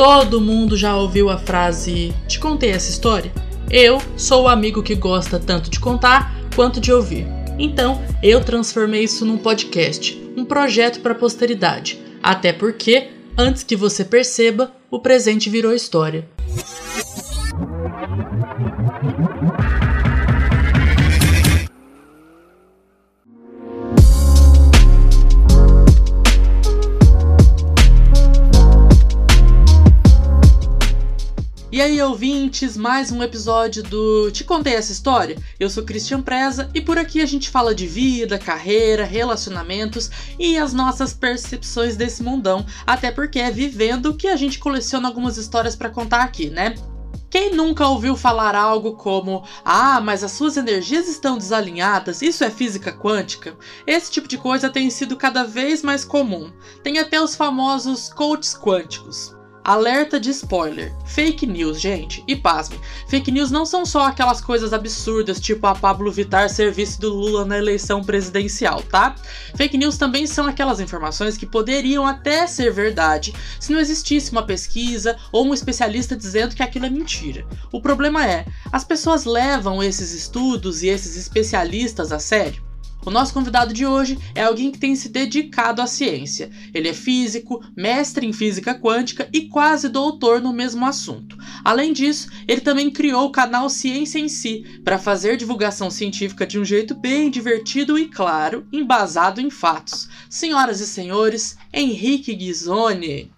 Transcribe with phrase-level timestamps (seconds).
[0.00, 3.30] Todo mundo já ouviu a frase: Te contei essa história?
[3.70, 7.26] Eu sou o amigo que gosta tanto de contar quanto de ouvir.
[7.58, 12.00] Então, eu transformei isso num podcast, um projeto para a posteridade.
[12.22, 16.26] Até porque, antes que você perceba, o presente virou história.
[31.80, 35.38] E aí, ouvintes, mais um episódio do Te Contei Essa História?
[35.58, 40.58] Eu sou Christian Preza e por aqui a gente fala de vida, carreira, relacionamentos e
[40.58, 45.74] as nossas percepções desse mundão, até porque é vivendo que a gente coleciona algumas histórias
[45.74, 46.74] para contar aqui, né?
[47.30, 52.50] Quem nunca ouviu falar algo como: Ah, mas as suas energias estão desalinhadas, isso é
[52.50, 53.56] física quântica?
[53.86, 56.52] Esse tipo de coisa tem sido cada vez mais comum.
[56.82, 59.39] Tem até os famosos coaches quânticos.
[59.62, 60.92] Alerta de spoiler.
[61.04, 62.24] Fake news, gente.
[62.26, 66.72] E pasme, fake news não são só aquelas coisas absurdas, tipo a Pablo Vittar ser
[66.72, 69.14] vice do Lula na eleição presidencial, tá?
[69.54, 74.42] Fake news também são aquelas informações que poderiam até ser verdade se não existisse uma
[74.42, 77.46] pesquisa ou um especialista dizendo que aquilo é mentira.
[77.70, 82.69] O problema é, as pessoas levam esses estudos e esses especialistas a sério?
[83.04, 86.50] O nosso convidado de hoje é alguém que tem se dedicado à ciência.
[86.74, 91.36] Ele é físico, mestre em física quântica e quase doutor no mesmo assunto.
[91.64, 96.58] Além disso, ele também criou o canal Ciência em Si para fazer divulgação científica de
[96.58, 100.08] um jeito bem divertido e claro, embasado em fatos.
[100.28, 103.32] Senhoras e senhores, Henrique Ghisoni.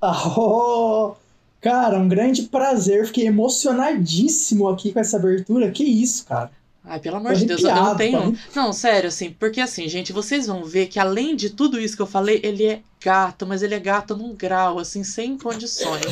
[0.00, 1.14] Oh,
[1.60, 3.06] cara, um grande prazer.
[3.06, 5.70] Fiquei emocionadíssimo aqui com essa abertura.
[5.70, 6.50] Que isso, cara.
[6.86, 8.38] Ai, pelo amor de Deus, eu não tenho.
[8.54, 12.02] Não, sério, assim, porque assim, gente, vocês vão ver que além de tudo isso que
[12.02, 16.04] eu falei, ele é gato, mas ele é gato num grau, assim, sem condições.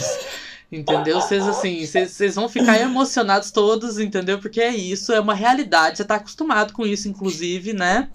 [0.72, 1.20] Entendeu?
[1.20, 4.38] Vocês, assim, vocês vão ficar emocionados todos, entendeu?
[4.38, 5.98] Porque é isso, é uma realidade.
[5.98, 8.08] Você tá acostumado com isso, inclusive, né?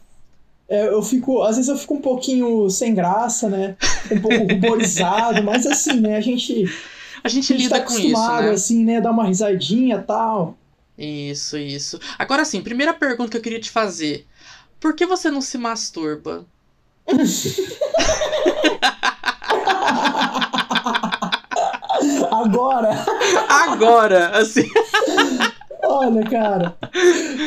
[0.67, 3.77] É, eu fico, às vezes eu fico um pouquinho sem graça, né?
[4.11, 6.17] Um pouco ruborizado, mas assim, né?
[6.17, 6.65] A gente.
[7.23, 8.49] A gente, a gente lida tá com isso, né?
[8.49, 8.99] assim, né?
[8.99, 10.57] Dar uma risadinha e tal.
[10.97, 11.99] Isso, isso.
[12.17, 14.25] Agora sim, primeira pergunta que eu queria te fazer.
[14.79, 16.45] Por que você não se masturba?
[22.31, 23.05] Agora!
[23.49, 24.69] Agora, assim.
[25.83, 26.77] Olha, cara.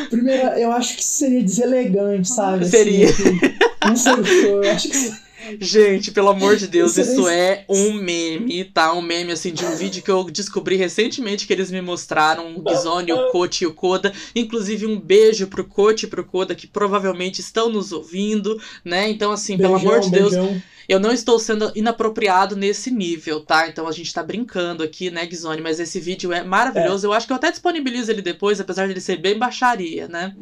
[0.09, 2.65] Primeiro, eu acho que seria deselegante, sabe?
[2.65, 3.09] Seria.
[3.09, 3.39] Assim,
[3.87, 7.93] não sei o que eu acho que Gente, pelo amor de Deus, isso é um
[7.93, 8.93] meme, tá?
[8.93, 12.69] Um meme, assim, de um vídeo que eu descobri recentemente que eles me mostraram, o
[12.69, 14.13] Gizone, o Kote e o Koda.
[14.35, 19.09] Inclusive, um beijo pro Kote e pro Koda, que provavelmente estão nos ouvindo, né?
[19.09, 20.61] Então, assim, beijão, pelo amor de Deus, beijão.
[20.87, 23.67] eu não estou sendo inapropriado nesse nível, tá?
[23.67, 25.61] Então, a gente tá brincando aqui, né, Gizone?
[25.61, 27.05] Mas esse vídeo é maravilhoso.
[27.05, 27.09] É.
[27.09, 30.35] Eu acho que eu até disponibilizo ele depois, apesar de ele ser bem baixaria, né?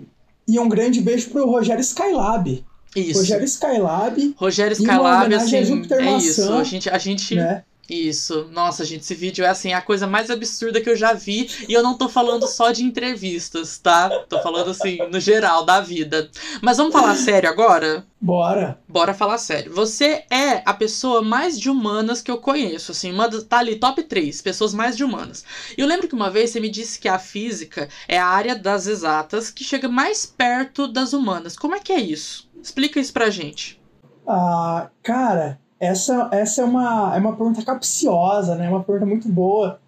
[0.48, 2.66] E um grande beijo pro Rogério Skylab.
[2.96, 3.20] Isso.
[3.20, 4.34] Rogério Skylab.
[4.38, 6.54] Rogério Skylab, assim, é isso.
[6.54, 7.64] A gente, a gente né?
[7.90, 8.48] Isso.
[8.52, 11.50] Nossa, gente, esse vídeo é assim a coisa mais absurda que eu já vi.
[11.68, 14.10] E eu não tô falando só de entrevistas, tá?
[14.30, 16.30] Tô falando assim, no geral, da vida.
[16.62, 18.06] Mas vamos falar sério agora?
[18.22, 18.80] Bora.
[18.88, 19.74] Bora falar sério.
[19.74, 24.04] Você é a pessoa mais de humanas que eu conheço, assim, uma, tá ali top
[24.04, 25.46] 3, pessoas mais de humanas.
[25.78, 28.56] E eu lembro que uma vez você me disse que a física é a área
[28.56, 31.56] das exatas que chega mais perto das humanas.
[31.56, 32.49] Como é que é isso?
[32.62, 33.80] Explica isso pra gente.
[34.28, 38.70] Ah, cara, essa, essa é, uma, é uma pergunta capciosa, né?
[38.70, 39.80] Uma pergunta muito boa.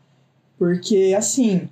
[0.57, 1.69] Porque, assim,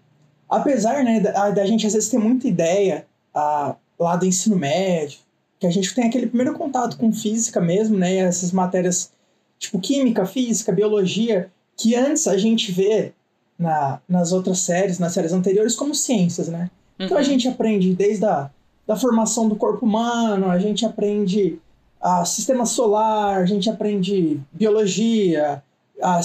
[0.49, 5.19] apesar né, da, da gente às vezes ter muita ideia ah, lá do ensino médio,
[5.59, 8.17] que a gente tem aquele primeiro contato com física mesmo, né?
[8.17, 9.11] Essas matérias
[9.57, 13.13] tipo química, física, biologia, que antes a gente vê
[13.57, 16.71] na, nas outras séries, nas séries anteriores, como ciências, né?
[16.97, 17.05] Uhum.
[17.05, 17.25] Então a uhum.
[17.25, 18.49] gente aprende desde a
[18.89, 21.59] da formação do corpo humano, a gente aprende
[22.01, 25.61] a sistema solar, a gente aprende biologia,
[26.01, 26.21] a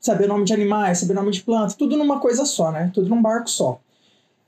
[0.00, 2.90] saber nome de animais, saber nome de plantas, tudo numa coisa só, né?
[2.94, 3.78] Tudo num barco só.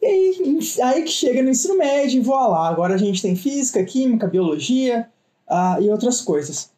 [0.00, 2.68] E aí, aí que chega no ensino médio e voa lá.
[2.70, 5.06] Agora a gente tem física, química, biologia
[5.46, 6.70] uh, e outras coisas.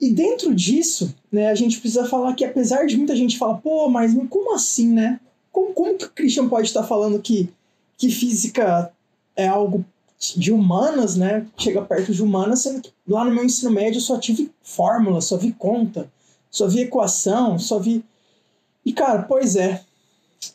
[0.00, 3.90] E dentro disso, né, a gente precisa falar que apesar de muita gente falar, pô,
[3.90, 5.20] mas como assim, né?
[5.52, 7.52] Como, como que o Christian pode estar falando que,
[7.98, 8.90] que física
[9.36, 9.84] é algo
[10.36, 11.46] de humanas, né?
[11.56, 15.20] Chega perto de humanas, sendo que lá no meu ensino médio eu só tive fórmula,
[15.20, 16.10] só vi conta,
[16.50, 18.04] só vi equação, só vi.
[18.84, 19.82] E cara, pois é.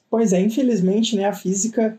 [0.10, 1.98] Pois é, infelizmente, né, a física,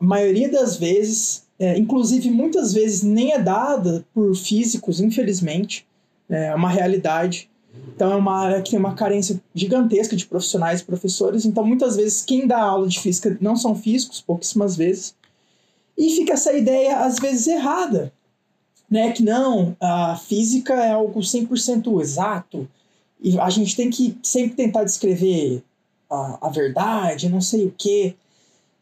[0.00, 5.86] a maioria das vezes, é, inclusive muitas vezes nem é dada por físicos, infelizmente,
[6.28, 7.48] é uma realidade.
[7.94, 11.44] Então é uma área que tem uma carência gigantesca de profissionais e professores.
[11.44, 15.14] Então muitas vezes quem dá aula de física não são físicos, pouquíssimas vezes.
[15.98, 18.12] E fica essa ideia às vezes errada,
[18.88, 22.66] né, que não, a física é algo 100% exato
[23.20, 25.62] e a gente tem que sempre tentar descrever
[26.08, 28.14] a, a verdade, não sei o quê.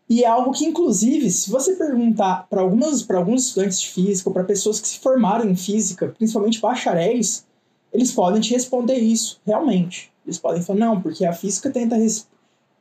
[0.08, 4.78] E é algo que, inclusive, se você perguntar para alguns estudantes de física, para pessoas
[4.78, 7.44] que se formaram em física, principalmente bacharéis,
[7.92, 10.12] eles podem te responder isso, realmente.
[10.24, 11.96] Eles podem falar, não, porque a física tenta,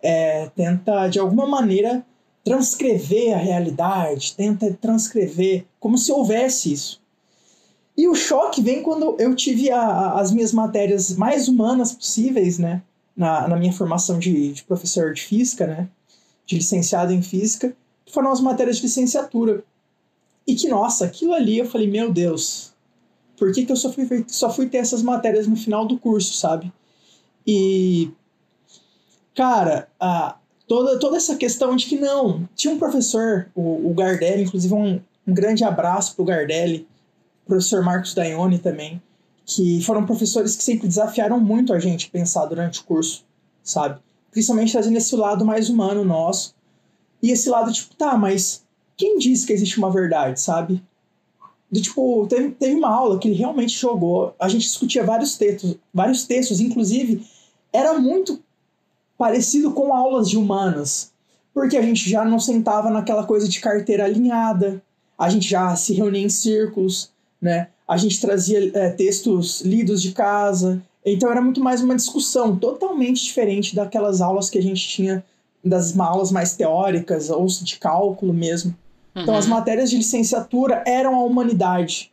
[0.04, 2.06] é, tenta de alguma maneira,
[2.46, 7.02] transcrever a realidade, tenta transcrever como se houvesse isso.
[7.98, 12.60] E o choque vem quando eu tive a, a, as minhas matérias mais humanas possíveis,
[12.60, 12.84] né?
[13.18, 15.90] Na, na minha formação de, de professor de física, né?
[16.46, 17.76] De licenciado em física,
[18.06, 19.64] que foram as matérias de licenciatura.
[20.46, 22.74] E que, nossa, aquilo ali eu falei, meu Deus,
[23.38, 26.34] por que, que eu só fui, só fui ter essas matérias no final do curso,
[26.36, 26.72] sabe?
[27.48, 28.12] E.
[29.34, 32.48] Cara, a, toda, toda essa questão de que não.
[32.56, 36.88] Tinha um professor, o, o Gardelli, inclusive um, um grande abraço pro Gardelli,
[37.46, 39.02] professor Marcos Daione também,
[39.46, 43.24] que foram professores que sempre desafiaram muito a gente pensar durante o curso,
[43.64, 44.00] sabe?
[44.32, 46.56] Principalmente trazendo esse lado mais humano nosso.
[47.22, 48.64] E esse lado, tipo, tá, mas
[48.98, 50.82] quem disse que existe uma verdade, sabe?
[51.72, 55.78] Do, tipo, teve, teve uma aula que ele realmente jogou, a gente discutia vários textos,
[55.94, 57.26] vários textos, inclusive
[57.72, 58.42] era muito
[59.18, 61.12] parecido com aulas de humanas,
[61.54, 64.82] porque a gente já não sentava naquela coisa de carteira alinhada,
[65.18, 67.70] a gente já se reunia em círculos, né?
[67.88, 73.24] A gente trazia é, textos lidos de casa, então era muito mais uma discussão totalmente
[73.24, 75.24] diferente daquelas aulas que a gente tinha
[75.64, 78.76] das aulas mais teóricas ou de cálculo mesmo.
[79.16, 79.22] Uhum.
[79.22, 82.12] Então as matérias de licenciatura eram a humanidade,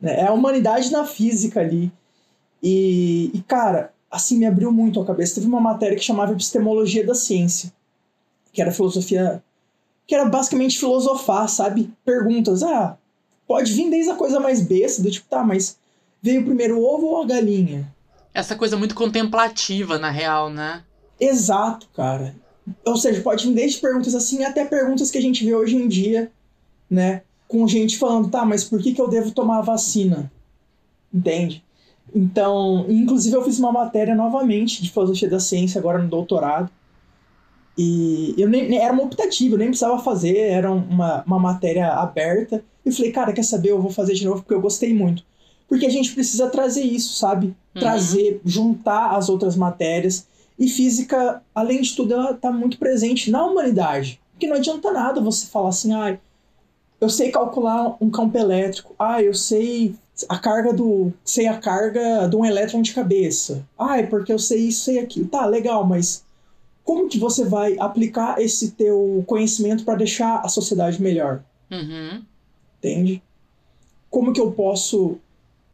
[0.00, 0.20] né?
[0.20, 1.92] É a humanidade na física ali.
[2.62, 5.36] E, e cara, assim me abriu muito a cabeça.
[5.36, 7.72] Teve uma matéria que chamava Epistemologia da Ciência,
[8.52, 9.42] que era filosofia,
[10.06, 11.92] que era basicamente filosofar, sabe?
[12.04, 12.98] Perguntas, ah,
[13.46, 15.78] pode vir desde a coisa mais besta, do tipo, tá, mas
[16.20, 17.94] veio primeiro o ovo ou a galinha?
[18.34, 20.82] Essa coisa muito contemplativa, na real, né?
[21.18, 22.34] Exato, cara.
[22.84, 25.88] Ou seja, pode vir desde perguntas assim até perguntas que a gente vê hoje em
[25.88, 26.30] dia,
[26.88, 27.22] né?
[27.46, 30.30] Com gente falando, tá, mas por que, que eu devo tomar a vacina?
[31.12, 31.64] Entende?
[32.14, 36.70] Então, inclusive eu fiz uma matéria novamente de filosofia da ciência agora no doutorado.
[37.78, 42.62] E eu nem, era uma optativa, eu nem precisava fazer, era uma, uma matéria aberta.
[42.84, 43.70] E falei, cara, quer saber?
[43.70, 45.22] Eu vou fazer de novo porque eu gostei muito.
[45.68, 47.46] Porque a gente precisa trazer isso, sabe?
[47.46, 47.80] Uhum.
[47.80, 50.26] Trazer, juntar as outras matérias.
[50.58, 54.20] E física, além de tudo, ela tá muito presente na humanidade.
[54.32, 56.18] Porque não adianta nada você falar assim, ah,
[57.00, 59.94] eu sei calcular um campo elétrico, ah, eu sei
[60.28, 61.12] a carga do.
[61.24, 63.66] sei a carga de um elétron de cabeça.
[63.78, 65.28] Ah, é porque eu sei isso, sei aquilo.
[65.28, 66.24] Tá, legal, mas
[66.84, 71.42] como que você vai aplicar esse teu conhecimento para deixar a sociedade melhor?
[71.70, 72.24] Uhum
[72.80, 73.22] entende?
[74.08, 75.18] Como que eu posso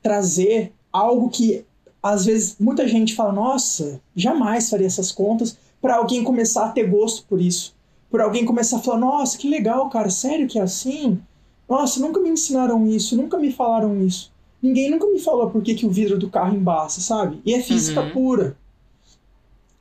[0.03, 1.65] trazer algo que
[2.03, 6.89] às vezes muita gente fala, nossa, jamais faria essas contas, para alguém começar a ter
[6.89, 7.75] gosto por isso.
[8.11, 11.21] Por alguém começar a falar, nossa, que legal, cara, sério que é assim?
[11.69, 14.33] Nossa, nunca me ensinaram isso, nunca me falaram isso.
[14.63, 17.41] Ninguém nunca me falou por que, que o vidro do carro embaça, sabe?
[17.45, 18.11] E é física uhum.
[18.11, 18.57] pura.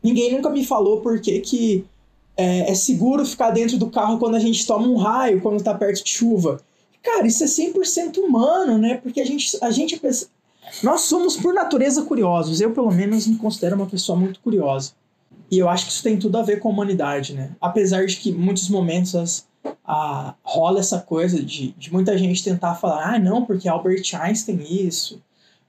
[0.03, 1.85] Ninguém nunca me falou por que, que
[2.37, 5.73] é, é seguro ficar dentro do carro quando a gente toma um raio, quando tá
[5.73, 6.61] perto de chuva.
[7.01, 8.95] Cara, isso é 100% humano, né?
[8.97, 9.99] Porque a gente, a gente
[10.83, 12.59] nós somos por natureza curiosos.
[12.59, 14.91] Eu, pelo menos, me considero uma pessoa muito curiosa.
[15.49, 17.51] E eu acho que isso tem tudo a ver com a humanidade, né?
[17.61, 19.47] Apesar de que em muitos momentos as,
[19.85, 24.59] a, rola essa coisa de, de muita gente tentar falar, ah, não, porque Albert Einstein
[24.69, 25.21] isso,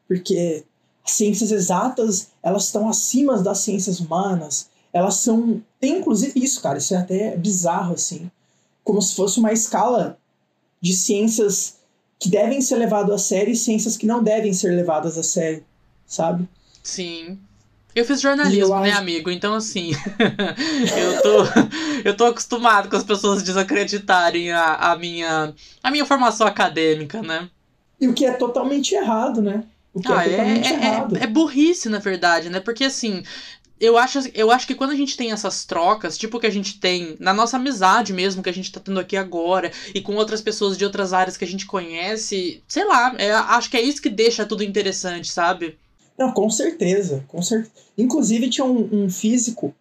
[0.08, 0.64] porque
[1.04, 5.62] as ciências exatas, elas estão acima das ciências humanas, elas são...
[5.78, 8.30] Tem inclusive isso, cara, isso é até bizarro, assim.
[8.82, 10.18] Como se fosse uma escala
[10.80, 11.76] de ciências
[12.18, 15.64] que devem ser levadas a sério e ciências que não devem ser levadas a sério,
[16.06, 16.48] sabe?
[16.82, 17.38] Sim.
[17.96, 18.98] Eu fiz jornalismo, eu né, acho...
[18.98, 19.30] amigo?
[19.30, 19.92] Então, assim,
[20.94, 21.44] eu, tô,
[22.04, 27.48] eu tô acostumado com as pessoas desacreditarem a, a, minha, a minha formação acadêmica, né?
[27.98, 29.64] E o que é totalmente errado, né?
[29.94, 31.16] O que é ah, é totalmente é, errado.
[31.16, 32.60] É, é burrice, na verdade, né?
[32.60, 33.22] Porque, assim,
[33.80, 36.78] eu acho, eu acho que quando a gente tem essas trocas, tipo que a gente
[36.78, 40.42] tem na nossa amizade mesmo, que a gente tá tendo aqui agora, e com outras
[40.42, 44.02] pessoas de outras áreas que a gente conhece, sei lá, é, acho que é isso
[44.02, 45.78] que deixa tudo interessante, sabe?
[46.18, 47.72] Não, com certeza, com certeza.
[47.96, 49.74] Inclusive tinha um, um físico,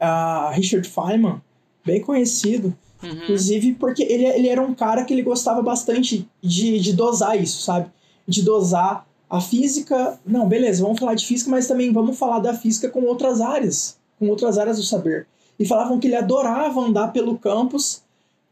[0.00, 1.40] uh, Richard Feynman,
[1.84, 3.10] bem conhecido, uhum.
[3.10, 7.62] inclusive porque ele, ele era um cara que ele gostava bastante de, de dosar isso,
[7.62, 7.90] sabe?
[8.26, 10.18] De dosar a física.
[10.26, 13.96] Não, beleza, vamos falar de física, mas também vamos falar da física com outras áreas,
[14.18, 15.26] com outras áreas do saber.
[15.58, 18.02] E falavam que ele adorava andar pelo campus,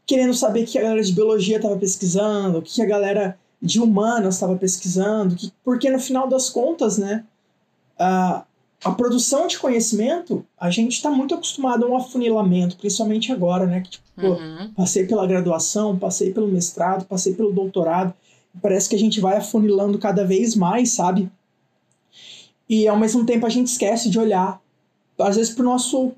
[0.05, 3.79] querendo saber o que a galera de biologia estava pesquisando, o que a galera de
[3.79, 7.23] humanas estava pesquisando, que, porque no final das contas, né,
[7.97, 8.43] a,
[8.83, 13.79] a produção de conhecimento, a gente está muito acostumado a um afunilamento, principalmente agora, né,
[13.79, 14.73] que tipo, uhum.
[14.75, 18.13] passei pela graduação, passei pelo mestrado, passei pelo doutorado,
[18.61, 21.31] parece que a gente vai afunilando cada vez mais, sabe?
[22.67, 24.61] E ao mesmo tempo a gente esquece de olhar,
[25.17, 26.11] às vezes, para o nosso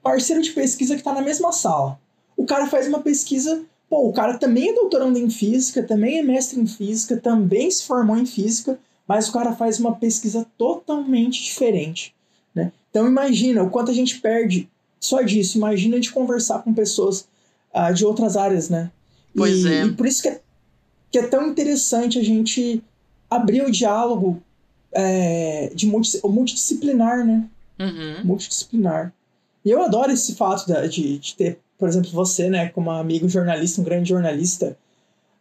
[0.00, 1.98] parceiro de pesquisa que está na mesma sala.
[2.36, 6.22] O cara faz uma pesquisa Pô, o cara também é doutorando em física, também é
[6.24, 11.44] mestre em física, também se formou em física, mas o cara faz uma pesquisa totalmente
[11.44, 12.12] diferente.
[12.52, 12.72] Né?
[12.90, 15.58] Então imagina o quanto a gente perde só disso.
[15.58, 17.28] Imagina de conversar com pessoas
[17.72, 18.90] uh, de outras áreas, né?
[19.32, 19.84] Pois e, é.
[19.84, 20.40] E por isso que é,
[21.12, 22.82] que é tão interessante a gente
[23.30, 24.42] abrir o diálogo
[24.90, 27.48] é, de multi, multidisciplinar, né?
[27.78, 28.24] Uhum.
[28.24, 29.14] Multidisciplinar.
[29.64, 33.82] E eu adoro esse fato de, de ter por exemplo, você, né, como amigo jornalista,
[33.82, 34.74] um grande jornalista,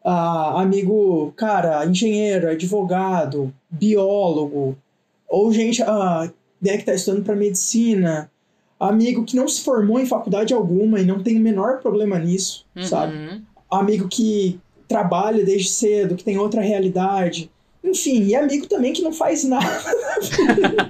[0.04, 4.78] uh, amigo, cara, engenheiro, advogado, biólogo,
[5.26, 6.30] ou gente uh,
[6.62, 8.30] né, que está estudando para medicina,
[8.78, 12.66] amigo que não se formou em faculdade alguma e não tem o menor problema nisso,
[12.76, 12.84] uhum.
[12.84, 13.42] sabe?
[13.72, 17.50] Amigo que trabalha desde cedo, que tem outra realidade.
[17.82, 19.66] Enfim, e amigo também que não faz nada.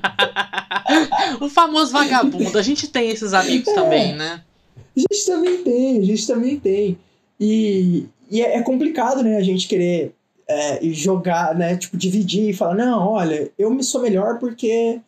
[1.40, 2.58] o famoso vagabundo.
[2.58, 3.76] A gente tem esses amigos é.
[3.76, 4.42] também, né?
[4.96, 6.98] A gente também tem, a gente também tem.
[7.40, 10.14] E, e é, é complicado, né, a gente querer
[10.48, 15.00] é, jogar, né, tipo, dividir e falar, não, olha, eu me sou melhor porque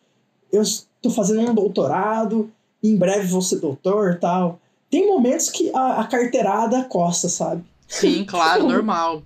[0.52, 2.50] eu estou fazendo um doutorado,
[2.82, 4.58] em breve vou ser doutor tal.
[4.90, 7.64] Tem momentos que a, a carteirada costa, sabe?
[7.88, 9.22] Sim, claro, normal.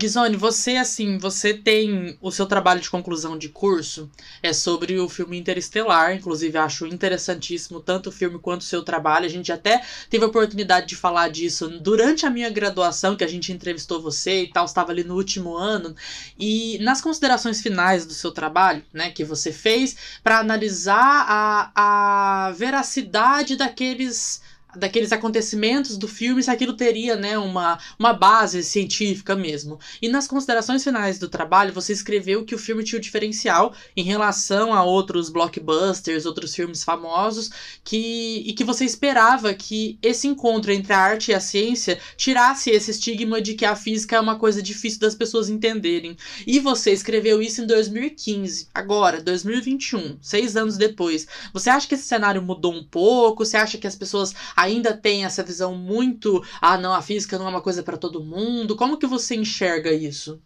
[0.00, 4.10] Gizone, você assim, você tem o seu trabalho de conclusão de curso
[4.42, 9.26] é sobre o filme Interestelar, inclusive acho interessantíssimo tanto o filme quanto o seu trabalho.
[9.26, 13.28] A gente até teve a oportunidade de falar disso durante a minha graduação, que a
[13.28, 15.94] gente entrevistou você e tal, estava ali no último ano.
[16.38, 22.52] E nas considerações finais do seu trabalho, né, que você fez para analisar a, a
[22.52, 24.40] veracidade daqueles
[24.76, 29.78] daqueles acontecimentos do filme se aquilo teria né, uma, uma base científica mesmo.
[30.00, 33.74] E nas considerações finais do trabalho, você escreveu que o filme tinha o um diferencial
[33.96, 37.50] em relação a outros blockbusters, outros filmes famosos,
[37.84, 42.70] que, e que você esperava que esse encontro entre a arte e a ciência tirasse
[42.70, 46.16] esse estigma de que a física é uma coisa difícil das pessoas entenderem.
[46.46, 51.26] E você escreveu isso em 2015, agora, 2021, seis anos depois.
[51.52, 53.44] Você acha que esse cenário mudou um pouco?
[53.44, 57.46] Você acha que as pessoas ainda tem essa visão muito, ah, não, a física não
[57.46, 58.76] é uma coisa para todo mundo.
[58.76, 60.40] Como que você enxerga isso?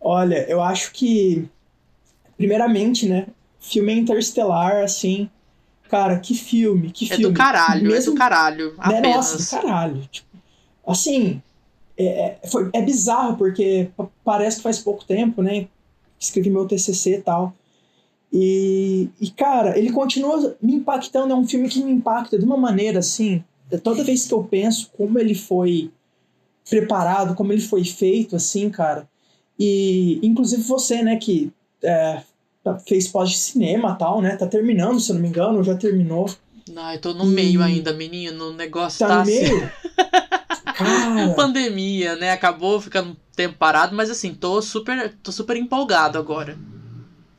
[0.00, 1.48] Olha, eu acho que
[2.36, 3.26] primeiramente, né,
[3.58, 5.30] filme interestelar assim,
[5.88, 7.32] cara, que filme, que é filme.
[7.32, 9.16] Do caralho, Mesmo, é do caralho, né, apenas.
[9.16, 10.08] Nossa, do caralho.
[10.10, 10.28] Tipo,
[10.86, 11.42] assim,
[11.96, 13.88] é, é, foi, é bizarro porque
[14.24, 15.68] parece que faz pouco tempo, né,
[16.18, 17.54] escrevi meu TCC e tal.
[18.36, 21.32] E, e, cara, ele continua me impactando.
[21.32, 23.44] É um filme que me impacta de uma maneira assim.
[23.84, 25.92] Toda vez que eu penso como ele foi
[26.68, 29.08] preparado, como ele foi feito, assim, cara.
[29.56, 32.22] E inclusive você, né, que é,
[32.88, 34.34] fez pós de cinema tal, né?
[34.34, 36.28] Tá terminando, se eu não me engano, já terminou.
[36.68, 37.28] Não, eu tô no e...
[37.28, 38.48] meio ainda, menino.
[38.48, 39.42] O negócio tá, tá no assim...
[39.42, 39.70] meio?
[40.74, 41.34] cara...
[41.36, 42.32] Pandemia, né?
[42.32, 46.58] Acabou ficando um tempo parado, mas assim, tô super, tô super empolgado agora.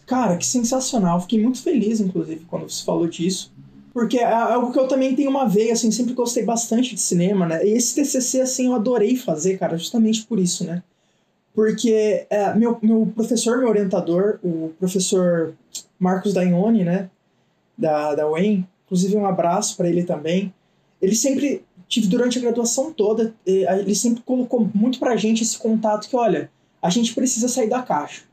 [0.06, 1.22] Cara, que sensacional.
[1.22, 3.52] Fiquei muito feliz, inclusive, quando você falou disso.
[3.94, 7.46] Porque é algo que eu também tenho uma veia, assim, sempre gostei bastante de cinema,
[7.48, 7.66] né?
[7.66, 10.84] E esse TCC, assim, eu adorei fazer, cara, justamente por isso, né?
[11.54, 15.56] Porque é, meu, meu professor, meu orientador, o professor
[15.98, 17.10] Marcos Daione, né?
[17.78, 20.54] Da, da UEM, inclusive um abraço para ele também.
[21.02, 26.10] Ele sempre, tive durante a graduação toda, ele sempre colocou muito pra gente esse contato
[26.10, 26.50] que, olha,
[26.82, 28.24] a gente precisa sair da caixa.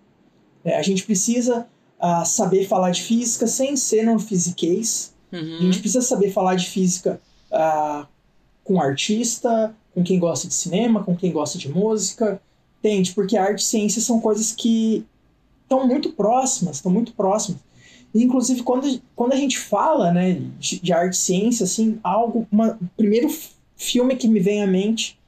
[0.65, 1.67] É, a gente precisa
[2.01, 5.13] uh, saber falar de física sem ser não fisiquez.
[5.33, 5.59] Uhum.
[5.59, 8.07] A gente precisa saber falar de física uh,
[8.65, 12.41] com artista, com quem gosta de cinema, com quem gosta de música.
[12.79, 13.13] Entende?
[13.13, 15.07] Porque arte e ciência são coisas que
[15.63, 17.61] estão muito próximas, estão muito próximas.
[18.15, 22.47] E, inclusive, quando, quando a gente fala né, de, de arte e ciência, assim, algo,
[22.51, 23.29] uma, o primeiro
[23.77, 25.19] filme que me vem à mente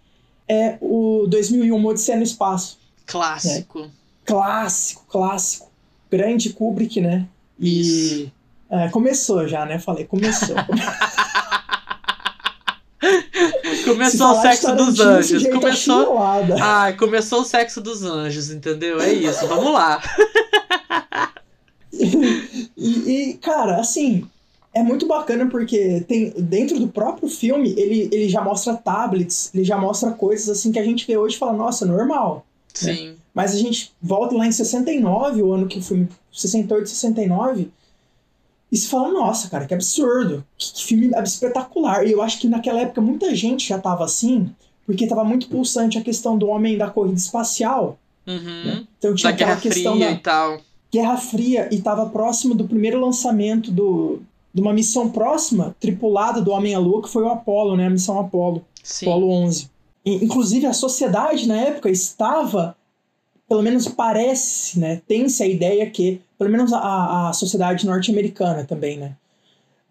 [0.49, 2.79] é o 2001, Odisseia no Espaço.
[3.07, 3.81] Clássico.
[3.81, 5.71] É clássico, clássico.
[6.11, 7.27] Grande Kubrick, né?
[7.59, 8.31] E.
[8.71, 9.79] É, começou já, né?
[9.79, 10.57] Falei, começou.
[13.85, 15.47] Começou o sexo dos anjos.
[15.49, 16.19] Começou.
[16.19, 19.01] Ah, começou o sexo dos anjos, entendeu?
[19.01, 20.03] É isso, vamos lá.
[21.93, 24.27] e, e, cara, assim,
[24.73, 29.65] é muito bacana porque tem dentro do próprio filme ele, ele já mostra tablets, ele
[29.65, 32.45] já mostra coisas assim que a gente vê hoje e fala, nossa, normal.
[32.73, 33.11] Sim.
[33.11, 33.15] Né?
[33.35, 37.69] Mas a gente volta lá em 69, o ano que o filme 68, 69,
[38.71, 42.07] e se fala, nossa, cara, que absurdo, que, filme espetacular.
[42.07, 44.51] E eu acho que naquela época muita gente já tava assim,
[44.87, 47.99] porque tava muito pulsante a questão do homem da corrida espacial.
[48.27, 48.65] Uhum.
[48.65, 48.85] Né?
[48.99, 50.61] Então tinha da aquela Guerra questão Fria da e tal.
[50.93, 54.21] Guerra Fria e tava próximo do primeiro lançamento do,
[54.53, 57.87] de uma missão próxima, tripulada do Homem à Lua, que foi o Apollo, né?
[57.87, 58.65] A missão Apollo.
[58.83, 59.07] Sim.
[59.07, 59.71] Apollo 11.
[60.05, 62.77] E, inclusive, a sociedade, na época, estava,
[63.55, 65.01] pelo menos parece, né?
[65.07, 69.13] Tem-se a ideia que, pelo menos a, a sociedade norte-americana também, né?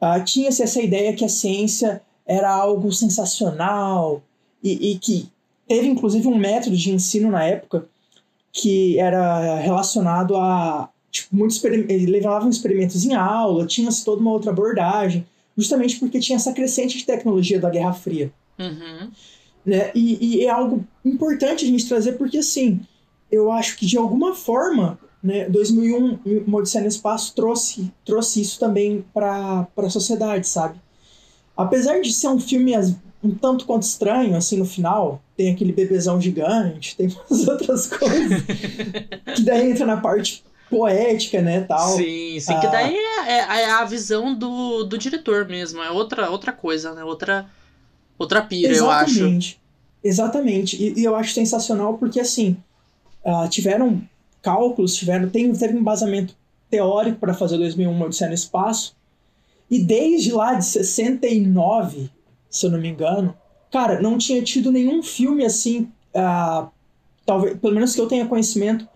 [0.01, 4.21] Uh, Tinha-se essa ideia que a ciência era algo sensacional
[4.61, 5.29] e, e que
[5.65, 7.85] teve, inclusive, um método de ensino na época
[8.51, 15.25] que era relacionado a tipo, muitos ele experimentos em aula, tinha-se toda uma outra abordagem,
[15.57, 18.29] justamente porque tinha essa crescente de tecnologia da Guerra Fria.
[18.59, 19.09] Uhum.
[19.65, 19.89] Né?
[19.95, 22.81] E, e, é algo importante a gente trazer, porque assim,
[23.33, 28.59] eu acho que de alguma forma, né, 2001, Uma Odisseia no Espaço trouxe, trouxe isso
[28.59, 30.79] também para a sociedade, sabe?
[31.57, 32.73] Apesar de ser um filme
[33.23, 38.43] um tanto quanto estranho, assim, no final, tem aquele bebezão gigante, tem umas outras coisas,
[39.35, 41.95] que daí entra na parte poética, né, tal.
[41.95, 45.89] Sim, sim, ah, que daí é, é, é, a visão do, do diretor mesmo, é
[45.89, 47.45] outra, outra coisa, né, outra,
[48.17, 49.11] outra pira, eu acho.
[49.11, 49.61] Exatamente,
[50.03, 52.57] exatamente, e, e, eu acho sensacional porque, assim,
[53.25, 54.01] uh, tiveram
[54.41, 56.35] cálculos, tiveram, tem, teve um embasamento
[56.69, 58.95] teórico para fazer 2001 Odisseia no Espaço,
[59.69, 62.09] e desde lá de 69,
[62.49, 63.35] se eu não me engano,
[63.71, 66.69] cara, não tinha tido nenhum filme assim, uh,
[67.25, 68.87] talvez, pelo menos que eu tenha conhecimento,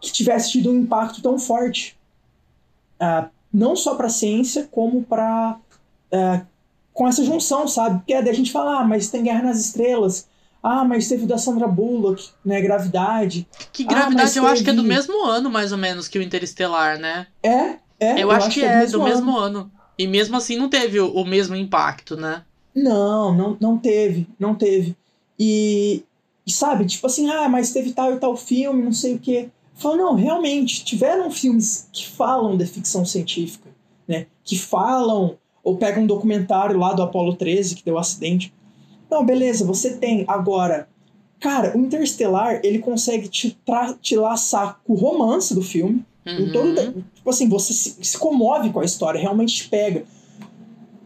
[0.00, 1.96] que tivesse tido um impacto tão forte,
[3.00, 5.58] uh, não só para a ciência, como para.
[6.12, 6.46] Uh, é,
[6.92, 7.98] com essa junção, sabe?
[7.98, 10.28] Porque daí a gente fala, ah, mas tem Guerra nas Estrelas.
[10.62, 12.60] Ah, mas teve o da Sandra Bullock, né?
[12.60, 13.48] Gravidade.
[13.72, 14.46] Que Gravidade ah, eu teve...
[14.46, 17.26] acho que é do mesmo ano, mais ou menos, que o Interestelar, né?
[17.42, 18.12] É, é.
[18.14, 19.72] Eu, eu acho, acho, que, é, é do, mesmo, do mesmo ano.
[19.98, 22.44] E mesmo assim não teve o, o, mesmo impacto, né?
[22.74, 24.96] Não, não, não teve, não teve.
[25.38, 26.04] E,
[26.46, 29.48] e sabe, tipo assim, ah, mas teve tal e tal filme, não sei o quê.
[29.74, 33.68] Falou, não, realmente, tiveram filmes que falam de ficção científica,
[34.06, 34.26] né?
[34.44, 38.52] Que falam, ou pegam um documentário lá do Apollo 13, que deu um acidente.
[39.12, 40.24] Não, beleza, você tem.
[40.26, 40.88] Agora,
[41.38, 43.54] cara, o Interstellar, ele consegue te,
[44.00, 46.02] te laçar com o romance do filme.
[46.26, 46.50] Uhum.
[46.50, 50.04] Todo, tipo assim, você se, se, comove com a história, realmente te pega.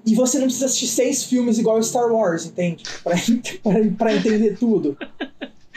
[0.06, 2.84] E você não precisa assistir seis filmes igual Star Wars, entende?
[3.02, 3.16] Pra,
[3.60, 4.96] pra, pra entender tudo.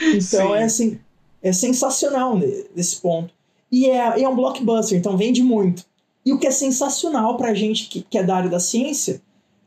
[0.00, 0.54] Então Sim.
[0.54, 1.00] é assim
[1.42, 2.38] é sensacional
[2.76, 3.34] nesse ponto.
[3.72, 5.84] E é, é um blockbuster, então vende muito.
[6.24, 9.20] E o que é sensacional pra gente que, que é da área da ciência,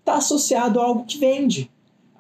[0.06, 1.70] tá associado a algo que vende.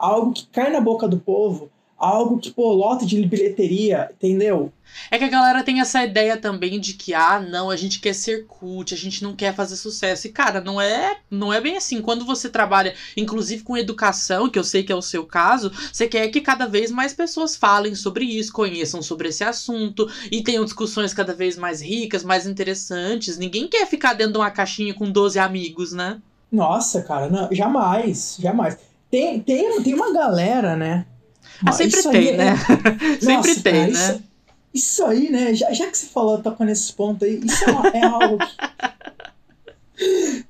[0.03, 4.71] Algo que cai na boca do povo, algo que, pô, lota de bilheteria, entendeu?
[5.09, 8.13] É que a galera tem essa ideia também de que, ah, não, a gente quer
[8.13, 10.27] ser cult, a gente não quer fazer sucesso.
[10.27, 12.01] E, cara, não é, não é bem assim.
[12.01, 16.05] Quando você trabalha, inclusive com educação, que eu sei que é o seu caso, você
[16.05, 20.65] quer que cada vez mais pessoas falem sobre isso, conheçam sobre esse assunto e tenham
[20.65, 23.37] discussões cada vez mais ricas, mais interessantes.
[23.37, 26.21] Ninguém quer ficar dentro de uma caixinha com 12 amigos, né?
[26.51, 28.77] Nossa, cara, não, jamais, jamais.
[29.13, 31.05] Tem, tem, tem uma galera, né?
[31.63, 32.37] Ah, sempre tem, é...
[32.37, 32.55] né?
[33.21, 33.91] sempre Nossa, tem, cara, né?
[33.91, 34.23] Isso...
[34.73, 35.53] Isso aí, né?
[35.53, 38.73] Já, já que você falou, toca nesse ponto aí, isso é, é algo que.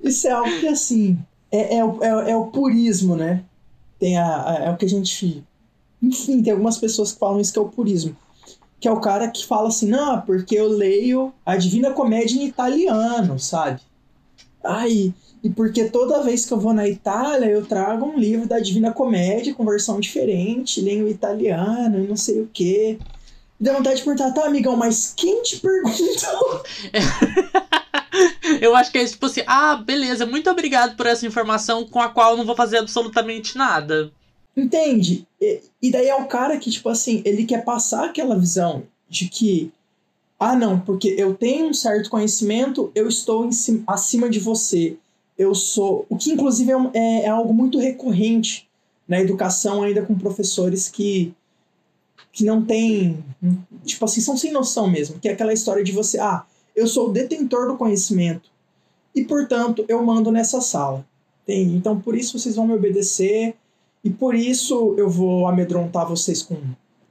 [0.02, 1.18] Isso é algo que, assim,
[1.52, 3.44] é, é, o, é, é o purismo, né?
[3.98, 5.44] Tem a, a, é o que a gente.
[6.02, 8.16] Enfim, tem algumas pessoas que falam isso que é o purismo.
[8.80, 12.46] Que é o cara que fala assim, não, porque eu leio a Divina Comédia em
[12.46, 13.82] italiano, sabe?
[14.64, 15.12] Ai,
[15.44, 18.90] e porque toda vez que eu vou na Itália, eu trago um livro da Divina
[18.90, 22.98] Comédia com versão diferente, leio italiano e não sei o quê.
[23.60, 26.62] Dá vontade de perguntar, tá, amigão, mas quem te perguntou?
[28.58, 32.08] eu acho que é tipo assim, ah, beleza, muito obrigado por essa informação com a
[32.08, 34.10] qual eu não vou fazer absolutamente nada.
[34.56, 35.26] Entende?
[35.38, 39.28] E, e daí é o cara que, tipo assim, ele quer passar aquela visão de
[39.28, 39.70] que,
[40.40, 44.96] ah, não, porque eu tenho um certo conhecimento, eu estou cima, acima de você.
[45.36, 46.06] Eu sou.
[46.08, 48.68] O que, inclusive, é, é, é algo muito recorrente
[49.06, 51.34] na educação, ainda com professores que
[52.32, 53.24] que não tem.
[53.84, 55.18] Tipo assim, são sem noção mesmo.
[55.20, 56.44] Que é aquela história de você, ah,
[56.74, 58.50] eu sou o detentor do conhecimento
[59.14, 61.06] e, portanto, eu mando nessa sala.
[61.46, 63.54] Tem, então, por isso vocês vão me obedecer
[64.02, 66.56] E por isso eu vou amedrontar vocês com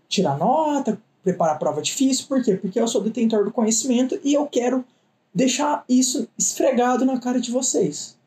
[0.07, 2.27] tirar nota, preparar prova difícil.
[2.27, 2.55] Por quê?
[2.55, 4.85] Porque eu sou detentor do conhecimento e eu quero
[5.33, 8.17] deixar isso esfregado na cara de vocês.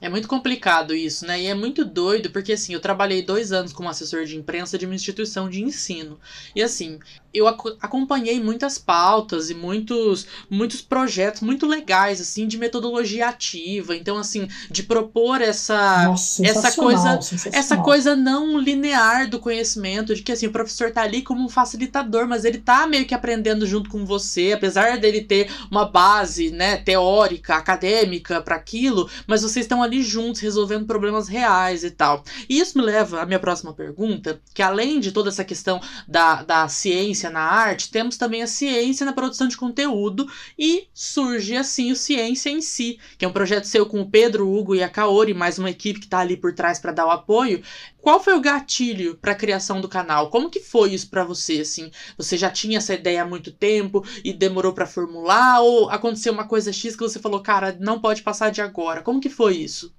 [0.00, 1.40] É muito complicado isso, né?
[1.40, 4.84] E é muito doido, porque assim, eu trabalhei dois anos como assessor de imprensa de
[4.84, 6.20] uma instituição de ensino.
[6.54, 6.98] E assim,
[7.36, 13.96] eu ac acompanhei muitas pautas e muitos, muitos projetos muito legais, assim, de metodologia ativa.
[13.96, 17.20] Então, assim, de propor essa, Nossa, essa coisa.
[17.52, 21.48] Essa coisa não linear do conhecimento, de que assim, o professor tá ali como um
[21.48, 26.50] facilitador, mas ele tá meio que aprendendo junto com você, apesar dele ter uma base,
[26.50, 32.24] né, teórica, acadêmica para aquilo, mas vocês estão ali juntos resolvendo problemas reais e tal.
[32.48, 36.42] E isso me leva à minha próxima pergunta, que além de toda essa questão da,
[36.42, 40.26] da ciência na arte, temos também a ciência na produção de conteúdo
[40.58, 44.50] e surge assim o Ciência em Si, que é um projeto seu com o Pedro,
[44.52, 47.10] Hugo e a Kaori, mais uma equipe que tá ali por trás para dar o
[47.10, 47.62] apoio.
[48.00, 50.30] Qual foi o gatilho para a criação do canal?
[50.30, 51.90] Como que foi isso para você assim?
[52.16, 56.46] Você já tinha essa ideia há muito tempo e demorou para formular ou aconteceu uma
[56.46, 59.02] coisa X que você falou, cara, não pode passar de agora?
[59.02, 59.92] Como que foi isso?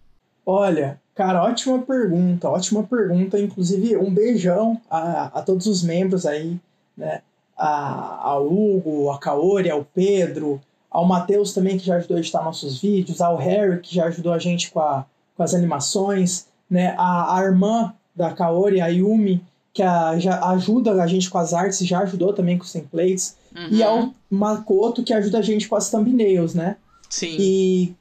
[0.49, 3.37] Olha, cara, ótima pergunta, ótima pergunta.
[3.37, 6.57] Inclusive, um beijão a, a todos os membros aí,
[6.97, 7.21] né?
[7.57, 12.43] A, ao Hugo, a Kaori, ao Pedro, ao Matheus também, que já ajudou a editar
[12.43, 15.05] nossos vídeos, ao Harry, que já ajudou a gente com, a,
[15.36, 16.95] com as animações, né?
[16.97, 21.53] A, a irmã da Kaori, a Yumi, que a, já ajuda a gente com as
[21.53, 23.38] artes, já ajudou também com os templates.
[23.55, 23.67] Uhum.
[23.69, 26.77] E ao Makoto, que ajuda a gente com as thumbnails, né?
[27.10, 27.36] Sim.
[27.39, 27.95] E,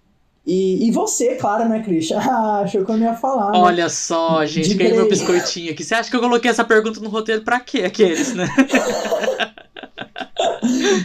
[0.46, 2.20] e, e você, claro, né, Christian?
[2.26, 3.50] Ah, achou que eu não ia falar.
[3.52, 3.59] né?
[3.59, 5.82] Olha só, gente, ganhei meu biscoitinho aqui.
[5.82, 7.82] Você acha que eu coloquei essa pergunta no roteiro pra quê?
[7.82, 8.46] Aqueles, né?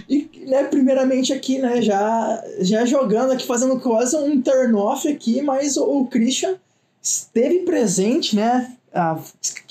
[0.09, 5.41] E, né, primeiramente aqui, né, já, já jogando aqui, fazendo quase um turn off aqui,
[5.41, 6.55] mas o, o Christian
[7.01, 9.19] esteve presente, né, a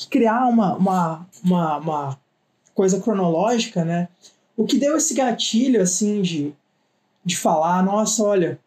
[0.09, 2.19] criar uma, uma, uma, uma
[2.75, 4.09] coisa cronológica, né,
[4.57, 6.53] o que deu esse gatilho, assim, de,
[7.25, 8.59] de falar, nossa, olha,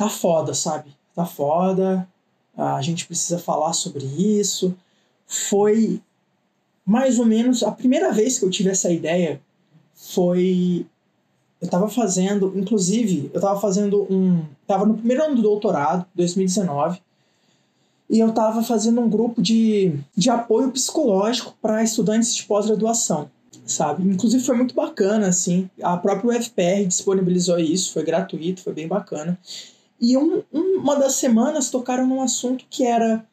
[0.00, 2.08] tá foda, sabe, tá foda,
[2.56, 4.74] a gente precisa falar sobre isso,
[5.26, 6.00] foi
[6.86, 9.42] mais ou menos a primeira vez que eu tive essa ideia
[9.94, 10.86] foi
[11.60, 17.02] eu estava fazendo, inclusive, eu estava fazendo um, tava no primeiro ano do doutorado, 2019,
[18.08, 23.30] e eu estava fazendo um grupo de, de apoio psicológico para estudantes de pós-graduação,
[23.66, 24.02] sabe?
[24.08, 29.38] Inclusive foi muito bacana, assim, a própria UFPR disponibilizou isso, foi gratuito, foi bem bacana.
[30.00, 33.24] E um, um- uma das semanas tocaram num assunto que era,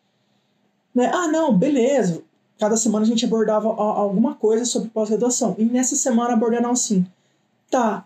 [0.94, 2.22] né, ah, não, beleza,
[2.60, 5.56] cada semana a gente abordava alguma coisa sobre pós-graduação.
[5.58, 7.06] E nessa semana abordaram assim:
[7.70, 8.06] tá,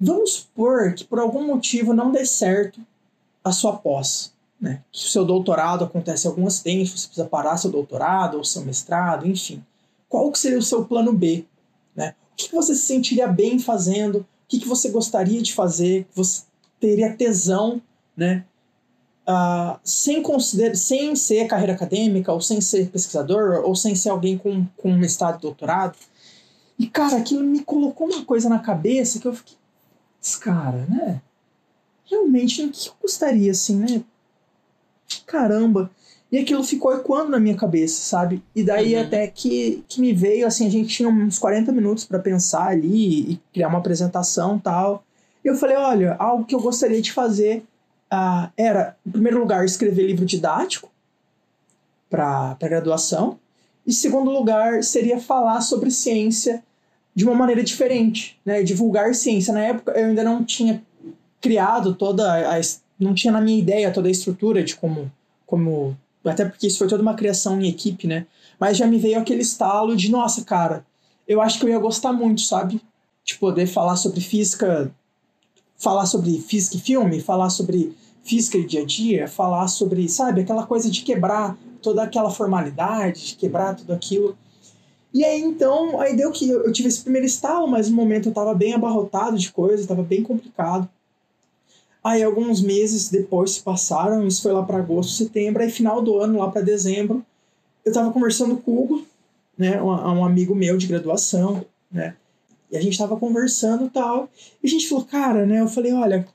[0.00, 2.80] vamos supor que por algum motivo não dê certo
[3.42, 4.32] a sua pós.
[4.60, 4.82] Né?
[4.90, 9.26] Que o seu doutorado acontece algum acidente, você precisa parar seu doutorado ou seu mestrado,
[9.26, 9.64] enfim.
[10.08, 11.44] Qual que seria o seu plano B?
[11.94, 12.14] Né?
[12.32, 14.18] O que, você se sentiria bem fazendo?
[14.20, 16.06] O que, que você gostaria de fazer?
[16.14, 16.42] Você
[16.80, 17.80] teria tesão,
[18.18, 18.44] né?
[19.26, 24.38] ah, sem, consider sem ser carreira acadêmica, ou sem ser pesquisador, ou sem ser alguém
[24.38, 25.98] com, com mestrado doutorado.
[26.78, 29.56] E, cara, aquilo me colocou uma coisa na cabeça que eu fiquei.
[30.18, 31.20] "Putz, Cara, né?
[32.10, 34.02] Realmente, o que eu gostaria, assim, né?
[35.26, 35.90] Caramba.
[36.30, 38.42] E aquilo ficou ecoando na minha cabeça, sabe?
[38.54, 39.02] E daí Uhum.
[39.02, 43.32] até que, que me veio, assim, a gente tinha uns 40 minutos para pensar ali
[43.32, 45.04] e criar uma apresentação e tal.
[45.44, 47.64] E eu falei, olha, algo que eu gostaria de fazer
[48.10, 50.90] ah, era, em primeiro lugar, escrever livro didático
[52.08, 53.38] para graduação.
[53.86, 56.62] E, segundo lugar, seria falar sobre ciência
[57.14, 58.62] de uma maneira diferente, né?
[58.62, 59.52] Divulgar ciência.
[59.52, 60.82] Na época, eu ainda não tinha
[61.40, 62.60] criado toda a...
[62.98, 65.10] Não tinha na minha ideia toda a estrutura de como...
[65.46, 68.26] como até porque isso foi toda uma criação em equipe, né?
[68.58, 70.84] Mas já me veio aquele estalo de, nossa, cara,
[71.26, 72.80] eu acho que eu ia gostar muito, sabe?
[73.24, 74.92] De poder falar sobre física
[75.78, 80.42] falar sobre física e filme, falar sobre física e dia a dia, falar sobre, sabe,
[80.42, 84.36] aquela coisa de quebrar toda aquela formalidade, de quebrar tudo aquilo.
[85.14, 88.34] E aí então, aí deu que eu, tive esse primeiro estalo, mas no momento eu
[88.34, 90.88] tava bem abarrotado de coisa, tava bem complicado.
[92.04, 96.18] Aí alguns meses depois se passaram, isso foi lá para agosto, setembro, aí final do
[96.18, 97.24] ano, lá para dezembro,
[97.84, 99.06] eu tava conversando com o Hugo,
[99.56, 102.14] né, um, um amigo meu de graduação, né,
[102.70, 104.28] e a gente tava conversando e tal.
[104.62, 105.60] E a gente falou, cara, né?
[105.60, 106.26] Eu falei, olha,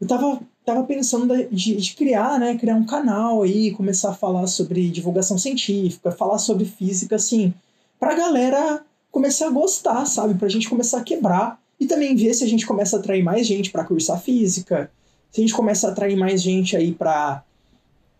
[0.00, 2.56] eu tava, tava pensando de, de criar, né?
[2.56, 7.52] Criar um canal aí, começar a falar sobre divulgação científica, falar sobre física, assim,
[7.98, 10.34] pra galera começar a gostar, sabe?
[10.34, 11.60] Pra gente começar a quebrar.
[11.78, 14.90] E também ver se a gente começa a atrair mais gente pra cursar física,
[15.30, 17.42] se a gente começa a atrair mais gente aí pra,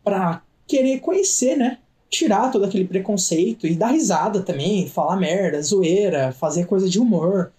[0.02, 1.78] pra querer conhecer, né?
[2.14, 7.52] Tirar todo aquele preconceito e dar risada também, falar merda, zoeira, fazer coisa de humor.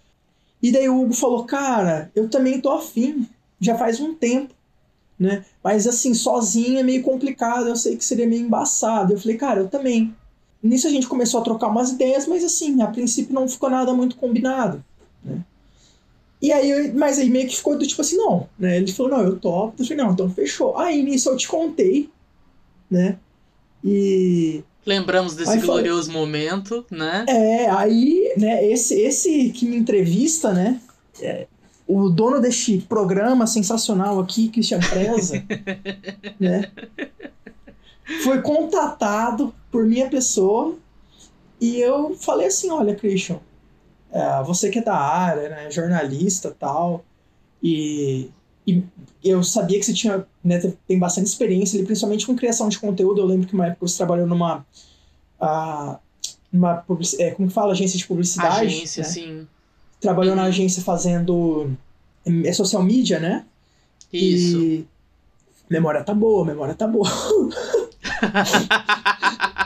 [0.62, 3.28] E daí o Hugo falou, cara, eu também tô afim,
[3.60, 4.54] já faz um tempo,
[5.18, 5.44] né?
[5.62, 9.12] Mas assim, sozinho é meio complicado, eu sei que seria meio embaçado.
[9.12, 10.14] Eu falei, cara, eu também.
[10.62, 13.92] Nisso a gente começou a trocar umas ideias, mas assim, a princípio não ficou nada
[13.92, 14.82] muito combinado,
[15.22, 15.44] né?
[16.40, 18.76] E aí, mas aí meio que ficou do tipo assim, não, né?
[18.76, 19.74] Ele falou, não, eu topo.
[19.78, 20.76] Eu falei, não, então fechou.
[20.76, 22.10] Aí nisso eu te contei,
[22.90, 23.18] né?
[23.86, 24.64] E.
[24.84, 26.20] Lembramos desse aí, glorioso foi...
[26.20, 27.24] momento, né?
[27.28, 30.80] É, aí, né, esse, esse que me entrevista, né?
[31.20, 31.46] É,
[31.86, 35.42] o dono deste programa sensacional aqui, Christian Preza,
[36.38, 36.70] né?
[38.22, 40.76] Foi contatado por minha pessoa
[41.60, 43.38] e eu falei assim, olha, Christian,
[44.12, 47.04] é, você que é da área, né, jornalista tal,
[47.62, 48.30] e,
[48.66, 48.84] e
[49.24, 53.20] eu sabia que você tinha, né, tem bastante experiência, principalmente com criação de conteúdo.
[53.20, 54.64] Eu lembro que uma época você trabalhou numa,
[55.40, 55.96] uh,
[56.52, 56.84] numa
[57.18, 58.66] é, como que fala, agência de publicidade.
[58.66, 59.08] Agência, né?
[59.08, 59.48] sim.
[60.00, 60.40] Trabalhou uhum.
[60.40, 61.70] na agência fazendo
[62.44, 63.44] é social media, né?
[64.12, 64.60] Isso.
[64.60, 64.86] E
[65.68, 67.10] memória tá boa, memória tá boa.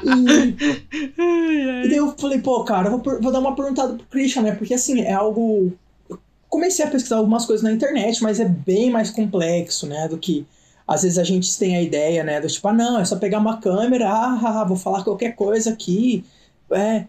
[0.02, 4.52] e, e daí eu falei, pô, cara, vou, vou dar uma perguntada pro Christian, né?
[4.52, 5.72] Porque assim, é algo.
[6.08, 10.08] Eu comecei a pesquisar algumas coisas na internet, mas é bem mais complexo, né?
[10.08, 10.46] Do que
[10.90, 12.40] às vezes a gente tem a ideia, né?
[12.40, 15.70] Do tipo, ah, não, é só pegar uma câmera, ah, ah vou falar qualquer coisa
[15.70, 16.24] aqui,
[16.72, 17.04] é,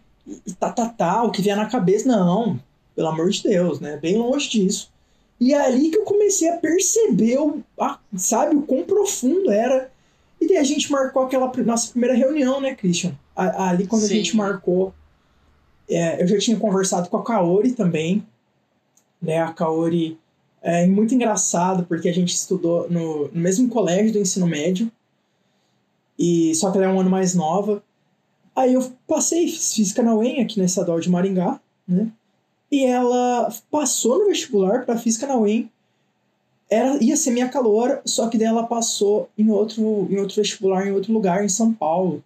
[0.46, 2.08] e tá, tá, tá, o que vier na cabeça.
[2.08, 2.60] Não,
[2.96, 3.98] pelo amor de Deus, né?
[3.98, 4.92] Bem longe disso.
[5.40, 9.90] E é ali que eu comecei a perceber, o, a, sabe, o quão profundo era
[10.40, 13.16] e daí a gente marcou aquela nossa primeira reunião, né, Christian?
[13.36, 14.14] ali quando Sim.
[14.14, 14.94] a gente marcou,
[15.90, 18.24] é, eu já tinha conversado com a Kaori também,
[19.20, 19.40] né?
[19.40, 20.20] A Kaori
[20.62, 24.92] é muito engraçado porque a gente estudou no, no mesmo colégio do ensino médio,
[26.18, 27.84] e só que ela é um ano mais nova.
[28.56, 32.12] Aí eu passei, fiz física na UEM, aqui na Estadual de Maringá, né?
[32.72, 35.70] E ela passou no vestibular para física na UEM
[36.72, 40.88] era, ia ser minha calor, só que daí ela passou em outro, em outro vestibular,
[40.88, 42.24] em outro lugar, em São Paulo,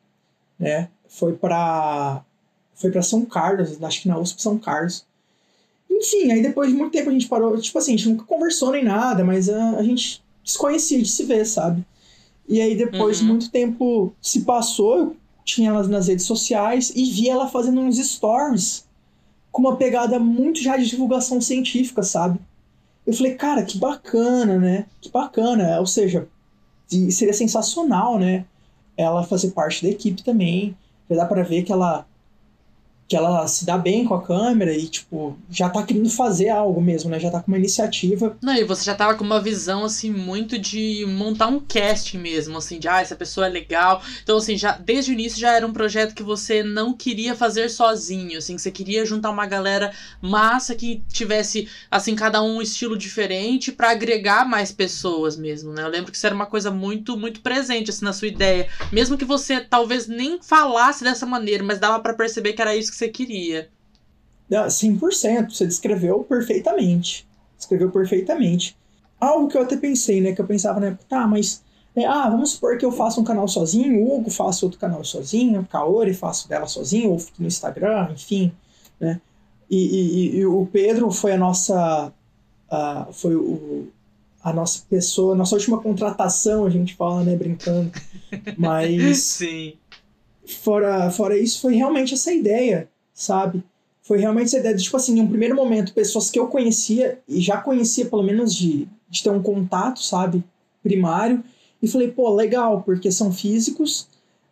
[0.60, 0.88] né?
[1.10, 2.24] Foi para
[2.76, 5.04] foi para São Carlos, acho que na USP São Carlos.
[5.96, 8.72] Enfim, aí depois de muito tempo a gente parou, tipo assim, a gente nunca conversou
[8.72, 11.84] nem nada, mas a, a gente desconhecia de se ver, sabe?
[12.48, 13.26] E aí depois uhum.
[13.26, 17.80] de muito tempo se passou, eu tinha elas nas redes sociais e vi ela fazendo
[17.80, 18.86] uns stories
[19.52, 22.40] com uma pegada muito já de divulgação científica, sabe?
[23.08, 24.86] Eu falei, cara, que bacana, né?
[25.00, 25.80] Que bacana.
[25.80, 26.28] Ou seja,
[27.10, 28.46] seria sensacional, né?
[28.98, 30.76] Ela fazer parte da equipe também.
[31.10, 32.06] Já dá para ver que ela
[33.08, 36.82] que ela se dá bem com a câmera e, tipo, já tá querendo fazer algo
[36.82, 37.20] mesmo, né?
[37.20, 38.36] Já tá com uma iniciativa.
[38.42, 42.58] Não, e você já tava com uma visão, assim, muito de montar um cast mesmo,
[42.58, 44.02] assim, de, ah, essa pessoa é legal.
[44.24, 47.70] Então, assim, já desde o início já era um projeto que você não queria fazer
[47.70, 52.62] sozinho, assim, que você queria juntar uma galera massa que tivesse, assim, cada um um
[52.62, 55.84] estilo diferente para agregar mais pessoas mesmo, né?
[55.84, 58.70] Eu lembro que isso era uma coisa muito, muito presente, assim, na sua ideia.
[58.92, 62.92] Mesmo que você talvez nem falasse dessa maneira, mas dava para perceber que era isso
[62.92, 63.70] que você queria.
[64.50, 67.28] 100%, você descreveu perfeitamente.
[67.58, 68.78] Descreveu perfeitamente.
[69.20, 70.34] Algo que eu até pensei, né?
[70.34, 70.98] Que eu pensava, né?
[71.10, 71.64] Tá, mas.
[71.96, 75.02] É, ah, vamos supor que eu faça um canal sozinho, o Hugo faça outro canal
[75.06, 78.52] sozinho, a Kaori faça dela sozinho, ou fique no Instagram, enfim,
[79.00, 79.22] né?
[79.70, 82.12] E, e, e, o Pedro foi a nossa.
[82.70, 83.88] Uh, foi o,
[84.44, 87.90] a nossa pessoa, a nossa última contratação, a gente fala, né, brincando.
[88.58, 89.24] Mas.
[89.24, 89.76] Sim
[90.48, 93.64] fora, fora isso, foi realmente essa ideia, sabe?
[94.04, 97.20] Foi realmente essa ideia de, tipo assim, em um primeiro momento, pessoas que eu conhecia,
[97.28, 100.44] e já conhecia pelo menos de, de ter um contato, sabe?
[100.84, 101.44] Primário,
[101.82, 104.08] e falei, pô, legal, porque são físicos,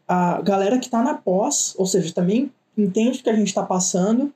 [0.08, 3.64] a galera que tá na pós, ou seja, também entende o que a gente está
[3.64, 4.34] passando,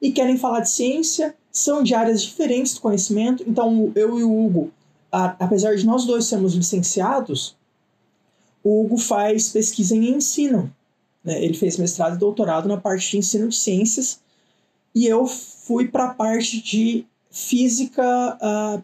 [0.00, 4.44] e querem falar de ciência, são de áreas diferentes do conhecimento, então eu e o
[4.44, 4.72] Hugo,
[5.10, 7.56] a, apesar de nós dois sermos licenciados,
[8.64, 10.72] o Hugo faz pesquisa em ensino,
[11.24, 11.42] né?
[11.42, 14.20] Ele fez mestrado e doutorado na parte de ensino de ciências
[14.94, 18.02] e eu fui para a parte de física
[18.40, 18.82] uh,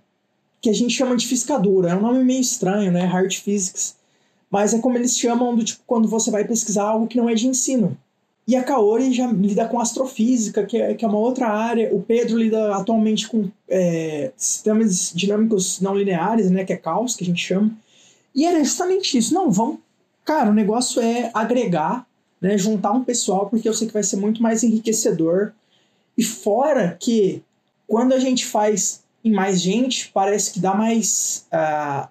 [0.61, 1.91] que a gente chama de fiscadura.
[1.91, 3.05] É um nome meio estranho, né?
[3.05, 3.97] Hard Physics.
[4.51, 7.35] Mas é como eles chamam do tipo quando você vai pesquisar algo que não é
[7.35, 7.97] de ensino.
[8.47, 11.95] E a Kaori já lida com astrofísica, que é, que é uma outra área.
[11.95, 16.65] O Pedro lida atualmente com é, sistemas dinâmicos não lineares, né?
[16.65, 17.71] Que é caos, que a gente chama.
[18.35, 19.35] E era justamente isso.
[19.35, 19.81] Não, vamos.
[20.25, 22.08] Cara, o negócio é agregar
[22.41, 25.53] né, juntar um pessoal, porque eu sei que vai ser muito mais enriquecedor.
[26.17, 27.43] E fora que,
[27.87, 31.47] quando a gente faz em mais gente, parece que dá mais.
[31.53, 32.09] Uh,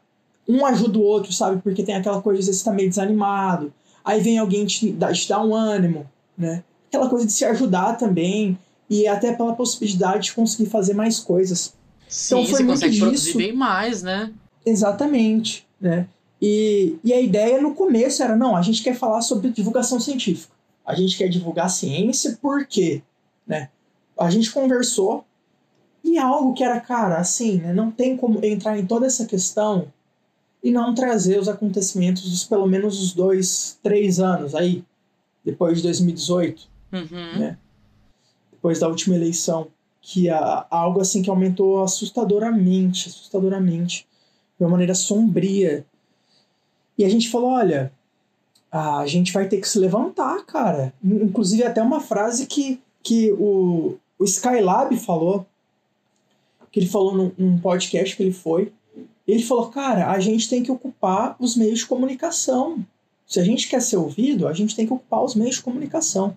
[0.47, 1.61] um ajuda o outro, sabe?
[1.61, 3.73] Porque tem aquela coisa de você estar tá meio desanimado.
[4.03, 6.63] aí vem alguém te, te dar um ânimo, né?
[6.87, 8.57] Aquela coisa de se ajudar também,
[8.89, 11.73] e até pela possibilidade de conseguir fazer mais coisas.
[12.07, 13.05] Sim, então foi você muito consegue disso.
[13.05, 14.31] produzir bem mais, né?
[14.65, 16.07] Exatamente, né?
[16.41, 20.53] E, e a ideia no começo era, não, a gente quer falar sobre divulgação científica.
[20.85, 23.01] A gente quer divulgar ciência porque,
[23.45, 23.69] né?
[24.17, 25.25] A gente conversou
[26.03, 29.91] e algo que era, cara, assim, né, não tem como entrar em toda essa questão
[30.63, 34.83] e não trazer os acontecimentos dos pelo menos os dois, três anos aí,
[35.43, 37.39] depois de 2018, uhum.
[37.39, 37.57] né?
[38.51, 39.67] Depois da última eleição,
[40.01, 44.07] que é algo assim que aumentou assustadoramente, assustadoramente,
[44.57, 45.85] de uma maneira sombria.
[46.97, 47.91] E a gente falou, olha,
[48.71, 50.93] a gente vai ter que se levantar, cara.
[51.03, 55.45] Inclusive até uma frase que, que o, o Skylab falou,
[56.71, 58.71] que ele falou num, num podcast que ele foi.
[59.27, 62.85] Ele falou, cara, a gente tem que ocupar os meios de comunicação.
[63.25, 66.35] Se a gente quer ser ouvido, a gente tem que ocupar os meios de comunicação.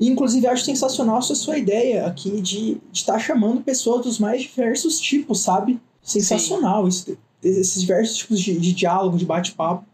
[0.00, 4.42] E, inclusive, acho sensacional essa sua ideia aqui de estar tá chamando pessoas dos mais
[4.42, 5.80] diversos tipos, sabe?
[6.02, 9.84] Sensacional isso, esses diversos tipos de, de diálogo, de bate-papo.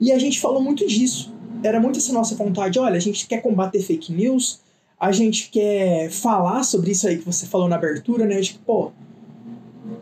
[0.00, 1.32] E a gente falou muito disso.
[1.62, 2.78] Era muito essa nossa vontade.
[2.78, 4.60] Olha, a gente quer combater fake news,
[4.98, 8.40] a gente quer falar sobre isso aí que você falou na abertura, né?
[8.40, 8.92] De que, pô,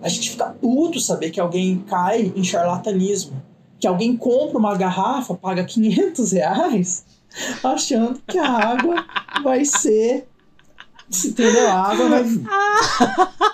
[0.02, 3.42] a gente fica puto saber que alguém cai em charlatanismo.
[3.78, 7.04] Que alguém compra uma garrafa, paga 500 reais,
[7.62, 9.04] achando que a água
[9.42, 10.26] vai ser.
[11.24, 11.68] Entendeu?
[11.68, 12.24] A água vai.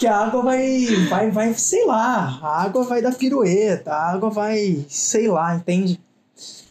[0.00, 4.30] que a água vai, vai, vai, sei lá, a água vai dar pirueta, a água
[4.30, 6.00] vai, sei lá, entende?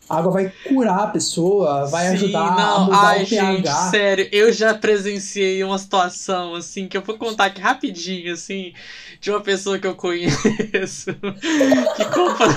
[0.10, 2.76] A água vai curar a pessoa, vai Sim, ajudar não.
[2.76, 3.54] a mudar Ai, o pH.
[3.54, 8.74] Gente, sério, eu já presenciei uma situação, assim, que eu vou contar aqui rapidinho, assim,
[9.22, 11.14] de uma pessoa que eu conheço,
[11.96, 12.48] que compra...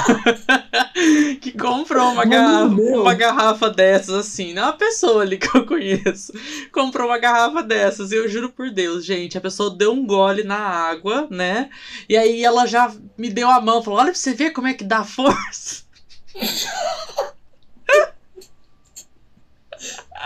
[1.40, 5.66] que comprou uma, garrafa, uma garrafa dessas, assim, não é uma pessoa ali que eu
[5.66, 6.32] conheço,
[6.72, 10.44] comprou uma garrafa dessas, e eu juro por Deus, gente, a pessoa deu um gole
[10.44, 11.70] na água, né,
[12.08, 14.74] e aí ela já me deu a mão, falou, olha pra você ver como é
[14.74, 15.82] que dá força.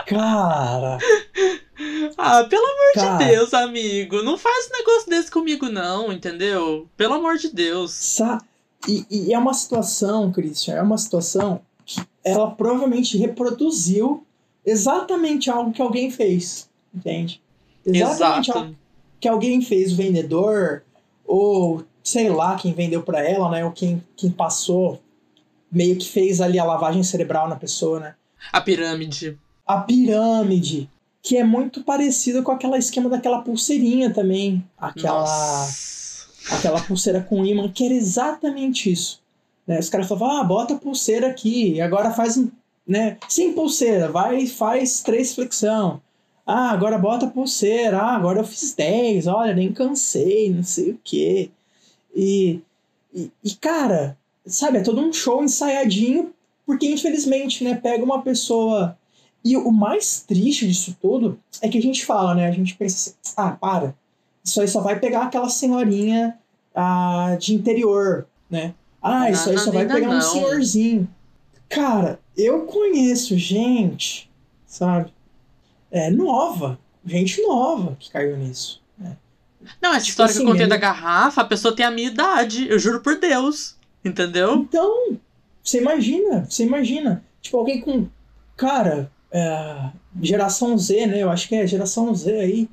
[0.05, 0.97] Cara.
[2.17, 3.17] Ah, pelo amor Cara.
[3.17, 4.23] de Deus, amigo.
[4.23, 6.87] Não faz um negócio desse comigo, não, entendeu?
[6.95, 7.91] Pelo amor de Deus.
[7.91, 8.39] Sa
[8.87, 14.25] e, e é uma situação, Christian, é uma situação que ela provavelmente reproduziu
[14.65, 17.41] exatamente algo que alguém fez, entende?
[17.85, 18.59] Exatamente Exato.
[18.59, 18.75] algo
[19.19, 20.83] que alguém fez, o vendedor,
[21.25, 23.65] ou sei lá quem vendeu para ela, né?
[23.65, 25.01] Ou quem, quem passou,
[25.71, 28.15] meio que fez ali a lavagem cerebral na pessoa, né?
[28.51, 30.89] A pirâmide a pirâmide,
[31.21, 34.63] que é muito parecida com aquela esquema daquela pulseirinha também.
[34.77, 35.21] Aquela.
[35.21, 36.27] Nossa.
[36.51, 39.21] Aquela pulseira com imã, que era exatamente isso.
[39.67, 39.77] Né?
[39.79, 42.41] Os caras falavam, ah, bota a pulseira aqui, agora faz.
[42.87, 43.17] Né?
[43.27, 46.01] Sem pulseira, vai e faz três flexão.
[46.45, 47.97] Ah, agora bota a pulseira.
[47.97, 49.27] Ah, agora eu fiz 10.
[49.27, 51.51] Olha, nem cansei, não sei o quê.
[52.15, 52.61] E,
[53.13, 56.33] e, e, cara, sabe, é todo um show ensaiadinho,
[56.65, 58.97] porque infelizmente, né, pega uma pessoa
[59.51, 62.47] e o mais triste disso tudo é que a gente fala, né?
[62.47, 63.95] A gente pensa assim, ah, para.
[64.43, 66.37] Isso aí só vai pegar aquela senhorinha
[66.75, 68.73] ah, de interior, né?
[69.01, 71.07] Ah, isso aí só vai pegar um senhorzinho.
[71.69, 74.29] Cara, eu conheço gente,
[74.65, 75.13] sabe?
[75.91, 78.81] É nova, gente nova que caiu nisso.
[78.97, 79.15] Né?
[79.81, 80.69] Não, essa tipo história assim, que eu contei ele...
[80.69, 83.75] da garrafa, a pessoa tem a minha idade, eu juro por Deus.
[84.03, 84.55] Entendeu?
[84.55, 85.17] Então,
[85.63, 87.23] você imagina, você imagina.
[87.41, 88.07] Tipo, alguém com.
[88.55, 91.23] Cara, é, geração Z, né?
[91.23, 92.69] Eu acho que é geração Z aí.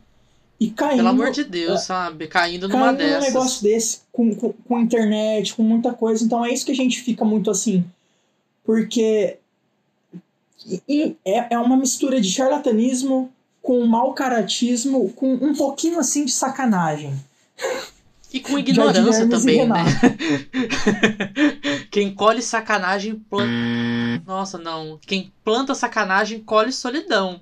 [0.59, 0.97] E caindo.
[0.99, 2.27] Pelo amor de Deus, é, sabe?
[2.27, 3.23] Caindo numa caindo dessas.
[3.23, 6.25] um negócio desse, com, com, com internet, com muita coisa.
[6.25, 7.85] Então é isso que a gente fica muito assim.
[8.65, 9.37] Porque
[11.25, 17.15] é, é uma mistura de charlatanismo com mau caratismo, com um pouquinho assim de sacanagem.
[18.35, 19.85] E com ignorância também, né?
[21.89, 23.49] Quem colhe sacanagem planta.
[24.27, 24.99] Nossa, não.
[25.07, 27.41] Quem planta sacanagem colhe solidão.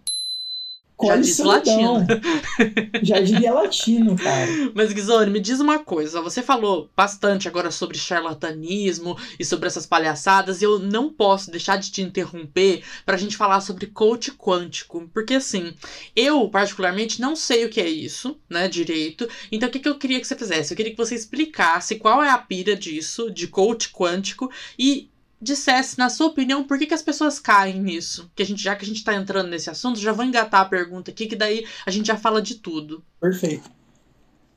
[1.07, 2.07] Já disse latino.
[3.03, 4.51] Já diria latino, cara.
[4.75, 6.21] Mas, Guizone, me diz uma coisa.
[6.21, 11.77] Você falou bastante agora sobre charlatanismo e sobre essas palhaçadas, e eu não posso deixar
[11.77, 15.09] de te interromper pra gente falar sobre coach quântico.
[15.13, 15.75] Porque, assim,
[16.15, 19.29] eu, particularmente, não sei o que é isso, né, direito.
[19.51, 20.73] Então, o que, que eu queria que você fizesse?
[20.73, 25.12] Eu queria que você explicasse qual é a pira disso, de coach quântico, e
[25.43, 28.31] dissesse, na sua opinião, por que, que as pessoas caem nisso.
[28.35, 30.67] Que a gente, já que a gente está entrando nesse assunto, já vou engatar a
[30.67, 33.03] pergunta aqui, que daí a gente já fala de tudo.
[33.21, 33.69] Perfeito.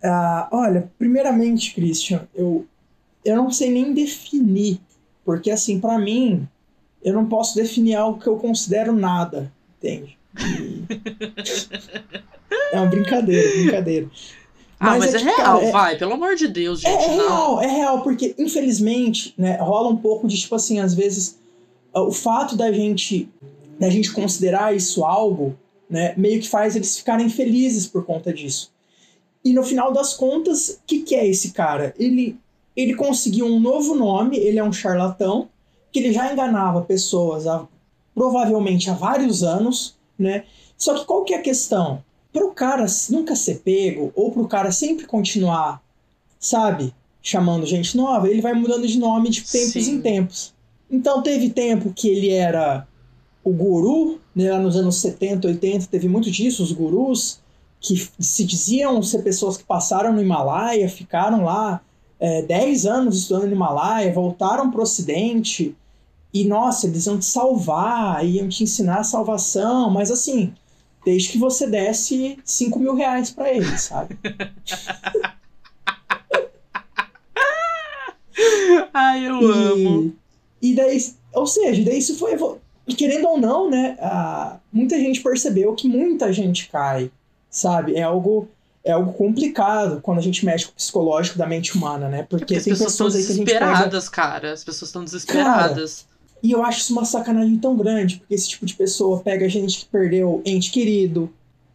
[0.04, 2.68] Uh, olha, primeiramente, Christian, eu,
[3.24, 4.80] eu não sei nem definir
[5.24, 6.48] Porque, assim, para mim,
[7.04, 10.16] eu não posso definir algo que eu considero nada, entende?
[10.40, 10.86] E...
[12.72, 14.10] é uma brincadeira, brincadeira.
[14.80, 16.92] Ah, mas, mas é, é que, real, cara, é vai, pelo amor de Deus, gente.
[16.92, 20.94] É, é real, é real, porque infelizmente, né, rola um pouco de, tipo assim, às
[20.94, 21.38] vezes,
[21.94, 23.30] o fato da gente,
[23.80, 25.58] da gente considerar isso algo,
[25.90, 28.72] né, meio que faz eles ficarem felizes por conta disso.
[29.44, 31.94] E no final das contas, o que, que é esse cara?
[32.00, 32.38] Ele,
[32.76, 35.48] ele conseguiu um novo nome, ele é um charlatão,
[35.92, 37.66] que ele já enganava pessoas há,
[38.14, 40.44] provavelmente há vários anos, né?
[40.78, 42.04] Só que qual que é a questão?
[42.36, 45.82] Para o cara nunca ser pego, ou para o cara sempre continuar,
[46.38, 49.94] sabe, chamando gente nova, ele vai mudando de nome de tempos Sim.
[49.94, 50.54] em tempos.
[50.92, 52.86] Então teve tempo que ele era
[53.42, 57.40] o guru, né, lá nos anos 70, 80, teve muito disso, os gurus,
[57.80, 61.80] que se diziam ser pessoas que passaram no Himalaia, ficaram lá
[62.20, 65.74] é, 10 anos estudando no Himalaia, voltaram para o Ocidente,
[66.34, 70.54] e nossa, eles iam te salvar, iam te ensinar a salvação, mas assim,
[71.06, 74.18] desde que você desse 5 mil reais para eles, sabe?
[78.94, 80.14] Ai, eu e, amo.
[80.62, 80.98] E daí,
[81.34, 82.38] ou seja, daí isso foi.
[82.98, 83.98] Querendo ou não, né?
[84.72, 87.12] Muita gente percebeu que muita gente cai,
[87.50, 87.96] sabe?
[87.96, 88.48] É algo
[88.84, 92.22] é algo complicado quando a gente mexe com o psicológico da mente humana, né?
[92.30, 94.16] Porque, Porque as pessoas, pessoas estão desesperadas, pega...
[94.16, 94.54] cara.
[94.54, 96.06] As pessoas estão desesperadas.
[96.08, 99.50] Cara, e eu acho isso uma sacanagem tão grande, porque esse tipo de pessoa pega
[99.50, 101.32] gente que perdeu ente querido,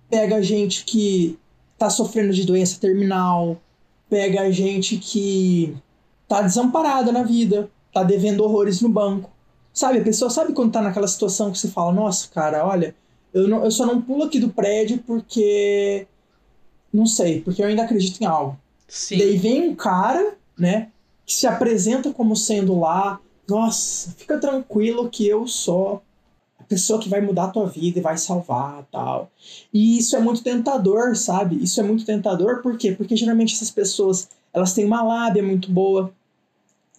[0.08, 1.38] pega gente que
[1.78, 3.60] tá sofrendo de doença terminal,
[4.08, 5.74] pega gente que
[6.28, 9.30] tá desamparada na vida, tá devendo horrores no banco.
[9.72, 12.94] Sabe, a pessoa sabe quando tá naquela situação que você fala, nossa, cara, olha,
[13.32, 16.06] eu, não, eu só não pulo aqui do prédio porque.
[16.92, 18.58] Não sei, porque eu ainda acredito em algo.
[18.88, 19.18] Sim.
[19.18, 20.88] Daí vem um cara, né,
[21.24, 23.20] que se apresenta como sendo lá
[23.50, 26.02] nossa, fica tranquilo que eu sou
[26.58, 29.30] a pessoa que vai mudar a tua vida e vai salvar tal.
[29.72, 31.62] E isso é muito tentador, sabe?
[31.62, 32.92] Isso é muito tentador, por quê?
[32.92, 36.12] Porque geralmente essas pessoas, elas têm uma lábia muito boa,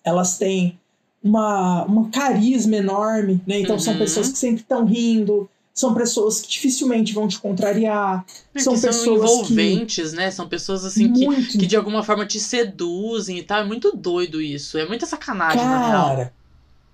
[0.04, 0.80] elas têm
[1.24, 3.60] uma, uma carisma enorme, né?
[3.60, 3.82] Então uhum.
[3.82, 8.26] são pessoas que sempre estão rindo, são pessoas que dificilmente vão te contrariar.
[8.54, 10.16] É, são pessoas são envolventes, que...
[10.16, 10.32] né?
[10.32, 13.62] São pessoas assim que, que de alguma forma te seduzem e tal.
[13.62, 14.78] É muito doido isso.
[14.78, 16.32] É muita sacanagem, Cara, na real.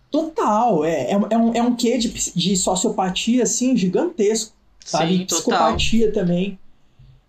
[0.10, 4.54] Total, é, é, é, um, é um quê de, de sociopatia, assim, gigantesco,
[4.86, 5.18] sabe?
[5.18, 6.58] Sim, Psicopatia também.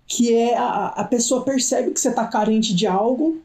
[0.07, 3.39] Que é a, a pessoa percebe que você tá carente de algo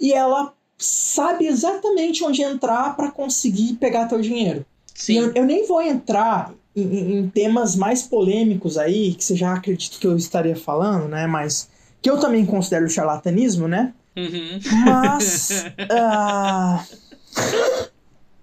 [0.00, 4.64] e ela sabe exatamente onde entrar para conseguir pegar teu dinheiro.
[4.94, 5.18] Sim.
[5.18, 9.98] Eu, eu, nem vou entrar em, em, temas mais polêmicos aí, que você já acredita
[9.98, 11.26] que eu estaria falando, né?
[11.26, 11.68] Mas
[12.00, 13.92] que eu também considero charlatanismo, né?
[14.16, 14.60] Uhum.
[14.84, 15.64] Mas.
[15.90, 17.86] uh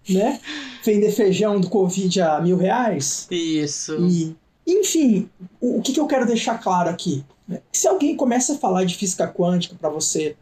[0.10, 0.40] né?
[0.84, 3.28] Vender feijão do Covid a mil reais.
[3.32, 3.96] Isso.
[4.00, 4.36] E,
[4.68, 5.30] enfim,
[5.62, 7.24] o, o que, que eu quero deixar claro aqui?
[7.72, 10.36] Se alguém começa a falar de física quântica para você,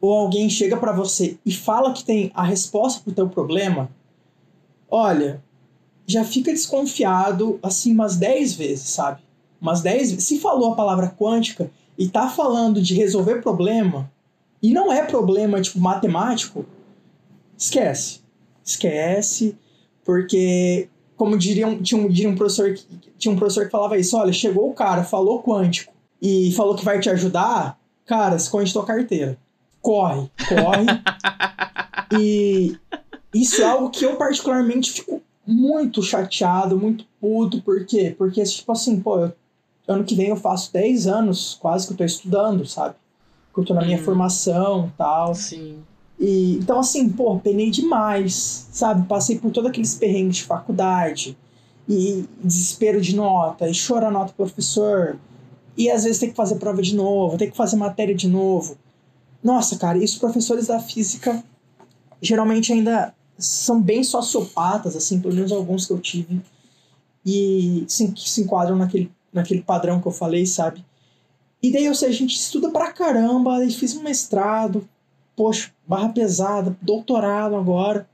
[0.00, 3.90] ou alguém chega para você e fala que tem a resposta pro teu problema,
[4.90, 5.42] olha,
[6.06, 9.20] já fica desconfiado assim umas 10 vezes, sabe?
[9.60, 10.24] Umas 10 vezes.
[10.24, 14.10] Se falou a palavra quântica e tá falando de resolver problema,
[14.62, 16.64] e não é problema tipo matemático,
[17.56, 18.25] esquece
[18.66, 19.56] esquece,
[20.04, 22.84] porque, como diriam, tinha um, diria um professor que,
[23.16, 26.84] tinha um professor que falava isso, olha, chegou o cara, falou quântico e falou que
[26.84, 29.38] vai te ajudar, cara, esconde tua carteira.
[29.80, 30.86] Corre, corre.
[32.18, 32.76] e
[33.32, 38.14] isso é algo que eu particularmente fico muito chateado, muito puto, por quê?
[38.18, 39.32] Porque, tipo assim, pô, eu,
[39.86, 42.96] ano que vem eu faço 10 anos quase que eu tô estudando, sabe?
[43.54, 44.02] Que eu tô na minha hum.
[44.02, 45.34] formação tal.
[45.34, 45.84] Sim.
[46.18, 49.06] E, então, assim, pô, penei demais, sabe?
[49.06, 51.36] Passei por todos aqueles perrengues de faculdade,
[51.88, 55.18] e desespero de nota, e chora a nota do professor,
[55.76, 58.76] e às vezes tem que fazer prova de novo, tem que fazer matéria de novo.
[59.42, 61.44] Nossa, cara, e os professores da física
[62.20, 66.40] geralmente ainda são bem sociopatas, assim, pelo menos alguns que eu tive,
[67.24, 70.84] e sim, que se enquadram naquele, naquele padrão que eu falei, sabe?
[71.62, 74.88] E daí, ou seja, a gente estuda pra caramba, aí fiz um mestrado,
[75.36, 78.08] poxa, barra pesada, doutorado agora,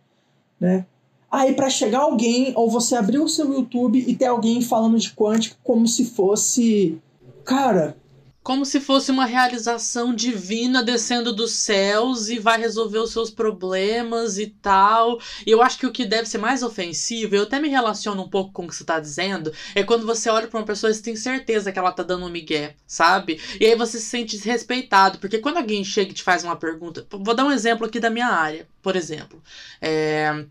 [0.61, 0.85] né?
[1.31, 5.13] Aí para chegar alguém, ou você abrir o seu YouTube e ter alguém falando de
[5.13, 7.01] quântica como se fosse,
[7.43, 7.97] cara,
[8.43, 14.39] como se fosse uma realização divina descendo dos céus e vai resolver os seus problemas
[14.39, 15.21] e tal.
[15.47, 18.29] E eu acho que o que deve ser mais ofensivo, eu até me relaciono um
[18.29, 20.95] pouco com o que você tá dizendo, é quando você olha para uma pessoa e
[20.95, 23.41] você tem certeza que ela tá dando um migué, sabe?
[23.61, 27.07] E aí você se sente desrespeitado, porque quando alguém chega e te faz uma pergunta,
[27.11, 29.43] vou dar um exemplo aqui da minha área, por exemplo.
[29.81, 30.45] É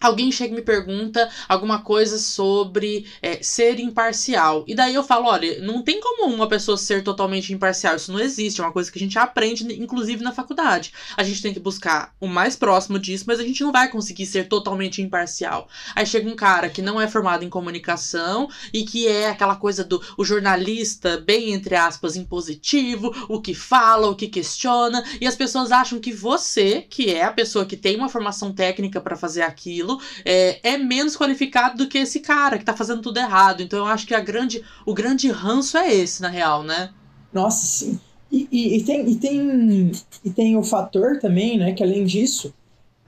[0.00, 4.64] alguém chega e me pergunta alguma coisa sobre é, ser imparcial.
[4.66, 8.20] E daí eu falo, olha, não tem como uma pessoa ser totalmente imparcial, isso não
[8.20, 10.92] existe, é uma coisa que a gente aprende, inclusive na faculdade.
[11.16, 14.26] A gente tem que buscar o mais próximo disso, mas a gente não vai conseguir
[14.26, 15.68] ser totalmente imparcial.
[15.94, 19.84] Aí chega um cara que não é formado em comunicação e que é aquela coisa
[19.84, 25.36] do o jornalista, bem entre aspas, impositivo, o que fala, o que questiona, e as
[25.36, 29.42] pessoas acham que você, que é a pessoa que tem uma formação técnica para fazer
[29.42, 33.62] aquilo, aquilo, é, é menos qualificado do que esse cara que tá fazendo tudo errado.
[33.62, 36.90] Então eu acho que a grande, o grande ranço é esse, na real, né?
[37.32, 37.98] Nossa, sim.
[38.30, 39.92] E, e, e, tem, e, tem,
[40.24, 42.52] e tem o fator também, né, que além disso,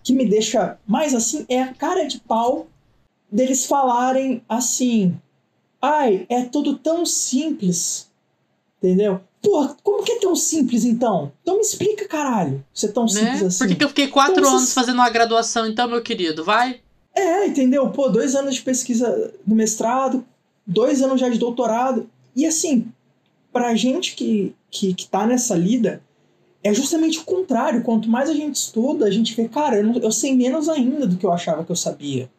[0.03, 2.67] que me deixa mais assim, é a cara de pau
[3.31, 5.15] deles falarem assim,
[5.81, 8.11] ai, é tudo tão simples,
[8.79, 9.21] entendeu?
[9.43, 11.33] Pô, como que é tão simples então?
[11.43, 12.65] Então me explica, caralho.
[12.75, 13.09] Se é tão né?
[13.11, 13.59] simples assim.
[13.59, 16.45] Por que, que eu fiquei quatro então, anos fazendo uma graduação, então, meu querido?
[16.45, 16.81] Vai?
[17.15, 17.89] É, entendeu?
[17.91, 20.25] Pô, dois anos de pesquisa no mestrado,
[20.67, 22.09] dois anos já de doutorado.
[22.37, 22.87] E assim,
[23.53, 26.03] pra gente que, que, que tá nessa lida,
[26.63, 27.83] é justamente o contrário.
[27.83, 31.07] Quanto mais a gente estuda, a gente vê, cara, eu, não, eu sei menos ainda
[31.07, 32.31] do que eu achava que eu sabia.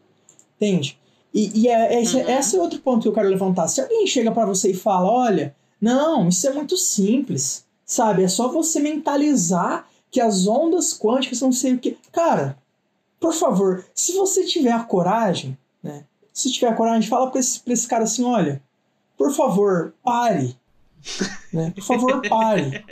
[0.56, 1.00] Entende?
[1.34, 2.30] E, e é, é, esse, uhum.
[2.30, 3.68] esse é outro ponto que eu quero levantar.
[3.68, 8.24] Se alguém chega para você e fala, olha, não, isso é muito simples, sabe?
[8.24, 11.98] É só você mentalizar que as ondas quânticas não sei o que.
[12.12, 12.58] Cara,
[13.20, 16.04] por favor, se você tiver a coragem, né?
[16.32, 18.62] Se tiver a coragem, fala pra esse, pra esse cara assim: olha,
[19.18, 20.56] por favor, pare.
[21.52, 21.72] né?
[21.76, 22.86] Por favor, pare.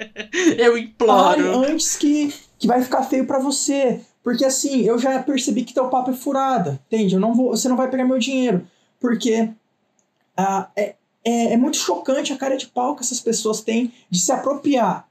[0.58, 1.14] Eu imploro.
[1.14, 4.02] Pare antes que, que vai ficar feio para você.
[4.24, 7.16] Porque assim, eu já percebi que teu papo é furada, entende?
[7.16, 8.68] Eu não vou, você não vai pegar meu dinheiro.
[9.00, 9.50] Porque
[10.36, 14.20] ah, é, é, é muito chocante a cara de pau que essas pessoas têm de
[14.20, 15.07] se apropriar.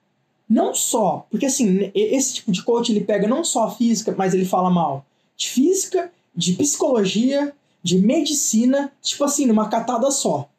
[0.48, 4.32] Não só, porque assim, esse tipo de coach ele pega não só a física, mas
[4.32, 5.04] ele fala mal
[5.38, 10.50] de física, de psicologia, de medicina, tipo assim, numa catada só.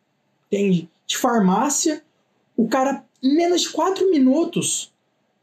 [0.47, 0.89] Entende?
[1.05, 2.01] De farmácia,
[2.55, 4.91] o cara, em menos de quatro minutos,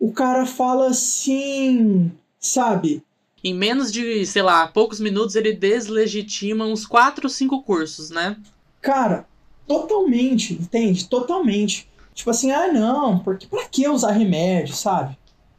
[0.01, 3.05] o cara fala assim, sabe?
[3.45, 8.37] Em menos de, sei lá, poucos minutos ele deslegitima uns quatro, cinco cursos, né?
[8.81, 9.29] Cara,
[9.67, 11.09] Totalmente, entende?
[11.09, 11.89] Totalmente.
[12.15, 15.17] Tipo assim, ah, não, porque pra que usar remédio, sabe?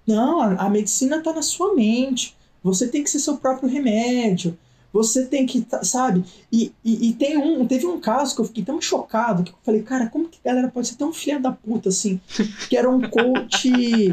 [0.07, 2.35] Não, a, a medicina tá na sua mente.
[2.63, 4.57] Você tem que ser seu próprio remédio.
[4.91, 6.23] Você tem que, tá, sabe?
[6.51, 9.55] E, e, e, tem um, teve um caso que eu fiquei tão chocado que eu
[9.63, 12.19] falei, cara, como que a galera pode ser tão filha da puta assim?
[12.69, 13.69] Que era um coach.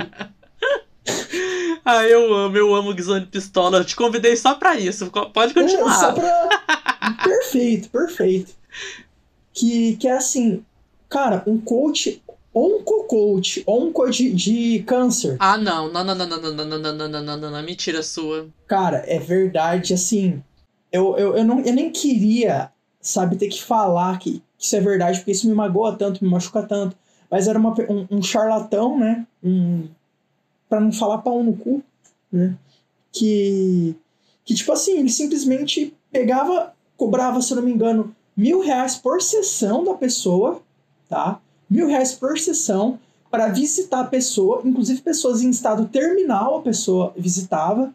[1.85, 3.79] ah, eu amo, eu amo Guizone Pistola.
[3.79, 5.11] Eu te convidei só pra isso.
[5.33, 5.95] Pode continuar.
[5.95, 7.15] É, só pra.
[7.25, 8.53] perfeito, perfeito
[9.55, 10.65] que, que é assim,
[11.09, 12.21] cara, um coach
[12.55, 15.37] onco-coach, onco de, de câncer.
[15.41, 18.03] Ah, não, não, não, não, não, não, não, não, não, não, não, não, não, mentira
[18.03, 18.47] sua.
[18.69, 20.41] Cara, é verdade, assim,
[20.93, 24.81] eu, eu, eu, não, eu nem queria, sabe, ter que falar que, que isso é
[24.81, 26.97] verdade, porque isso me magoa tanto, me machuca tanto,
[27.29, 29.89] mas era uma, um, um charlatão, né, um,
[30.69, 31.83] pra não falar pau no cu,
[32.31, 32.57] né,
[33.11, 33.97] que,
[34.45, 39.23] que, tipo assim, ele simplesmente pegava, cobrava, se eu não me engano, mil reais por
[39.23, 40.61] sessão da pessoa,
[41.09, 41.41] tá?
[41.69, 42.99] Mil reais por sessão
[43.31, 47.93] para visitar a pessoa, inclusive pessoas em estado terminal a pessoa visitava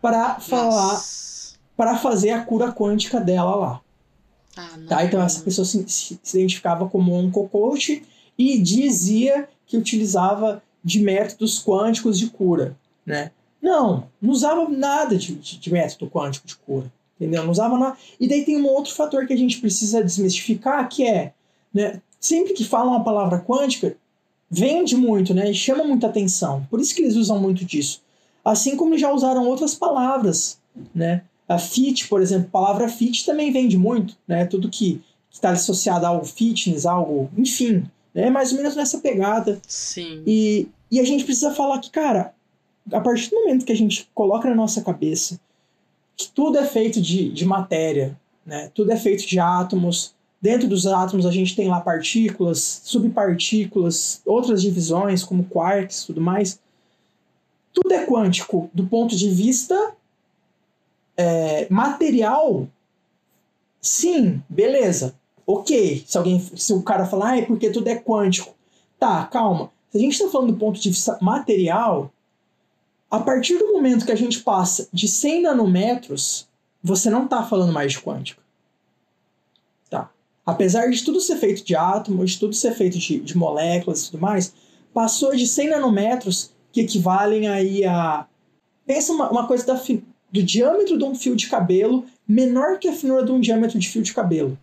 [0.00, 1.00] para falar,
[1.76, 3.80] para fazer a cura quântica dela lá.
[4.56, 5.04] Ah, tá?
[5.04, 8.04] Então essa pessoa se, se, se identificava como um coach
[8.36, 13.32] e dizia que utilizava de métodos quânticos de cura, né?
[13.60, 16.90] Não, não usava nada de, de, de método quântico de cura.
[17.20, 17.42] Entendeu?
[17.42, 17.96] Não usava nada.
[18.20, 21.32] E daí tem um outro fator que a gente precisa desmistificar, que é,
[21.74, 23.96] né, sempre que falam a palavra quântica,
[24.50, 25.50] vende muito, né?
[25.50, 26.66] E chama muita atenção.
[26.70, 28.00] Por isso que eles usam muito disso.
[28.44, 30.58] Assim como já usaram outras palavras,
[30.94, 31.22] né?
[31.48, 34.46] A fit, por exemplo, a palavra fit também vende muito, né?
[34.46, 35.00] Tudo que
[35.30, 38.28] está associado a algo fitness, algo, enfim, né?
[38.28, 39.60] É mais ou menos nessa pegada.
[39.66, 40.22] Sim.
[40.26, 42.32] E, e a gente precisa falar que, cara,
[42.92, 45.38] a partir do momento que a gente coloca na nossa cabeça
[46.18, 48.70] que tudo é feito de, de matéria, né?
[48.74, 50.12] tudo é feito de átomos.
[50.42, 56.60] Dentro dos átomos a gente tem lá partículas, subpartículas, outras divisões como quarks, tudo mais.
[57.72, 59.94] Tudo é quântico do ponto de vista
[61.16, 62.66] é, material.
[63.80, 65.14] Sim, beleza,
[65.46, 66.02] ok.
[66.04, 68.52] Se alguém, se o cara falar, ah, é porque tudo é quântico,
[68.98, 69.70] tá, calma.
[69.90, 72.12] Se a gente está falando do ponto de vista material,
[73.10, 76.46] a partir do momento que a gente passa de 100 nanômetros,
[76.82, 78.42] você não está falando mais de quântica.
[79.88, 80.10] Tá?
[80.44, 84.10] Apesar de tudo ser feito de átomos, de tudo ser feito de, de moléculas e
[84.10, 84.52] tudo mais,
[84.92, 88.26] passou de 100 nanômetros que equivalem aí a.
[88.86, 89.76] Pensa uma, uma coisa da.
[89.76, 90.04] Fi...
[90.30, 93.88] do diâmetro de um fio de cabelo menor que a finura de um diâmetro de
[93.88, 94.58] fio de cabelo.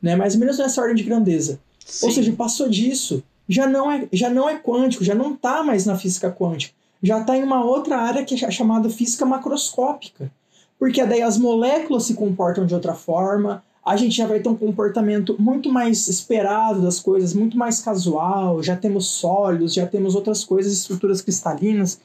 [0.00, 0.14] Né?
[0.14, 1.58] Mais ou menos nessa ordem de grandeza.
[1.84, 2.06] Sim.
[2.06, 5.86] Ou seja, passou disso, já não é, já não é quântico, já não está mais
[5.86, 6.77] na física quântica.
[7.02, 10.30] Já está em uma outra área que é chamada física macroscópica.
[10.78, 14.56] Porque daí as moléculas se comportam de outra forma, a gente já vai ter um
[14.56, 20.44] comportamento muito mais esperado das coisas, muito mais casual, já temos sólidos, já temos outras
[20.44, 21.98] coisas, estruturas cristalinas,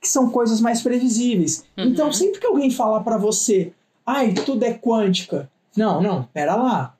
[0.00, 1.64] que são coisas mais previsíveis.
[1.76, 1.84] Uhum.
[1.84, 3.72] Então, sempre que alguém falar para você,
[4.06, 5.50] ai, tudo é quântica.
[5.76, 6.94] Não, não, pera lá.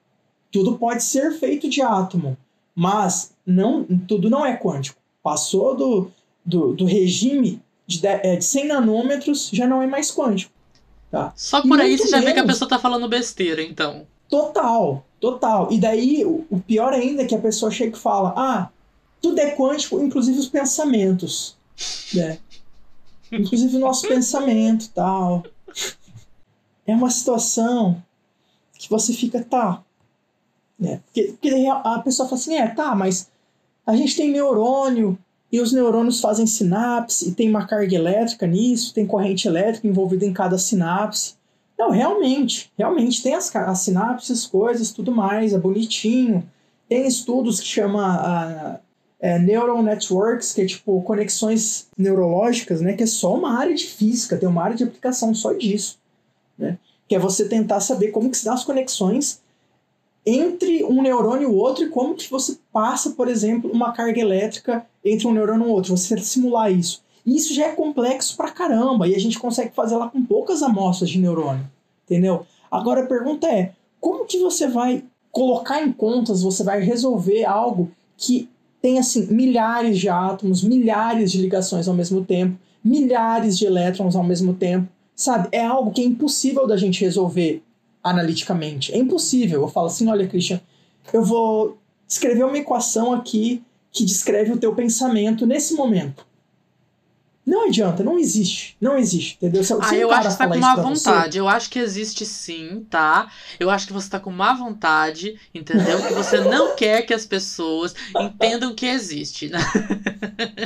[0.51, 2.37] Tudo pode ser feito de átomo,
[2.75, 4.99] mas não, tudo não é quântico.
[5.23, 6.11] Passou do,
[6.45, 10.53] do, do regime de, é, de 100 nanômetros, já não é mais quântico.
[11.09, 11.33] Tá?
[11.35, 14.05] Só por aí você já menos, vê que a pessoa tá falando besteira, então.
[14.29, 15.71] Total, total.
[15.71, 18.69] E daí, o, o pior ainda é que a pessoa chega e fala: ah,
[19.19, 21.57] tudo é quântico, inclusive os pensamentos.
[22.13, 22.37] Né?
[23.31, 25.43] Inclusive o nosso pensamento tal.
[26.85, 28.01] É uma situação
[28.77, 29.83] que você fica, tá.
[30.79, 31.01] Né?
[31.05, 33.29] Porque, porque a pessoa fala assim, é, tá, mas
[33.85, 35.17] a gente tem neurônio
[35.51, 40.25] e os neurônios fazem sinapse e tem uma carga elétrica nisso, tem corrente elétrica envolvida
[40.25, 41.33] em cada sinapse.
[41.77, 46.47] Não, realmente, realmente tem as, as sinapses, coisas, tudo mais, é bonitinho.
[46.87, 48.79] Tem estudos que chama a,
[49.19, 52.93] é, neural networks, que é tipo conexões neurológicas, né?
[52.93, 55.97] Que é só uma área de física, tem uma área de aplicação só disso,
[56.57, 56.77] né?
[57.07, 59.41] Que é você tentar saber como que se dá as conexões
[60.25, 64.19] entre um neurônio e o outro e como que você passa, por exemplo, uma carga
[64.19, 67.01] elétrica entre um neurônio e outro, você simular isso.
[67.25, 70.61] E isso já é complexo pra caramba e a gente consegue fazer lá com poucas
[70.61, 71.69] amostras de neurônio,
[72.05, 72.45] entendeu?
[72.71, 77.91] Agora a pergunta é, como que você vai colocar em contas, você vai resolver algo
[78.17, 78.49] que
[78.81, 84.23] tem assim milhares de átomos, milhares de ligações ao mesmo tempo, milhares de elétrons ao
[84.23, 85.49] mesmo tempo, sabe?
[85.51, 87.61] É algo que é impossível da gente resolver
[88.03, 88.93] analiticamente.
[88.93, 89.61] É impossível.
[89.61, 90.59] Eu falo assim, olha, Christian,
[91.13, 91.77] eu vou
[92.07, 96.27] escrever uma equação aqui que descreve o teu pensamento nesse momento.
[97.49, 98.77] Não adianta, não existe.
[98.79, 99.63] Não existe, entendeu?
[99.63, 101.33] Se, ah, eu acho que você tá com má vontade.
[101.33, 101.39] Você...
[101.39, 103.31] Eu acho que existe sim, tá?
[103.59, 105.99] Eu acho que você tá com má vontade, entendeu?
[106.05, 109.59] que você não quer que as pessoas entendam que existe, né?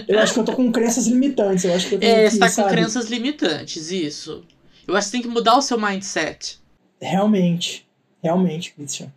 [0.09, 1.63] eu acho que eu tô com crenças limitantes.
[1.63, 2.67] Eu acho que eu tenho é, que, você tá sabe?
[2.67, 4.43] com crenças limitantes, isso.
[4.85, 6.59] Eu acho que você tem que mudar o seu mindset.
[7.05, 7.85] Realmente.
[8.21, 9.11] Realmente, Christian.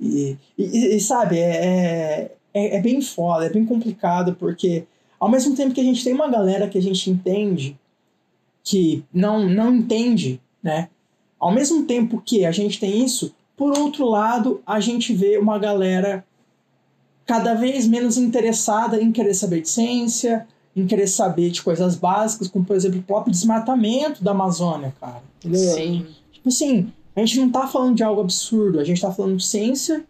[0.00, 4.84] E, e, e sabe, é, é, é bem foda, é bem complicado, porque
[5.18, 7.78] ao mesmo tempo que a gente tem uma galera que a gente entende
[8.64, 10.88] que não, não entende, né?
[11.38, 15.58] Ao mesmo tempo que a gente tem isso, por outro lado, a gente vê uma
[15.58, 16.24] galera
[17.26, 22.48] cada vez menos interessada em querer saber de ciência, em querer saber de coisas básicas,
[22.48, 25.22] como por exemplo o próprio desmatamento da Amazônia, cara.
[25.38, 25.74] Entendeu?
[25.74, 26.06] Sim.
[26.32, 29.46] Tipo assim, a gente não tá falando de algo absurdo, a gente tá falando de
[29.46, 30.04] ciência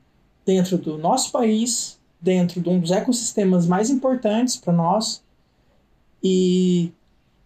[0.45, 5.23] dentro do nosso país, dentro de um dos ecossistemas mais importantes para nós.
[6.23, 6.93] E,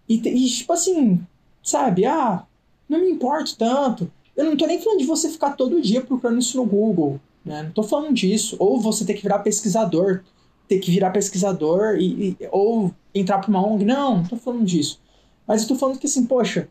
[0.08, 1.24] e, e, tipo assim,
[1.62, 2.04] sabe?
[2.04, 2.44] Ah,
[2.88, 4.10] não me importo tanto.
[4.36, 7.18] Eu não tô nem falando de você ficar todo dia procurando isso no Google.
[7.44, 7.62] Né?
[7.62, 8.56] Não tô falando disso.
[8.58, 10.22] Ou você ter que virar pesquisador.
[10.68, 13.84] Ter que virar pesquisador e, e ou entrar pra uma ONG.
[13.84, 15.00] Não, não tô falando disso.
[15.46, 16.68] Mas eu falando que assim, poxa,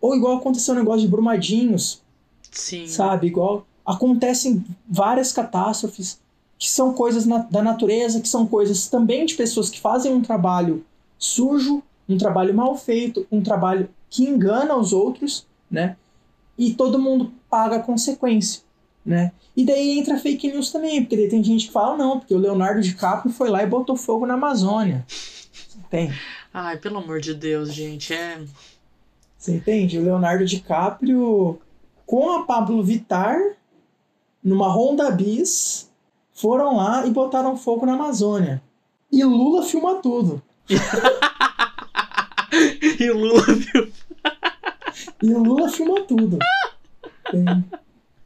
[0.00, 2.02] ou igual aconteceu o um negócio de Brumadinhos.
[2.50, 2.86] Sim.
[2.86, 3.26] Sabe?
[3.26, 6.20] Igual acontecem várias catástrofes
[6.58, 10.20] que são coisas na, da natureza, que são coisas também de pessoas que fazem um
[10.20, 10.84] trabalho
[11.18, 15.96] sujo, um trabalho mal feito, um trabalho que engana os outros, né?
[16.58, 18.62] E todo mundo paga a consequência,
[19.06, 19.32] né?
[19.56, 22.38] E daí entra fake news também, porque daí tem gente que fala, não, porque o
[22.38, 25.06] Leonardo DiCaprio foi lá e botou fogo na Amazônia.
[25.90, 26.12] Tem.
[26.52, 28.40] Ai, pelo amor de Deus, gente, é...
[29.36, 29.98] Você entende?
[29.98, 31.60] O Leonardo DiCaprio
[32.08, 33.38] com a Pablo Vittar
[34.42, 35.92] numa Honda Bis
[36.32, 38.62] foram lá e botaram fogo na Amazônia.
[39.12, 40.40] E Lula filma tudo.
[42.98, 43.88] e Lula filma.
[45.22, 46.38] e Lula filma tudo.
[47.30, 47.64] Tem.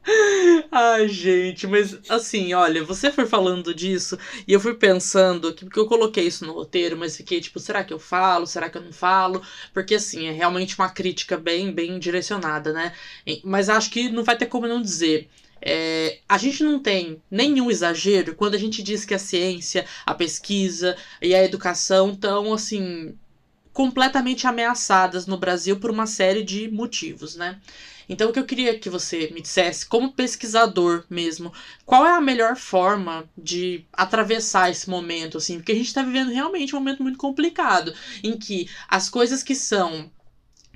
[0.71, 5.79] Ai, gente, mas assim, olha, você foi falando disso e eu fui pensando que porque
[5.79, 8.45] eu coloquei isso no roteiro, mas fiquei tipo, será que eu falo?
[8.45, 9.41] Será que eu não falo?
[9.73, 12.93] Porque assim, é realmente uma crítica bem, bem direcionada, né?
[13.45, 15.29] Mas acho que não vai ter como não dizer.
[15.61, 20.13] É, a gente não tem nenhum exagero quando a gente diz que a ciência, a
[20.13, 23.15] pesquisa e a educação estão, assim,
[23.71, 27.61] completamente ameaçadas no Brasil por uma série de motivos, né?
[28.07, 31.53] Então, o que eu queria que você me dissesse, como pesquisador mesmo,
[31.85, 35.57] qual é a melhor forma de atravessar esse momento, assim?
[35.57, 37.93] Porque a gente está vivendo realmente um momento muito complicado,
[38.23, 40.11] em que as coisas que são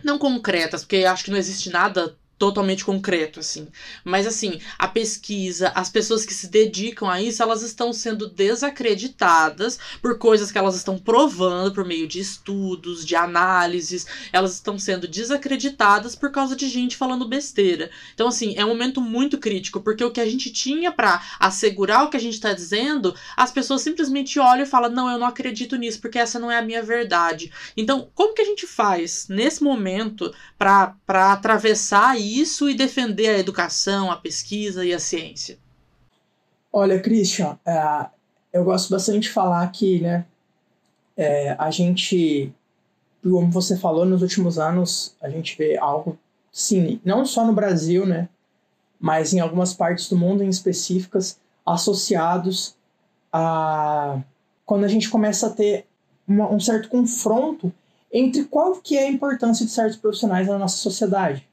[0.03, 3.67] não concretas, porque acho que não existe nada totalmente concreto, assim.
[4.03, 9.79] Mas, assim, a pesquisa, as pessoas que se dedicam a isso, elas estão sendo desacreditadas
[10.01, 14.05] por coisas que elas estão provando por meio de estudos, de análises.
[14.31, 17.89] Elas estão sendo desacreditadas por causa de gente falando besteira.
[18.13, 22.03] Então, assim, é um momento muito crítico, porque o que a gente tinha para assegurar
[22.03, 25.27] o que a gente tá dizendo, as pessoas simplesmente olham e falam: não, eu não
[25.27, 27.51] acredito nisso, porque essa não é a minha verdade.
[27.75, 34.11] Então, como que a gente faz nesse momento para atravessar isso e defender a educação,
[34.11, 35.57] a pesquisa e a ciência?
[36.71, 38.07] Olha, Christian, é,
[38.53, 40.25] eu gosto bastante de falar que, né,
[41.15, 42.51] é, a gente,
[43.23, 46.17] como você falou, nos últimos anos, a gente vê algo,
[46.51, 48.29] sim, não só no Brasil, né,
[48.99, 52.75] mas em algumas partes do mundo em específicas, associados
[53.31, 54.21] a
[54.65, 55.85] quando a gente começa a ter
[56.27, 57.71] uma, um certo confronto
[58.11, 61.46] entre qual que é a importância de certos profissionais na nossa sociedade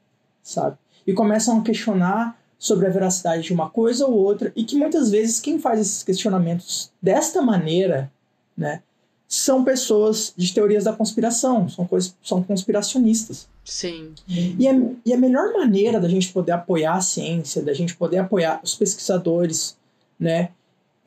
[0.45, 0.77] sabe?
[1.05, 5.11] E começam a questionar sobre a veracidade de uma coisa ou outra, e que muitas
[5.11, 8.11] vezes quem faz esses questionamentos desta maneira,
[8.55, 8.81] né,
[9.27, 13.49] são pessoas de teorias da conspiração, são, coisas, são conspiracionistas.
[13.63, 14.13] Sim.
[14.27, 14.73] E a,
[15.05, 18.75] e a melhor maneira da gente poder apoiar a ciência, da gente poder apoiar os
[18.75, 19.75] pesquisadores,
[20.19, 20.51] né,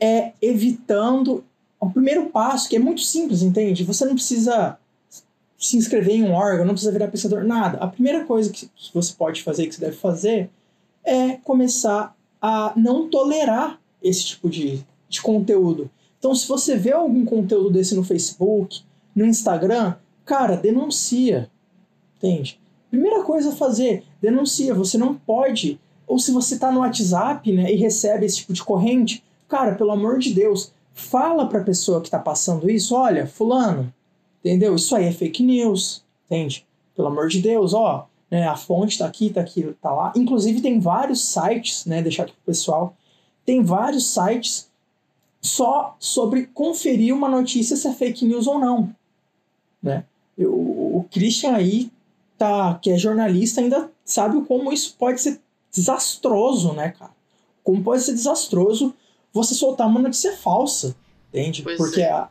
[0.01, 1.45] é evitando
[1.80, 3.84] o primeiro passo, que é muito simples, entende?
[3.84, 4.76] Você não precisa
[5.59, 7.78] se inscrever em um órgão, não precisa virar pesquisador, nada.
[7.78, 10.48] A primeira coisa que, que você pode fazer, que você deve fazer,
[11.04, 15.90] é começar a não tolerar esse tipo de, de conteúdo.
[16.18, 18.82] Então, se você vê algum conteúdo desse no Facebook,
[19.14, 19.94] no Instagram,
[20.24, 21.50] cara, denuncia.
[22.16, 22.61] Entende?
[22.90, 24.74] Primeira coisa a fazer, denuncia.
[24.74, 25.80] Você não pode.
[26.06, 29.90] Ou se você está no WhatsApp né, e recebe esse tipo de corrente, cara, pelo
[29.90, 33.92] amor de Deus, fala para a pessoa que está passando isso: olha, Fulano,
[34.45, 34.74] Entendeu?
[34.74, 36.66] Isso aí é fake news, entende?
[36.95, 40.12] Pelo amor de Deus, ó, né, a fonte tá aqui, tá aqui, tá lá.
[40.16, 42.97] Inclusive tem vários sites, né, deixar aqui pro pessoal,
[43.45, 44.68] tem vários sites
[45.41, 48.95] só sobre conferir uma notícia se é fake news ou não,
[49.82, 50.05] né?
[50.36, 51.91] Eu, o Christian aí
[52.36, 55.41] tá, que é jornalista, ainda sabe como isso pode ser
[55.72, 57.12] desastroso, né, cara?
[57.64, 58.95] Como pode ser desastroso
[59.32, 60.97] você soltar uma notícia falsa,
[61.28, 61.62] entende?
[61.62, 62.11] Pois Porque é.
[62.11, 62.28] a,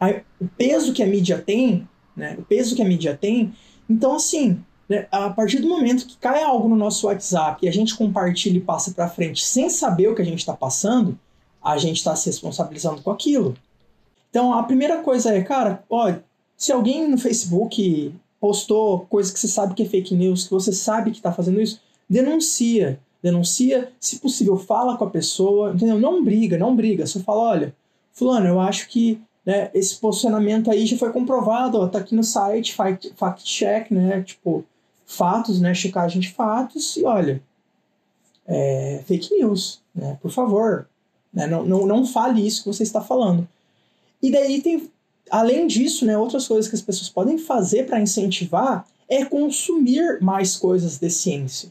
[0.00, 1.86] a, o peso que a mídia tem,
[2.16, 2.34] né?
[2.38, 3.52] O peso que a mídia tem.
[3.88, 7.72] Então, assim, né, a partir do momento que cai algo no nosso WhatsApp e a
[7.72, 11.18] gente compartilha e passa para frente sem saber o que a gente está passando,
[11.62, 13.54] a gente está se responsabilizando com aquilo.
[14.30, 16.12] Então, a primeira coisa é, cara, ó,
[16.56, 20.72] se alguém no Facebook postou coisa que você sabe que é fake news, que você
[20.72, 22.98] sabe que está fazendo isso, denuncia.
[23.22, 25.98] Denuncia, se possível, fala com a pessoa, entendeu?
[25.98, 27.06] Não briga, não briga.
[27.06, 27.76] Só fala, olha,
[28.12, 32.24] fulano, eu acho que né, esse posicionamento aí já foi comprovado, ó, tá aqui no
[32.24, 34.64] site, fact, fact check, né, tipo,
[35.06, 37.42] fatos, né, checagem de fatos, e olha,
[38.46, 40.88] é, fake news, né, por favor,
[41.32, 43.48] né, não, não, não fale isso que você está falando.
[44.22, 44.90] E daí tem,
[45.30, 50.56] além disso, né, outras coisas que as pessoas podem fazer para incentivar é consumir mais
[50.56, 51.70] coisas de ciência,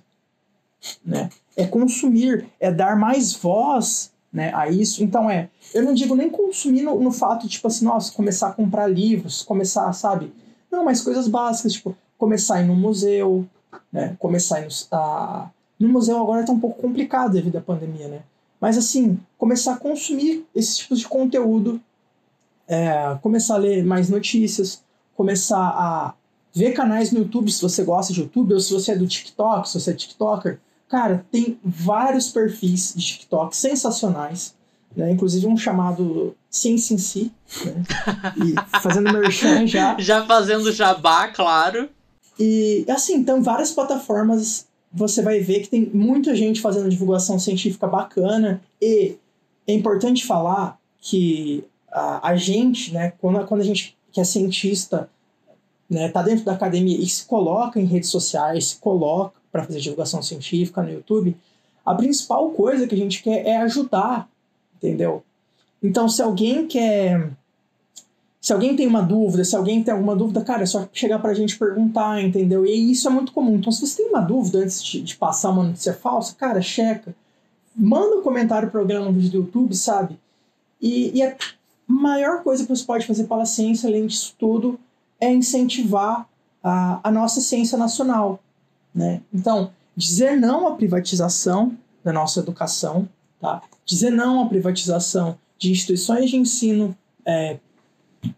[1.06, 5.04] né, é consumir, é dar mais voz né, a isso.
[5.04, 8.54] Então é, eu não digo nem consumir no, no fato, tipo assim, nossa, começar a
[8.54, 10.32] comprar livros, começar, sabe?
[10.72, 13.46] Não, mas coisas básicas, tipo, começar a ir no museu,
[13.92, 14.16] né?
[14.20, 15.50] Começar a ir no, a,
[15.80, 18.22] no museu agora tá um pouco complicado devido à pandemia, né?
[18.60, 21.82] Mas assim, começar a consumir esses tipos de conteúdo,
[22.68, 24.84] é, começar a ler mais notícias,
[25.16, 26.14] começar a
[26.54, 29.70] ver canais no YouTube se você gosta de YouTube, ou se você é do TikTok,
[29.70, 30.60] se você é TikToker,
[30.90, 34.56] Cara, tem vários perfis de TikTok sensacionais,
[34.96, 35.12] né?
[35.12, 37.32] Inclusive um chamado Ciência em Si,
[37.64, 37.84] né?
[38.44, 39.96] E fazendo merchan já.
[40.00, 41.88] Já fazendo jabá, claro.
[42.40, 47.86] E assim, então várias plataformas você vai ver que tem muita gente fazendo divulgação científica
[47.86, 49.16] bacana e
[49.68, 55.08] é importante falar que a, a gente, né, quando, quando a gente que é cientista,
[55.88, 59.80] né, tá dentro da academia e se coloca em redes sociais, se coloca para fazer
[59.80, 61.36] divulgação científica no YouTube,
[61.86, 64.30] a principal coisa que a gente quer é ajudar,
[64.78, 65.24] entendeu?
[65.82, 67.32] Então, se alguém quer.
[68.42, 71.34] Se alguém tem uma dúvida, se alguém tem alguma dúvida, cara, é só chegar pra
[71.34, 72.66] gente perguntar, entendeu?
[72.66, 73.56] E isso é muito comum.
[73.56, 77.14] Então, se você tem uma dúvida antes de, de passar uma notícia falsa, cara, checa.
[77.76, 80.18] Manda um comentário pro programa no vídeo do YouTube, sabe?
[80.82, 81.36] E, e a
[81.86, 84.80] maior coisa que você pode fazer pela ciência, além disso tudo,
[85.20, 86.26] é incentivar
[86.64, 88.40] a, a nossa ciência nacional.
[88.94, 89.22] Né?
[89.34, 93.08] Então, dizer não à privatização da nossa educação,
[93.40, 93.62] tá?
[93.86, 97.60] dizer não à privatização de instituições de ensino, é,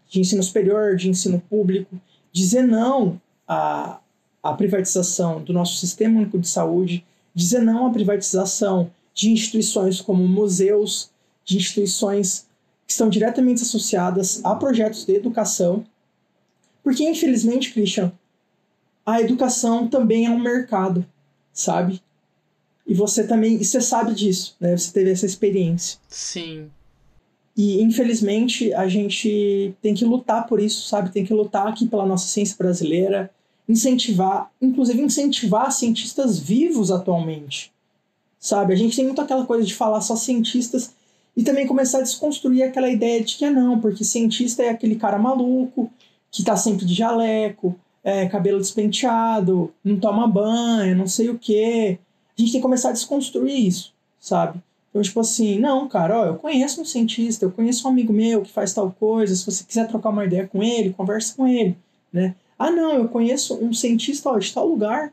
[0.08, 2.00] de ensino superior, de ensino público,
[2.32, 4.00] dizer não a,
[4.42, 10.26] à privatização do nosso sistema único de saúde, dizer não à privatização de instituições como
[10.26, 11.10] museus,
[11.44, 12.46] de instituições
[12.86, 15.84] que estão diretamente associadas a projetos de educação.
[16.82, 18.12] Porque, infelizmente, Christian,
[19.04, 21.04] a educação também é um mercado,
[21.52, 22.02] sabe?
[22.86, 24.76] E você também, e você sabe disso, né?
[24.76, 25.98] Você teve essa experiência.
[26.08, 26.70] Sim.
[27.56, 31.10] E infelizmente a gente tem que lutar por isso, sabe?
[31.10, 33.30] Tem que lutar aqui pela nossa ciência brasileira,
[33.68, 37.72] incentivar, inclusive incentivar cientistas vivos atualmente.
[38.38, 38.72] Sabe?
[38.72, 40.94] A gente tem muito aquela coisa de falar só cientistas
[41.36, 44.96] e também começar a desconstruir aquela ideia de que é não, porque cientista é aquele
[44.96, 45.90] cara maluco
[46.30, 51.98] que tá sempre de jaleco, é, cabelo despenteado, não toma banho, não sei o quê.
[52.36, 54.60] A gente tem que começar a desconstruir isso, sabe?
[54.90, 58.42] Então, tipo assim, não, cara, ó, eu conheço um cientista, eu conheço um amigo meu
[58.42, 61.76] que faz tal coisa, se você quiser trocar uma ideia com ele, conversa com ele,
[62.12, 62.34] né?
[62.58, 65.12] Ah, não, eu conheço um cientista ó, de tal lugar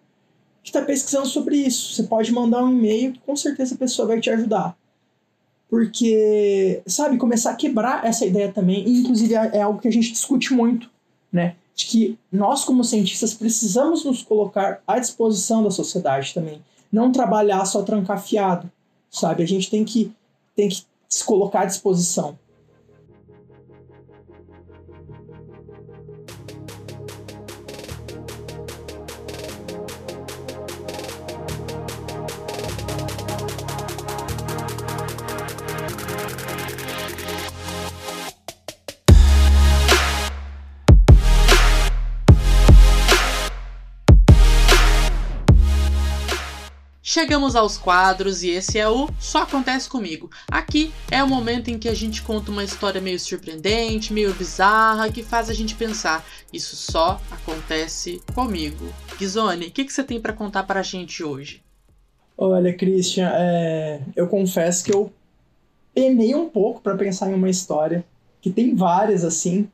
[0.61, 1.93] que está pesquisando sobre isso.
[1.93, 4.77] Você pode mandar um e-mail que com certeza a pessoa vai te ajudar.
[5.69, 10.11] Porque, sabe, começar a quebrar essa ideia também, inclusive é, é algo que a gente
[10.11, 10.89] discute muito,
[11.31, 11.55] né?
[11.79, 16.61] De que nós, como cientistas, precisamos nos colocar à disposição da sociedade também.
[16.91, 18.69] Não trabalhar só trancafiado
[19.09, 19.43] sabe?
[19.43, 20.11] A gente tem que,
[20.55, 22.37] tem que se colocar à disposição.
[47.19, 50.31] Chegamos aos quadros e esse é o Só Acontece Comigo.
[50.49, 55.11] Aqui é o momento em que a gente conta uma história meio surpreendente, meio bizarra,
[55.11, 58.87] que faz a gente pensar: isso só acontece comigo.
[59.19, 61.61] Gizone, o que, que você tem para contar para a gente hoje?
[62.37, 63.99] Olha, Christian, é...
[64.15, 65.11] eu confesso que eu
[65.93, 68.05] penei um pouco para pensar em uma história,
[68.39, 69.67] que tem várias assim,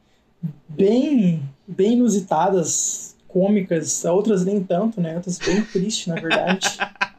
[0.67, 5.15] bem, bem inusitadas, cômicas, outras nem tanto, né?
[5.15, 6.75] Outras bem tristes, na verdade.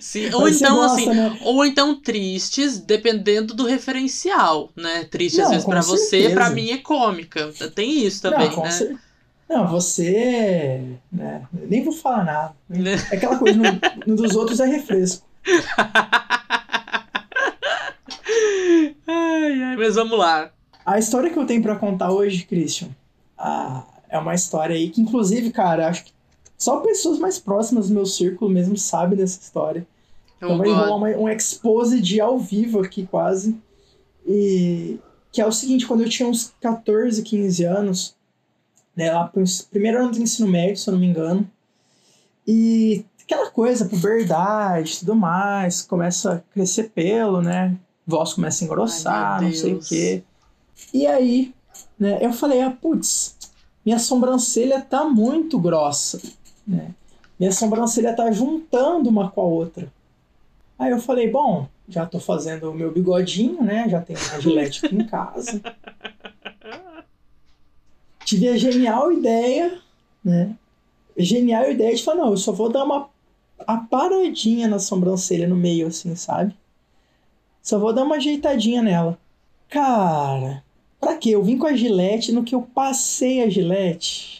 [0.00, 1.38] Sim, ou então, gosta, assim, né?
[1.42, 5.04] ou então tristes, dependendo do referencial, né?
[5.04, 6.06] Triste não, às vezes pra certeza.
[6.06, 7.52] você, pra mim é cômica.
[7.74, 8.70] Tem isso também, não, né?
[8.70, 8.96] Cer...
[9.48, 10.98] Não, você.
[11.12, 11.46] Né?
[11.52, 12.54] Nem vou falar nada.
[13.12, 15.26] É aquela coisa, no, no dos outros é refresco.
[19.06, 20.50] ai, ai, mas vamos lá.
[20.84, 22.88] A história que eu tenho para contar hoje, Christian,
[23.38, 26.12] ah, é uma história aí que, inclusive, cara, acho que
[26.56, 29.86] só pessoas mais próximas do meu círculo mesmo sabem dessa história.
[30.40, 33.56] Oh, então vai rolar uma, um expose de ao vivo aqui quase.
[34.26, 34.98] E
[35.32, 38.16] que é o seguinte, quando eu tinha uns 14, 15 anos,
[38.96, 41.50] né, lá pro primeiro ano do ensino médio, se eu não me engano,
[42.46, 47.76] e aquela coisa, puberdade tudo mais, começa a crescer pelo, né?
[48.06, 50.22] Voz começa a engrossar, Ai, não sei o quê.
[50.92, 51.54] E aí,
[51.98, 53.36] né, eu falei, ah, putz,
[53.84, 56.20] minha sobrancelha tá muito grossa.
[56.66, 56.94] Né?
[57.38, 59.92] Minha sobrancelha tá juntando uma com a outra.
[60.78, 63.88] Aí eu falei, bom, já tô fazendo o meu bigodinho, né?
[63.88, 65.60] Já tenho uma gilete aqui em casa.
[68.24, 69.78] Tive a genial ideia,
[70.24, 70.56] né?
[71.16, 73.08] Genial ideia de falar, não, eu só vou dar uma
[73.66, 76.54] a paradinha na sobrancelha no meio, assim, sabe?
[77.62, 79.18] Só vou dar uma ajeitadinha nela.
[79.68, 80.62] Cara,
[81.00, 81.30] pra quê?
[81.30, 84.33] Eu vim com a gilete no que eu passei a gilete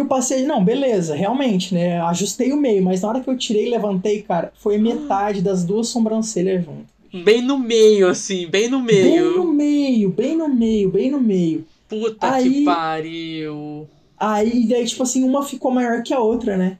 [0.00, 2.00] que eu passei, não, beleza, realmente, né?
[2.00, 5.62] Ajustei o meio, mas na hora que eu tirei e levantei, cara, foi metade das
[5.62, 6.86] duas sobrancelhas junto.
[7.22, 9.04] Bem no meio, assim, bem no meio.
[9.04, 11.66] Bem no meio, bem no meio, bem no meio.
[11.86, 13.88] Puta aí, que pariu.
[14.18, 16.78] Aí, daí, tipo assim, uma ficou maior que a outra, né?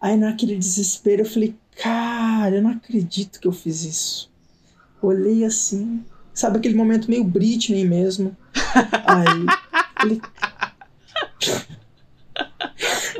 [0.00, 4.30] Aí, naquele desespero, eu falei, cara, eu não acredito que eu fiz isso.
[5.00, 8.36] Olhei assim, sabe aquele momento meio Britney mesmo.
[9.06, 9.46] Aí,
[9.98, 10.20] falei,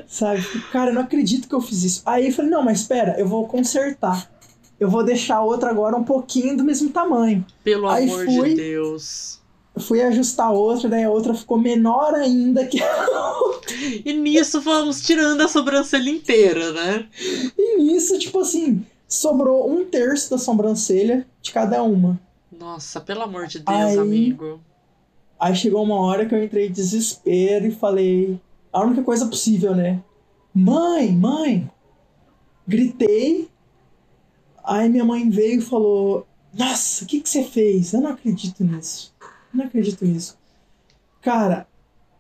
[0.06, 0.42] Sabe?
[0.72, 2.02] Cara, eu não acredito que eu fiz isso.
[2.06, 4.30] Aí eu falei, não, mas espera, eu vou consertar.
[4.78, 7.44] Eu vou deixar a outra agora um pouquinho do mesmo tamanho.
[7.64, 9.40] Pelo Aí amor fui, de Deus.
[9.78, 13.74] Fui ajustar a outra, daí a outra ficou menor ainda que a outra.
[14.04, 17.06] E nisso vamos tirando a sobrancelha inteira, né?
[17.58, 22.20] E nisso, tipo assim, sobrou um terço da sobrancelha de cada uma.
[22.58, 24.60] Nossa, pelo amor de Deus, aí, amigo.
[25.38, 28.40] Aí chegou uma hora que eu entrei em desespero e falei:
[28.76, 30.02] a única coisa possível, né?
[30.54, 31.70] Mãe, mãe!
[32.66, 33.48] Gritei.
[34.64, 37.92] Aí minha mãe veio e falou: Nossa, o que, que você fez?
[37.92, 39.14] Eu não acredito nisso.
[39.52, 40.36] Eu não acredito nisso.
[41.22, 41.66] Cara,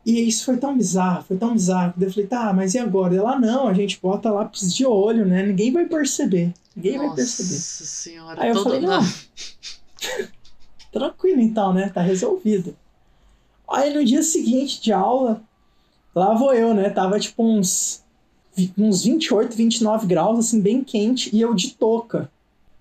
[0.04, 1.92] E isso foi tão bizarro, foi tão bizarro.
[2.00, 3.16] Eu falei, tá, mas e agora?
[3.16, 5.42] Ela, não, a gente bota lápis de olho, né?
[5.44, 6.54] Ninguém vai perceber.
[6.76, 7.58] Ninguém Nossa vai perceber.
[7.58, 9.00] senhora, Aí eu falei, não.
[10.92, 11.88] Tranquilo então, né?
[11.88, 12.76] Tá resolvido.
[13.68, 15.42] Aí no dia seguinte de aula,
[16.16, 16.90] lá vou eu, né?
[16.90, 18.02] Tava tipo uns,
[18.76, 22.30] uns 28, 29 graus, assim, bem quente, e eu de touca.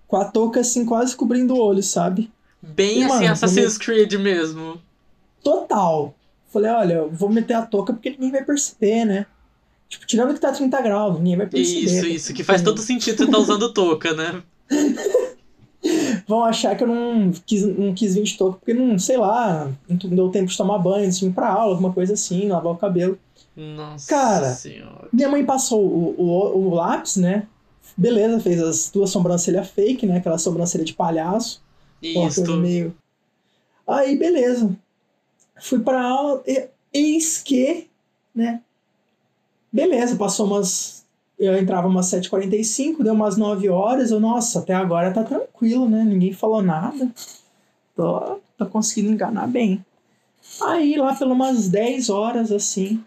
[0.08, 2.30] Com a touca, assim, quase cobrindo o olho, sabe?
[2.62, 4.80] Bem E, assim, mano, Assassin's Creed mesmo.
[5.42, 6.14] Total.
[6.52, 9.26] Falei, olha, eu vou meter a touca porque ninguém vai perceber, né?
[9.88, 11.80] Tipo, tirando que tá 30 graus, ninguém vai perceber.
[11.80, 14.42] Isso, isso, que faz todo sentido você tá usando touca, né?
[16.26, 19.70] Vão achar que eu não quis, não quis vir de touca porque não, sei lá,
[19.88, 23.16] não deu tempo de tomar banho ir pra aula, alguma coisa assim, lavar o cabelo.
[23.56, 25.08] Nossa Cara, senhora.
[25.10, 27.48] Minha mãe passou o, o, o lápis, né?
[27.96, 30.18] Beleza, fez as duas sobrancelhas fake, né?
[30.18, 31.62] Aquela sobrancelha de palhaço.
[32.12, 32.94] Coisa meio.
[33.86, 34.76] Aí, beleza.
[35.58, 37.88] Fui pra aula, e, eis que,
[38.34, 38.60] né?
[39.72, 41.06] Beleza, passou umas.
[41.38, 44.10] Eu entrava umas 7h45, deu umas 9 horas.
[44.10, 46.02] Eu, nossa, até agora tá tranquilo, né?
[46.04, 47.10] Ninguém falou nada.
[47.94, 49.84] Tô, tô conseguindo enganar bem.
[50.62, 53.02] Aí, lá pelas umas 10 horas, assim,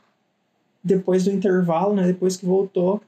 [0.83, 2.07] depois do intervalo, né?
[2.07, 3.01] Depois que voltou.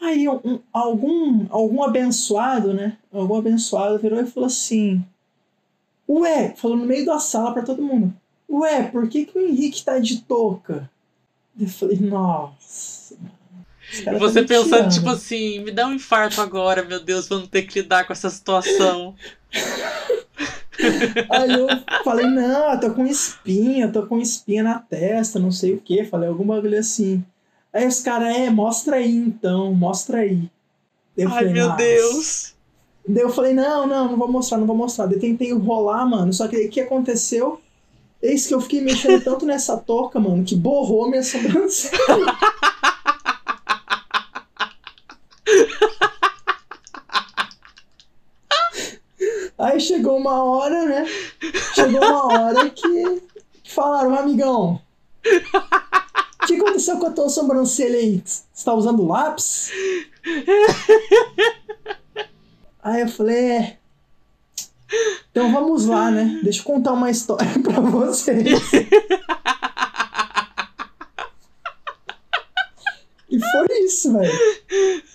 [0.00, 2.96] Aí um- algum, algum abençoado, né?
[3.12, 5.04] Algum abençoado virou e falou assim:
[6.08, 8.12] Ué, falou no meio da sala pra todo mundo:
[8.50, 10.90] Ué, por que, que o Henrique tá de touca?
[11.58, 13.16] Eu falei: Nossa.
[13.94, 17.28] E tá você me pensando, tirando." tipo assim, me dá um infarto agora, meu Deus,
[17.28, 19.14] vamos ter que lidar com essa situação.
[21.30, 21.68] Aí eu
[22.04, 25.78] falei: Não, eu tô com espinha, eu tô com espinha na testa, não sei o
[25.78, 26.04] que.
[26.04, 27.24] Falei algum bagulho assim.
[27.72, 30.50] Aí os caras: É, mostra aí então, mostra aí.
[31.16, 31.72] Eu Ai, falei, meu.
[31.76, 32.54] Deus.
[33.06, 35.06] Daí eu falei, não, não, não vou mostrar, não vou mostrar.
[35.06, 36.32] Daí tentei enrolar, mano.
[36.32, 37.60] Só que o que aconteceu?
[38.22, 41.92] Eis que eu fiquei mexendo tanto nessa touca, mano, que borrou minha sobrancelha.
[49.82, 51.06] Chegou uma hora, né?
[51.74, 53.22] Chegou uma hora que
[53.64, 54.80] falaram, amigão,
[56.42, 58.22] o que aconteceu com a tua sobrancelha aí?
[58.24, 59.70] Você tá usando lápis?
[62.82, 63.76] Aí eu falei, é.
[65.30, 66.40] Então vamos lá, né?
[66.42, 68.60] Deixa eu contar uma história pra vocês.
[73.32, 74.32] E foi isso, velho.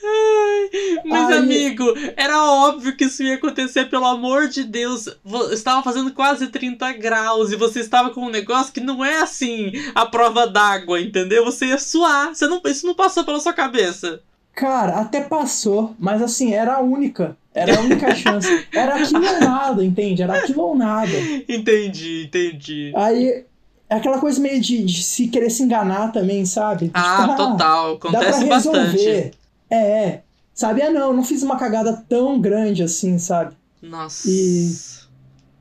[0.03, 0.69] Ai,
[1.05, 1.83] mas, Aí- amigo,
[2.15, 5.07] era óbvio que isso ia acontecer, pelo amor de Deus.
[5.51, 9.71] Estava fazendo quase 30 graus e você estava com um negócio que não é assim
[9.95, 11.45] a prova d'água, entendeu?
[11.45, 12.33] Você ia suar.
[12.33, 14.21] Você não, isso não passou pela sua cabeça.
[14.55, 17.37] Cara, até passou, mas assim, era a única.
[17.53, 18.65] Era a única chance.
[18.73, 20.21] Era aquilo ou nada, entende?
[20.23, 21.11] Era aquilo ou nada.
[21.47, 22.91] Entendi, entendi.
[22.95, 23.45] Aí,
[23.89, 26.91] é aquela coisa meio de, de se querer se enganar também, sabe?
[26.93, 27.93] Ah, Tipo, total.
[27.93, 28.77] Dá pra Acontece bastante.
[28.97, 29.31] resolver.
[29.69, 30.23] É, é.
[30.53, 30.81] Sabe?
[30.81, 33.55] Ah, não, eu não fiz uma cagada tão grande assim, sabe?
[33.81, 34.27] Nossa.
[34.29, 34.97] E-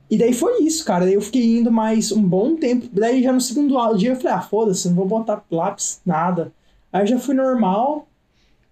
[0.09, 1.03] E daí foi isso, cara.
[1.05, 2.87] Daí eu fiquei indo mais um bom tempo.
[2.93, 6.51] Daí já no segundo dia eu falei, ah, foda-se, não vou botar lápis, nada.
[6.93, 8.07] Aí já fui normal.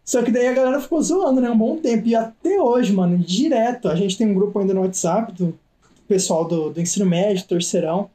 [0.05, 1.49] Só que daí a galera ficou zoando, né?
[1.49, 2.07] Um bom tempo.
[2.07, 3.89] E até hoje, mano, direto.
[3.89, 5.53] A gente tem um grupo ainda no WhatsApp do
[6.07, 8.09] pessoal do, do ensino médio, terceirão.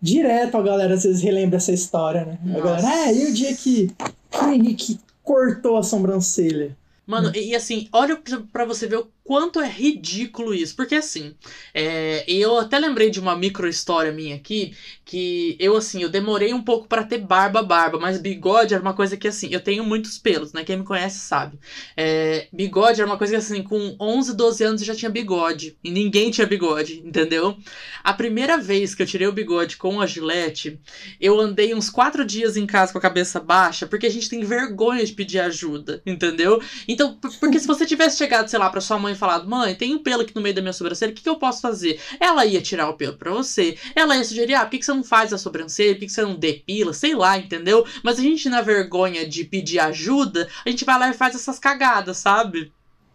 [0.00, 2.38] Direto a galera às vezes relembra essa história, né?
[2.56, 3.88] A galera, é, e o dia que,
[4.30, 6.76] que o Henrique cortou a sobrancelha?
[7.06, 8.18] Mano, e, e assim, olha
[8.52, 10.74] pra você ver o quanto é ridículo isso.
[10.74, 11.36] Porque assim,
[11.72, 14.74] é, eu até lembrei de uma micro história minha aqui,
[15.04, 18.92] que eu assim, eu demorei um pouco pra ter barba, barba, mas bigode era uma
[18.92, 20.64] coisa que assim, eu tenho muitos pelos, né?
[20.64, 21.60] Quem me conhece sabe.
[21.96, 25.76] É, bigode era uma coisa que assim, com 11, 12 anos eu já tinha bigode.
[25.84, 27.56] E ninguém tinha bigode, entendeu?
[28.02, 30.80] A primeira vez que eu tirei o bigode com a gilete,
[31.20, 34.42] eu andei uns quatro dias em casa com a cabeça baixa, porque a gente tem
[34.42, 36.60] vergonha de pedir ajuda, entendeu?
[36.88, 39.94] Então, por- porque se você tivesse chegado, sei lá, pra sua mãe falado, mãe, tem
[39.94, 42.00] um pelo aqui no meio da minha sobrancelha, o que, que eu posso fazer?
[42.18, 44.92] Ela ia tirar o pelo pra você, ela ia sugerir, ah, por que, que você
[44.94, 47.86] não faz a sobrancelha, por que, que você não depila, sei lá, entendeu?
[48.02, 51.58] Mas a gente, na vergonha de pedir ajuda, a gente vai lá e faz essas
[51.58, 52.72] cagadas, sabe?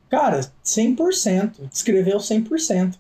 [0.10, 1.68] Cara, 100%.
[1.70, 2.97] Descreveu 100%.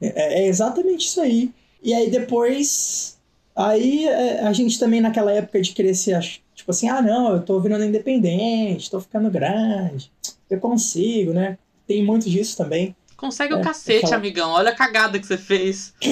[0.00, 1.50] É, é exatamente isso aí.
[1.82, 3.18] E aí depois.
[3.54, 5.72] Aí é, a gente também naquela época de
[6.14, 10.10] ach- Tipo assim, ah não, eu tô virando independente, tô ficando grande,
[10.48, 11.58] eu consigo, né?
[11.86, 12.94] Tem muito disso também.
[13.16, 14.50] Consegue o É, cacete, aquela- amigão.
[14.50, 15.94] Olha a cagada que você fez.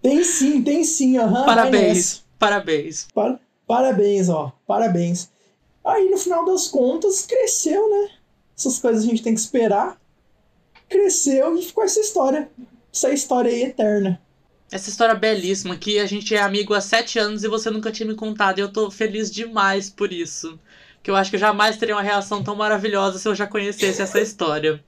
[0.00, 1.44] Tem sim, tem sim, nessa.
[1.44, 2.24] Parabéns.
[2.38, 3.08] Parabéns.
[3.12, 4.52] Pa- Parabéns, ó.
[4.66, 5.30] Parabéns.
[5.84, 8.10] Aí, no final das contas, cresceu, né?
[8.56, 10.00] Essas coisas a gente tem que esperar.
[10.88, 12.48] Cresceu e ficou essa história.
[12.92, 14.20] Essa história aí eterna.
[14.70, 18.06] essa história belíssima que a gente é amigo há sete anos e você nunca tinha
[18.08, 18.58] me contado.
[18.58, 20.58] E eu tô feliz demais por isso.
[21.08, 24.02] Que eu acho que eu jamais teria uma reação tão maravilhosa se eu já conhecesse
[24.02, 24.78] essa história.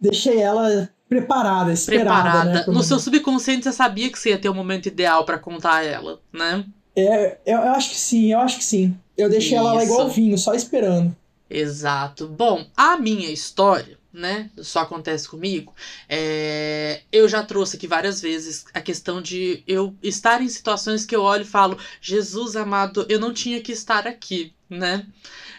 [0.00, 2.22] Deixei ela preparada, esperada.
[2.22, 2.52] Preparada.
[2.52, 5.84] Né, no seu subconsciente você sabia que você ia ter o momento ideal para contar
[5.84, 6.64] ela, né?
[6.96, 8.96] É, eu, eu, acho que sim, eu acho que sim.
[9.14, 9.66] Eu deixei Isso.
[9.66, 11.14] ela lá igual vinho, só esperando.
[11.50, 12.28] Exato.
[12.28, 14.50] Bom, a minha história, né?
[14.62, 15.74] Só acontece comigo.
[16.08, 21.14] É, eu já trouxe aqui várias vezes a questão de eu estar em situações que
[21.14, 25.06] eu olho e falo, Jesus amado, eu não tinha que estar aqui, né?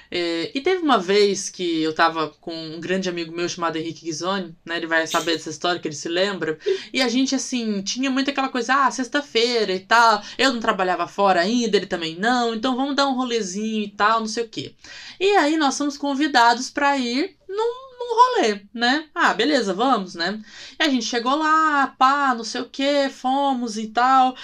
[0.10, 4.06] É, e teve uma vez que eu tava com um grande amigo meu chamado Henrique
[4.06, 4.78] Ghisoni, né?
[4.78, 6.58] Ele vai saber dessa história, que ele se lembra.
[6.94, 10.24] E a gente, assim, tinha muito aquela coisa, ah, sexta-feira e tal.
[10.38, 12.56] Eu não trabalhava fora ainda, ele também não.
[12.56, 14.74] Então vamos dar um rolezinho e tal, não sei o quê.
[15.20, 19.10] E aí nós somos convidados para ir num num rolê, né?
[19.14, 20.42] Ah, beleza, vamos, né?
[20.80, 24.36] E a gente chegou lá, pá, não sei o que, fomos e tal.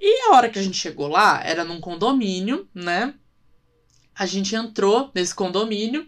[0.00, 3.14] E a hora que a gente chegou lá, era num condomínio, né?
[4.20, 6.06] a gente entrou nesse condomínio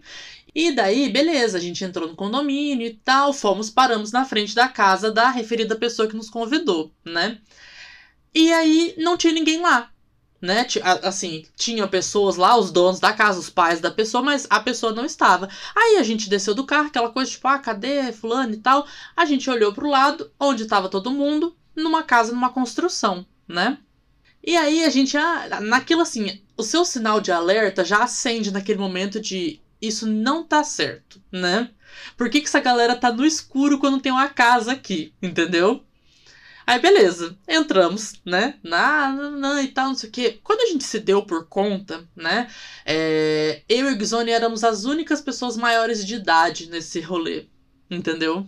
[0.53, 4.67] e daí, beleza, a gente entrou no condomínio e tal, fomos, paramos na frente da
[4.67, 7.39] casa da referida pessoa que nos convidou, né?
[8.31, 9.91] E aí não tinha ninguém lá,
[10.43, 10.67] né?
[11.03, 14.91] Assim, tinha pessoas lá, os donos da casa, os pais da pessoa, mas a pessoa
[14.91, 15.47] não estava.
[15.73, 18.85] Aí a gente desceu do carro, aquela coisa tipo, ah, cadê fulano e tal?
[19.15, 23.77] A gente olhou pro lado, onde estava todo mundo, numa casa, numa construção, né?
[24.45, 28.79] E aí a gente, ah, naquilo assim, o seu sinal de alerta já acende naquele
[28.79, 31.69] momento de isso não tá certo, né?
[32.17, 35.85] Por que, que essa galera tá no escuro quando tem uma casa aqui, entendeu?
[36.65, 38.59] Aí beleza, entramos, né?
[38.63, 40.39] Na, na, na e tal, não sei o quê.
[40.43, 42.49] Quando a gente se deu por conta, né?
[42.85, 47.47] É, eu e o Gizone éramos as únicas pessoas maiores de idade nesse rolê,
[47.89, 48.45] entendeu?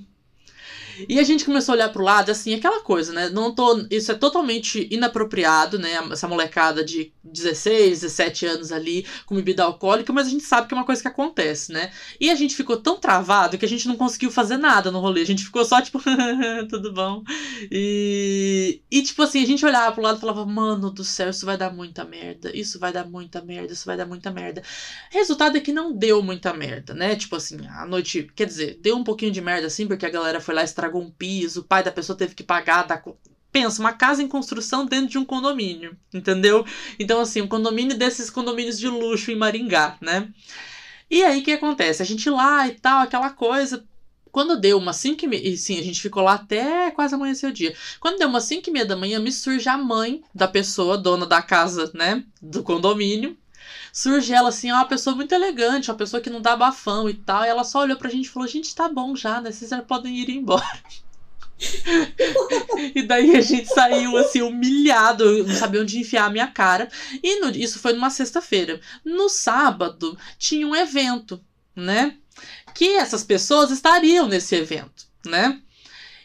[1.08, 3.30] E a gente começou a olhar pro lado, assim, aquela coisa, né?
[3.30, 5.94] Não tô, isso é totalmente inapropriado, né?
[6.12, 10.74] Essa molecada de 16, 17 anos ali com bebida alcoólica, mas a gente sabe que
[10.74, 11.92] é uma coisa que acontece, né?
[12.20, 15.22] E a gente ficou tão travado que a gente não conseguiu fazer nada no rolê.
[15.22, 16.00] A gente ficou só tipo,
[16.70, 17.24] tudo bom.
[17.72, 21.46] E, e tipo assim, a gente olhava pro lado e falava, mano do céu, isso
[21.46, 22.56] vai dar muita merda.
[22.56, 24.62] Isso vai dar muita merda, isso vai dar muita merda.
[25.10, 27.16] Resultado é que não deu muita merda, né?
[27.16, 30.40] Tipo assim, a noite, quer dizer, deu um pouquinho de merda assim, porque a galera
[30.40, 33.02] foi lá estragar estragou um piso, o pai da pessoa teve que pagar da
[33.52, 36.66] pensa, uma casa em construção dentro de um condomínio, entendeu?
[37.00, 40.28] Então, assim, um condomínio desses condomínios de luxo em Maringá, né?
[41.10, 42.02] E aí, o que acontece?
[42.02, 43.86] A gente lá e tal, aquela coisa.
[44.30, 45.56] Quando deu umas 5 e meia.
[45.56, 47.74] Sim, a gente ficou lá até quase amanhecer o dia.
[48.02, 51.26] Quando deu umas 5 e meia da manhã, me surge a mãe da pessoa, dona
[51.26, 52.26] da casa, né?
[52.42, 53.38] Do condomínio.
[53.92, 57.14] Surge ela assim, é uma pessoa muito elegante, uma pessoa que não dá bafão e
[57.14, 57.44] tal.
[57.44, 59.52] E ela só olhou pra gente e falou: gente, tá bom já, né?
[59.52, 60.84] Vocês já podem ir embora.
[62.94, 66.90] e daí a gente saiu assim, humilhado, não sabia onde enfiar a minha cara.
[67.24, 68.80] E no, isso foi numa sexta-feira.
[69.04, 71.42] No sábado tinha um evento,
[71.76, 72.18] né?
[72.74, 75.62] Que essas pessoas estariam nesse evento, né?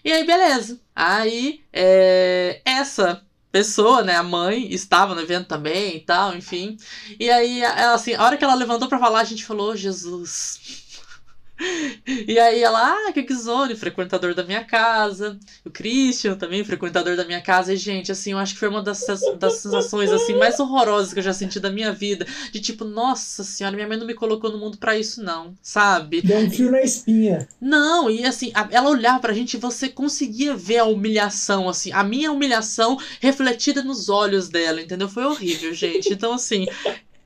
[0.05, 0.81] E aí, beleza.
[0.95, 6.77] Aí, é, essa pessoa, né, a mãe, estava no evento também e tal, enfim.
[7.19, 10.90] E aí, ela, assim, a hora que ela levantou para falar, a gente falou, Jesus.
[12.07, 15.39] E aí ela, ah, que Zone, frequentador da minha casa.
[15.65, 17.73] O Christian também, frequentador da minha casa.
[17.73, 19.05] E, gente, assim, eu acho que foi uma das,
[19.39, 22.27] das sensações, assim, mais horrorosas que eu já senti da minha vida.
[22.51, 26.23] De tipo, nossa senhora, minha mãe não me colocou no mundo para isso, não, sabe?
[26.23, 27.49] Deu um fio na espinha.
[27.61, 32.03] Não, e assim, ela olhava pra gente e você conseguia ver a humilhação, assim, a
[32.03, 35.09] minha humilhação refletida nos olhos dela, entendeu?
[35.09, 36.13] Foi horrível, gente.
[36.13, 36.67] Então, assim,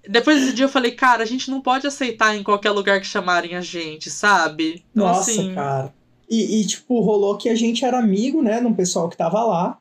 [0.08, 3.06] depois desse dia eu falei, cara, a gente não pode aceitar em qualquer lugar que
[3.06, 4.84] chamarem a gente, sabe?
[4.90, 5.54] Então, Nossa, assim...
[5.54, 5.92] cara.
[6.28, 9.42] E, e, tipo, rolou que a gente era amigo, né, de um pessoal que tava
[9.44, 9.78] lá.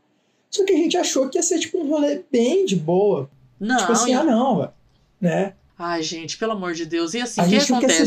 [0.50, 3.30] Só que a gente achou que ia ser, tipo, um rolê bem de boa.
[3.60, 3.78] Não.
[3.78, 4.72] Tipo assim, ah, não, velho.
[5.20, 5.54] Né?
[5.78, 7.16] Ai, gente, pelo amor de Deus.
[7.16, 8.04] E assim, o que acontece?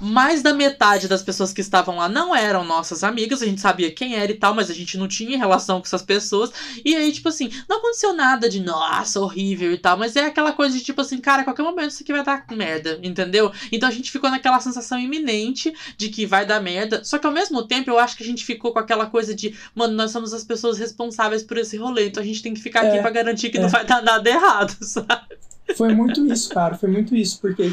[0.00, 3.90] Mais da metade das pessoas que estavam lá não eram nossas amigas, a gente sabia
[3.92, 6.50] quem era e tal, mas a gente não tinha relação com essas pessoas.
[6.82, 10.52] E aí, tipo assim, não aconteceu nada de nossa, horrível e tal, mas é aquela
[10.52, 13.52] coisa de tipo assim, cara, a qualquer momento isso aqui vai dar merda, entendeu?
[13.70, 17.04] Então a gente ficou naquela sensação iminente de que vai dar merda.
[17.04, 19.54] Só que ao mesmo tempo eu acho que a gente ficou com aquela coisa de,
[19.74, 22.86] mano, nós somos as pessoas responsáveis por esse rolê, então a gente tem que ficar
[22.86, 23.60] é, aqui para garantir que é.
[23.60, 25.49] não vai dar nada errado, sabe?
[25.76, 26.76] Foi muito isso, cara.
[26.76, 27.72] Foi muito isso, porque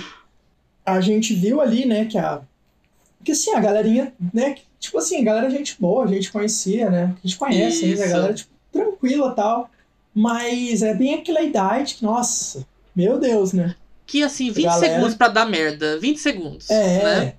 [0.85, 2.41] a gente viu ali, né, que a.
[3.23, 4.55] Que assim, a galerinha, né?
[4.79, 7.15] Tipo assim, a galera gente boa, a gente conhecia, né?
[7.23, 9.69] A gente conhece ainda, a galera, tipo, tranquila tal.
[10.13, 12.65] Mas é bem aquela idade que, nossa,
[12.95, 13.75] meu Deus, né?
[14.05, 14.93] Que assim, 20 galera...
[14.93, 15.99] segundos para dar merda.
[15.99, 16.69] 20 segundos.
[16.69, 17.03] É.
[17.03, 17.33] Né?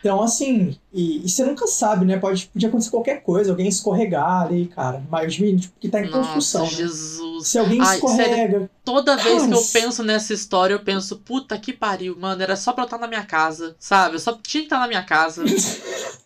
[0.00, 2.18] Então, assim, e, e, você nunca sabe, né?
[2.18, 5.02] Pode, podia acontecer qualquer coisa, alguém escorregar ali, cara.
[5.10, 6.64] Mas, tipo, que tá em Nossa, construção.
[6.64, 6.70] Né?
[6.70, 7.48] Jesus.
[7.48, 8.34] Se alguém Ai, escorrega.
[8.34, 12.56] sério, toda vez que eu penso nessa história, eu penso, puta que pariu, mano, era
[12.56, 14.16] só pra eu estar na minha casa, sabe?
[14.16, 15.44] Eu só tinha que estar na minha casa.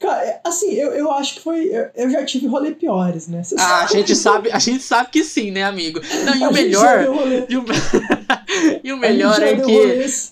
[0.00, 1.70] Cara, é, assim, eu, eu acho que foi.
[1.94, 3.44] Eu, já tive rolê piores, né?
[3.44, 6.00] Você Ah, a gente sabe, a gente sabe que sim, né, amigo?
[6.24, 7.06] Não, e A o melhor.
[7.48, 7.64] E o,
[8.84, 10.31] e o melhor é que.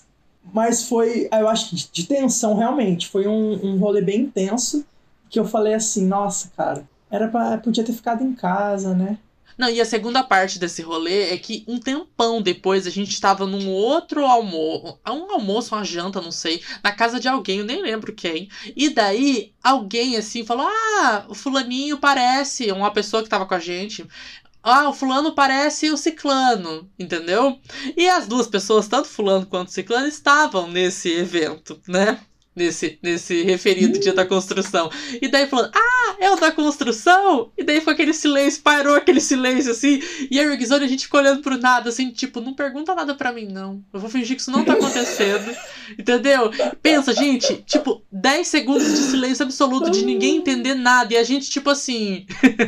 [0.53, 3.07] Mas foi, eu acho de, de tensão, realmente.
[3.07, 4.85] Foi um, um rolê bem intenso.
[5.29, 9.17] Que eu falei assim, nossa, cara, era pra, podia ter ficado em casa, né?
[9.57, 13.45] Não, e a segunda parte desse rolê é que um tempão depois a gente tava
[13.45, 17.81] num outro almoço, um almoço, uma janta, não sei, na casa de alguém, eu nem
[17.81, 18.49] lembro quem.
[18.75, 23.59] E daí alguém assim falou: "Ah, o fulaninho parece uma pessoa que tava com a
[23.59, 24.05] gente.
[24.63, 27.59] Ah, o fulano parece o ciclano, entendeu?
[27.97, 32.19] E as duas pessoas, tanto fulano quanto ciclano, estavam nesse evento, né?
[32.53, 34.91] Nesse, nesse referido dia da construção.
[35.21, 37.49] E daí falando, ah, é o da construção?
[37.57, 40.01] E daí foi aquele silêncio, parou aquele silêncio assim.
[40.29, 43.31] E a Ergzone a gente ficou olhando pro nada, assim, tipo, não pergunta nada pra
[43.31, 43.81] mim, não.
[43.93, 45.55] Eu vou fingir que isso não tá acontecendo.
[45.97, 46.51] Entendeu?
[46.81, 51.13] Pensa, gente, tipo, 10 segundos de silêncio absoluto, de ninguém entender nada.
[51.13, 52.25] E a gente, tipo assim.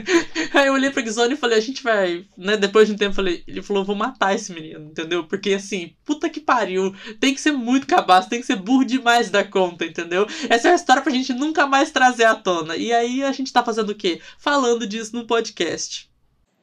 [0.53, 2.25] Aí eu olhei pra Gizone e falei, a gente vai.
[2.37, 2.57] Né?
[2.57, 5.25] Depois de um tempo, falei, ele falou, vou matar esse menino, entendeu?
[5.25, 6.93] Porque assim, puta que pariu.
[7.19, 10.27] Tem que ser muito cabaço, tem que ser burro demais da conta, entendeu?
[10.49, 12.75] Essa é uma história pra gente nunca mais trazer à tona.
[12.75, 14.21] E aí a gente tá fazendo o quê?
[14.37, 16.09] Falando disso no podcast.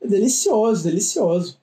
[0.05, 1.61] Delicioso, delicioso.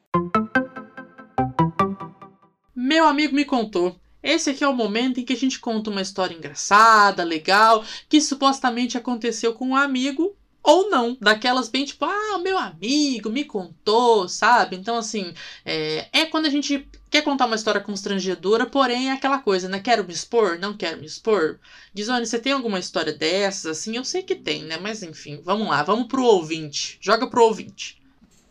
[2.76, 3.96] Meu amigo me contou.
[4.22, 8.20] Esse aqui é o momento em que a gente conta uma história engraçada, legal, que
[8.20, 10.36] supostamente aconteceu com um amigo
[10.68, 14.76] ou não, daquelas bem tipo, ah, meu amigo me contou, sabe?
[14.76, 15.34] Então, assim,
[15.66, 19.80] é, é quando a gente quer contar uma história constrangedora, porém é aquela coisa, né?
[19.80, 20.60] Quero me expor?
[20.60, 21.60] Não quero me expor?
[21.96, 23.80] Gizone, você tem alguma história dessas?
[23.80, 24.78] Assim, eu sei que tem, né?
[24.78, 26.98] Mas enfim, vamos lá, vamos pro ouvinte.
[27.02, 27.98] Joga pro ouvinte.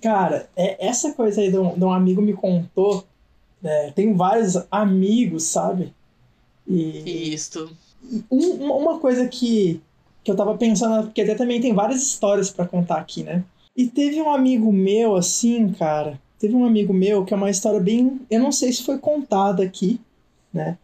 [0.01, 3.06] Cara, é, essa coisa aí de um, de um amigo me contou.
[3.62, 5.94] né, tem vários amigos, sabe?
[6.66, 7.76] E, Isto.
[8.30, 9.84] Um- uma coisa que,
[10.27, 13.44] que eu tava pensando, porque até também tem várias histórias pra contar aqui, né?
[13.77, 16.20] E teve um amigo meu, assim, cara.
[16.36, 18.20] Teve um amigo meu que é uma história bem.
[18.28, 20.01] Eu não sei se foi contada aqui,
[20.53, 20.77] né?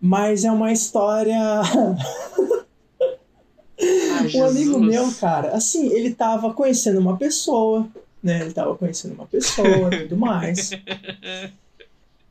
[0.00, 1.38] Mas é uma história.
[4.18, 7.86] Ai, um amigo meu, cara, assim, ele tava conhecendo uma pessoa,
[8.20, 8.40] né?
[8.40, 10.72] Ele tava conhecendo uma pessoa tudo mais.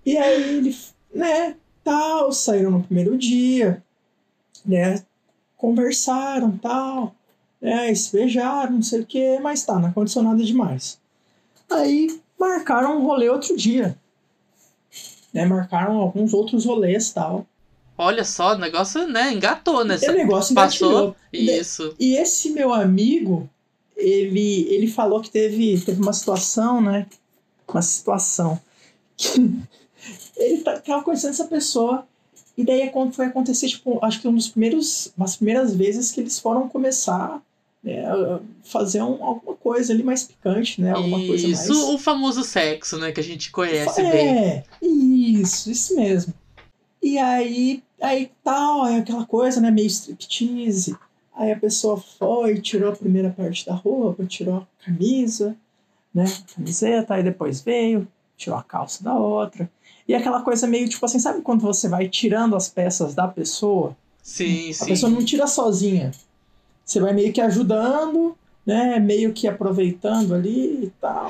[0.05, 0.75] E aí ele,
[1.15, 3.81] né, tal, saíram no primeiro dia,
[4.65, 5.01] né?
[5.57, 7.15] Conversaram, tal,
[7.59, 7.93] né?
[7.95, 10.99] Se beijaram, não sei o que, mas tá, não aconteceu nada demais.
[11.69, 13.97] Aí marcaram um rolê outro dia.
[15.33, 17.45] Né, marcaram alguns outros rolês tal.
[17.97, 19.97] Olha só, o negócio, né, engatou, né?
[19.97, 20.89] O negócio Passou.
[20.89, 21.15] engatilhou.
[21.33, 21.95] Isso.
[21.99, 23.49] E esse meu amigo,
[23.95, 27.07] ele, ele falou que teve, teve uma situação, né?
[27.67, 28.59] Uma situação
[29.17, 29.59] que
[30.37, 32.07] ele tá- tava conhecendo essa pessoa.
[32.57, 36.11] E daí é quando foi acontecer, tipo, acho que um dos primeiros, umas primeiras vezes
[36.11, 37.41] que eles foram começar
[37.83, 40.91] né, a fazer um- alguma coisa ali mais picante, né?
[40.91, 41.63] Alguma coisa mais.
[41.69, 44.27] Isso, o famoso sexo, né, que a gente conhece bem.
[44.29, 46.33] É, isso, isso mesmo.
[47.01, 50.97] E aí, aí tal, aí aquela coisa, né, meio striptease.
[51.35, 55.55] Aí a pessoa foi, tirou a primeira parte da roupa, tirou a camisa,
[56.13, 59.69] né, a camiseta, aí depois veio, tirou a calça da outra.
[60.07, 63.95] E aquela coisa meio tipo assim, sabe quando você vai tirando as peças da pessoa?
[64.23, 64.85] Sim, A sim.
[64.85, 66.11] pessoa não tira sozinha.
[66.85, 68.99] Você vai meio que ajudando, né?
[68.99, 71.29] Meio que aproveitando ali e tal.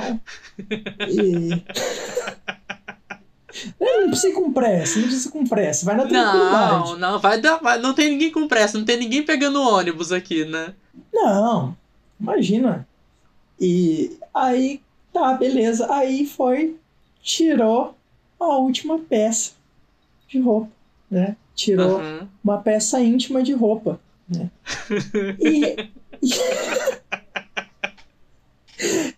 [1.10, 1.64] E.
[3.80, 5.86] não precisa ir com pressa, não precisa ir com pressa.
[5.86, 6.74] Vai na tranquilidade.
[6.74, 7.58] Não, não, vai dar.
[7.58, 10.74] vai- não tem ninguém com pressa, não tem ninguém pegando ônibus aqui, né?
[11.12, 11.76] Não,
[12.20, 12.88] imagina.
[13.60, 14.82] E aí,
[15.12, 15.92] tá, beleza.
[15.92, 16.76] Aí foi,
[17.24, 17.96] tirou
[18.40, 19.52] a última peça
[20.28, 20.72] de roupa,
[21.10, 21.36] né?
[21.56, 22.30] Tirou Aham.
[22.44, 24.00] uma peça íntima de roupa,
[24.30, 24.50] né?
[25.40, 25.76] E,
[26.22, 26.36] e-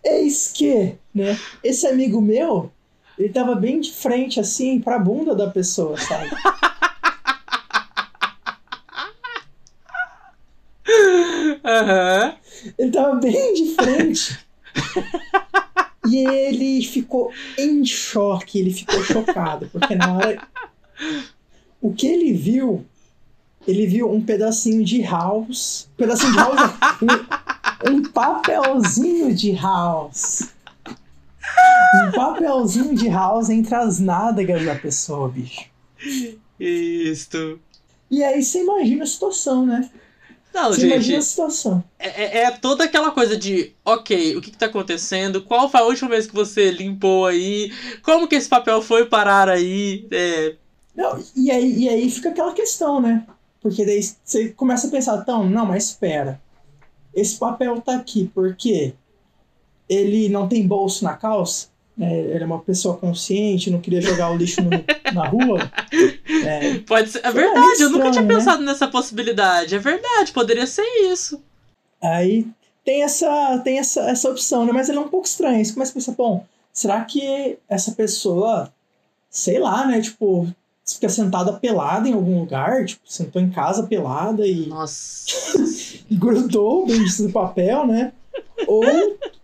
[0.04, 1.36] eis que, né?
[1.62, 2.70] Esse amigo meu,
[3.18, 6.30] ele tava bem de frente assim pra bunda da pessoa, sabe?
[11.64, 12.36] Aham.
[12.78, 14.38] Ele tava bem de frente.
[16.10, 20.48] e ele ficou em choque, ele ficou chocado, porque na hora.
[21.80, 22.84] O que ele viu,
[23.66, 25.88] ele viu um pedacinho de house.
[25.94, 26.60] Um pedacinho de house.
[27.88, 30.50] Um, um papelzinho de house.
[32.04, 35.64] Um papelzinho de house entre as nádegas da pessoa, bicho.
[36.58, 37.58] Isto.
[38.10, 39.88] E aí você imagina a situação, né?
[40.52, 40.92] Não, Você gente.
[40.92, 41.84] imagina a situação.
[41.98, 45.42] É, é- é toda aquela coisa de, ok, o que, que tá acontecendo?
[45.44, 47.72] Qual foi a última vez que você limpou aí?
[48.02, 50.06] Como que esse papel foi parar aí?
[50.10, 50.56] É,
[50.94, 53.26] Não, e, aí, e aí fica aquela questão, né?
[53.60, 56.40] Porque daí você começa a pensar, então, não, mas espera.
[57.14, 58.94] Esse papel tá aqui porque
[59.88, 61.68] ele não tem bolso na calça,
[62.06, 64.70] Ele é uma pessoa consciente, não queria jogar o lixo no-
[65.12, 65.70] na rua.
[66.44, 67.20] É, pode ser.
[67.24, 68.34] É verdade, eu nunca estranho, tinha né?
[68.34, 69.74] pensado nessa possibilidade.
[69.74, 71.40] É verdade, poderia ser isso.
[72.02, 72.46] Aí
[72.84, 74.72] tem essa, tem essa, essa opção, né?
[74.72, 75.64] Mas ele é um pouco estranho.
[75.64, 78.72] Você começa a pensar, bom, será que essa pessoa,
[79.28, 80.00] sei lá, né?
[80.00, 80.48] Tipo,
[80.86, 85.26] fica sentada pelada em algum lugar, tipo, sentou em casa pelada e, Nossa.
[86.10, 88.12] grudou o bendito do papel, né?
[88.66, 88.84] Ou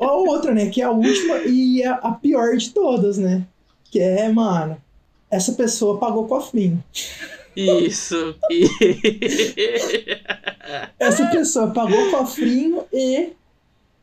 [0.01, 0.68] a outra, né?
[0.70, 3.47] Que é a última e é a pior de todas, né?
[3.90, 4.76] Que é, mano,
[5.30, 6.82] essa pessoa pagou cofrinho.
[7.56, 8.36] Isso.
[10.98, 13.30] Essa pessoa pagou cofrinho e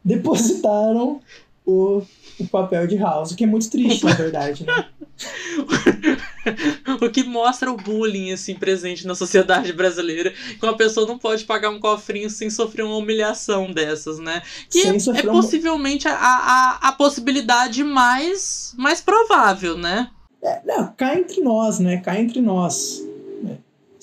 [0.04, 1.22] depositaram
[1.66, 2.02] o,
[2.40, 4.86] o papel de house, o que é muito triste, na verdade, né?
[7.02, 10.32] o que mostra o bullying, assim, presente na sociedade brasileira.
[10.32, 14.42] Que uma pessoa não pode pagar um cofrinho sem sofrer uma humilhação dessas, né?
[14.70, 20.10] Que é, é possivelmente a, a, a possibilidade mais, mais provável, né?
[20.42, 21.98] É, não, cá entre nós, né?
[21.98, 23.02] Cá entre nós.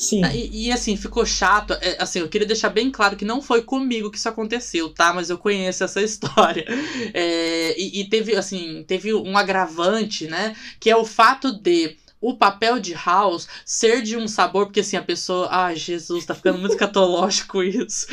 [0.00, 0.24] Sim.
[0.32, 1.74] E, e, assim, ficou chato.
[1.74, 5.12] É, assim, eu queria deixar bem claro que não foi comigo que isso aconteceu, tá?
[5.12, 6.64] Mas eu conheço essa história.
[7.12, 10.56] É, e, e teve, assim, teve um agravante, né?
[10.80, 14.96] Que é o fato de o papel de house ser de um sabor, porque assim,
[14.96, 15.48] a pessoa.
[15.50, 18.06] Ai, Jesus, tá ficando muito escatológico isso.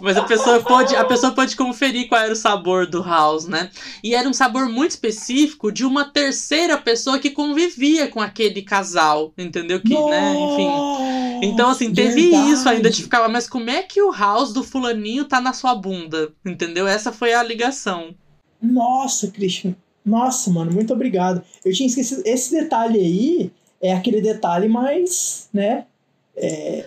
[0.00, 0.96] Mas a pessoa pode.
[0.96, 3.70] A pessoa pode conferir qual era o sabor do house, né?
[4.02, 9.32] E era um sabor muito específico de uma terceira pessoa que convivia com aquele casal.
[9.38, 9.80] Entendeu?
[9.80, 10.34] Que, né?
[10.34, 10.66] Enfim.
[10.66, 12.50] Nossa, Então, assim, teve verdade.
[12.50, 15.74] isso ainda de ficar, mas como é que o house do fulaninho tá na sua
[15.74, 16.32] bunda?
[16.44, 16.86] Entendeu?
[16.86, 18.14] Essa foi a ligação.
[18.60, 19.74] Nossa, Christian.
[20.04, 21.42] Nossa, mano, muito obrigado.
[21.64, 22.22] Eu tinha esquecido.
[22.24, 25.84] Esse detalhe aí é aquele detalhe mais, né?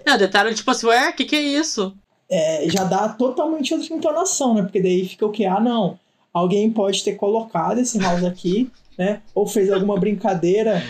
[0.05, 1.95] Não, detalhe tipo assim, ué, que que é isso?
[2.29, 4.63] é, já dá totalmente outra entonação, né?
[4.63, 5.45] Porque daí fica o que?
[5.45, 5.99] Ah, não.
[6.33, 9.21] Alguém pode ter colocado esse house aqui, né?
[9.33, 10.83] Ou fez alguma brincadeira,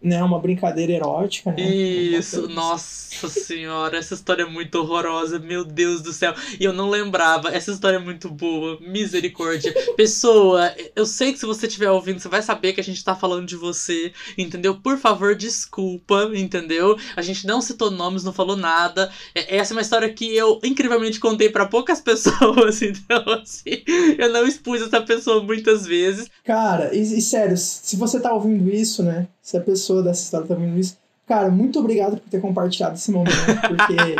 [0.00, 0.22] né?
[0.22, 1.62] Uma brincadeira erótica, né?
[1.62, 6.34] Isso, nossa senhora, essa história é muito horrorosa, meu Deus do céu.
[6.58, 9.74] E eu não lembrava, essa história é muito boa, misericórdia.
[9.96, 13.14] Pessoa, eu sei que se você estiver ouvindo, você vai saber que a gente tá
[13.16, 14.76] falando de você, entendeu?
[14.80, 16.96] Por favor, desculpa, entendeu?
[17.16, 19.10] A gente não citou nomes, não falou nada.
[19.34, 23.82] É- Essa é uma história que eu incrivelmente contei pra poucas pessoas, então assim,
[24.16, 26.28] eu não expus essa pessoa muitas vezes.
[26.44, 29.26] Cara, e, e sério, se você tá ouvindo isso, né?
[29.48, 33.10] Se a pessoa dessa história tá ouvindo isso, cara, muito obrigado por ter compartilhado esse
[33.10, 33.34] momento,
[33.66, 34.14] porque.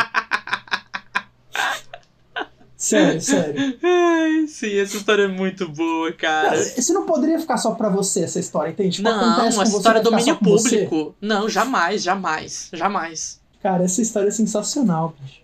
[2.74, 3.78] sério, sério.
[3.82, 6.48] Ai, sim, essa história é muito boa, cara.
[6.48, 8.96] Cara, isso não poderia ficar só pra você, essa história, entende?
[8.96, 10.86] Tipo, Não, você, história é domínio você?
[10.86, 11.14] público.
[11.20, 13.38] Não, jamais, jamais, jamais.
[13.62, 15.42] Cara, essa história é sensacional, bicho.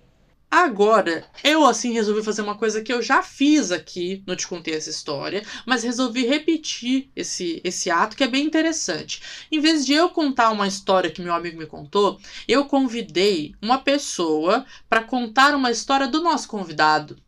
[0.55, 4.75] Agora, eu assim resolvi fazer uma coisa que eu já fiz aqui, não te contei
[4.75, 9.21] essa história, mas resolvi repetir esse, esse ato que é bem interessante.
[9.51, 13.79] Em vez de eu contar uma história que meu amigo me contou, eu convidei uma
[13.79, 17.19] pessoa para contar uma história do nosso convidado.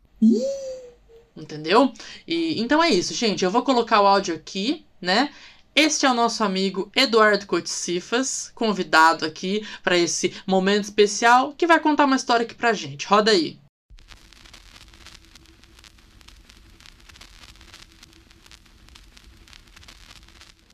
[1.37, 1.93] Entendeu?
[2.29, 3.45] E então é isso, gente.
[3.45, 5.33] Eu vou colocar o áudio aqui, né?
[5.79, 11.79] Este é o nosso amigo Eduardo Coticifas, convidado aqui para esse momento especial, que vai
[11.79, 13.07] contar uma história aqui pra gente.
[13.07, 13.59] Roda aí.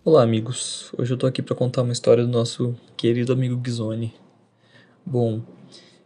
[0.05, 0.93] Olá, amigos.
[0.97, 4.15] Hoje eu tô aqui para contar uma história do nosso querido amigo Gizone.
[5.05, 5.43] Bom,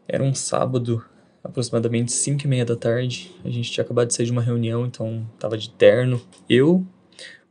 [0.09, 1.05] era um sábado,
[1.45, 3.31] aproximadamente 5 e meia da tarde.
[3.45, 6.19] A gente tinha acabado de sair de uma reunião, então tava de terno.
[6.49, 6.77] Eu,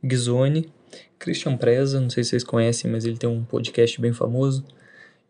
[0.02, 0.74] o Gizone,
[1.18, 4.64] Christian Preza, não sei se vocês conhecem, mas ele tem um podcast bem famoso.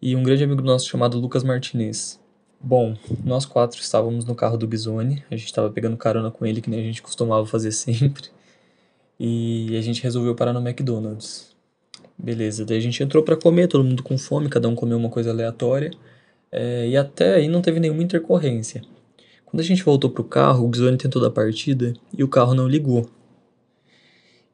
[0.01, 2.21] E um grande amigo nosso chamado Lucas Martinez.
[2.61, 5.25] Bom, nós quatro estávamos no carro do Gizone.
[5.31, 8.25] A gente estava pegando carona com ele, que nem a gente costumava fazer sempre.
[9.19, 11.55] E a gente resolveu parar no McDonald's.
[12.19, 15.11] Beleza, daí a gente entrou pra comer, todo mundo com fome, cada um comeu uma
[15.11, 15.91] coisa aleatória.
[16.51, 18.83] É, e até aí não teve nenhuma intercorrência.
[19.45, 22.67] Quando a gente voltou pro carro, o Gzone tentou dar partida e o carro não
[22.67, 23.09] ligou.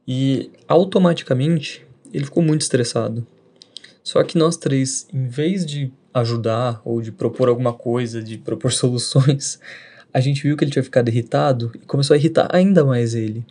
[0.07, 3.27] E automaticamente ele ficou muito estressado.
[4.03, 8.71] Só que nós três, em vez de ajudar ou de propor alguma coisa, de propor
[8.73, 9.59] soluções,
[10.13, 13.45] a gente viu que ele tinha ficado irritado e começou a irritar ainda mais ele.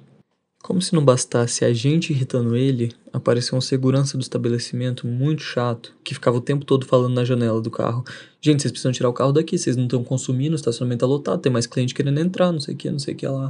[0.62, 5.92] Como se não bastasse a gente irritando ele, apareceu um segurança do estabelecimento muito chato,
[6.04, 8.04] que ficava o tempo todo falando na janela do carro.
[8.40, 11.42] Gente, vocês precisam tirar o carro daqui, vocês não estão consumindo, o estacionamento tá lotado,
[11.42, 13.50] tem mais cliente querendo entrar, não sei o que, não sei o que lá.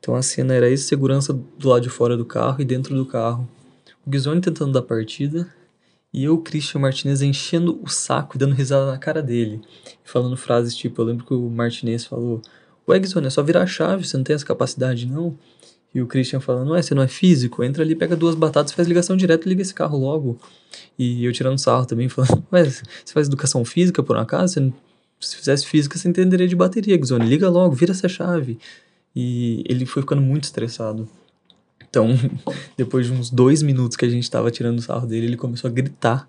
[0.00, 3.04] Então a cena era esse segurança do lado de fora do carro e dentro do
[3.04, 3.48] carro.
[4.06, 5.52] O Guizone tentando dar partida
[6.12, 9.60] e eu, Christian Martinez, enchendo o saco e dando risada na cara dele.
[10.04, 12.40] Falando frases tipo, eu lembro que o Martinez falou,
[12.88, 15.36] Ué, Guizone, é só virar a chave, você não tem essa capacidade não?
[15.94, 17.64] E o Christian falando, ué, você não é físico?
[17.64, 20.38] Entra ali, pega duas batatas, faz ligação direta e liga esse carro logo.
[20.98, 24.54] E eu tirando sarro também, falando, ué, você faz educação física por um acaso?
[24.54, 24.72] Você não,
[25.20, 27.26] se fizesse física, você entenderia de bateria, Guizone.
[27.26, 28.58] Liga logo, vira essa chave.
[29.20, 31.08] E ele foi ficando muito estressado.
[31.90, 32.10] Então,
[32.78, 35.68] depois de uns dois minutos que a gente tava tirando o sarro dele, ele começou
[35.68, 36.28] a gritar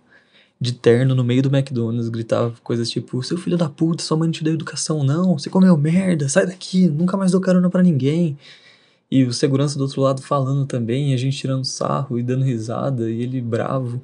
[0.60, 4.26] de terno no meio do McDonald's, gritava coisas tipo: Seu filho da puta, sua mãe
[4.26, 7.84] não te deu educação, não, você comeu merda, sai daqui, nunca mais dou carona pra
[7.84, 8.36] ninguém.
[9.12, 12.44] E o segurança do outro lado falando também, e a gente tirando sarro e dando
[12.44, 14.02] risada, e ele bravo.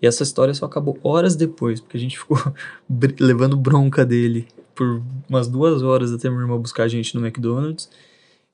[0.00, 2.38] E essa história só acabou horas depois, porque a gente ficou
[3.18, 4.46] levando bronca dele
[4.76, 7.88] por umas duas horas até minha irmã buscar a gente no McDonald's.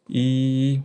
[0.08, 0.80] E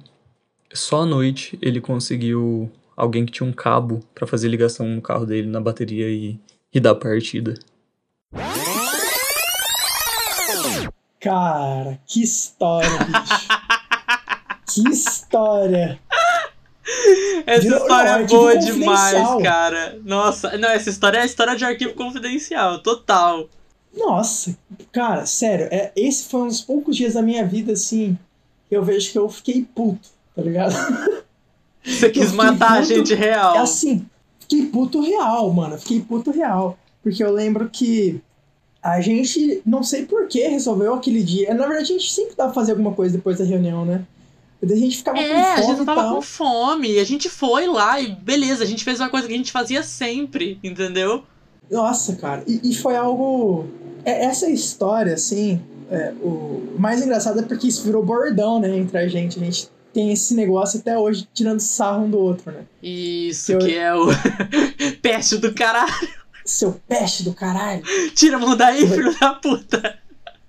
[0.74, 5.26] só à noite ele conseguiu alguém que tinha um cabo para fazer ligação no carro
[5.26, 6.40] dele na bateria e,
[6.74, 7.54] e dar partida.
[11.20, 13.48] Cara, que história, bicho.
[14.74, 16.00] que história.
[17.46, 20.00] Essa Virou- história não, é boa demais, cara.
[20.04, 23.48] Nossa, não, essa história é a história de arquivo confidencial, total.
[23.96, 24.58] Nossa,
[24.92, 28.18] cara, sério, é, esse foi um dos poucos dias da minha vida, assim,
[28.74, 30.74] eu vejo que eu fiquei puto, tá ligado?
[31.84, 32.88] Você quis matar a puto.
[32.96, 33.56] gente real.
[33.56, 34.06] É assim,
[34.40, 35.78] fiquei puto real, mano.
[35.78, 36.78] Fiquei puto real.
[37.02, 38.22] Porque eu lembro que
[38.82, 41.54] a gente, não sei por que, resolveu aquele dia.
[41.54, 44.06] Na verdade, a gente sempre dava pra fazer alguma coisa depois da reunião, né?
[44.62, 46.16] A gente ficava É, com a fome gente não tava tal.
[46.16, 46.98] com fome.
[47.00, 49.84] A gente foi lá e beleza, a gente fez uma coisa que a gente fazia
[49.84, 51.24] sempre, entendeu?
[51.70, 52.44] Nossa, cara.
[52.48, 53.66] E, e foi algo.
[54.06, 58.98] é, essa história, assim, é, o mais engraçado é porque isso virou bordão, né, entre
[58.98, 59.40] a gente.
[59.40, 62.64] A gente tem esse negócio até hoje, tirando sarro um do outro, né?
[62.82, 64.08] Isso que é o
[65.02, 65.94] peste do caralho.
[66.44, 67.84] Seu peste do caralho.
[68.16, 70.00] Tira a mão daí, filho da puta.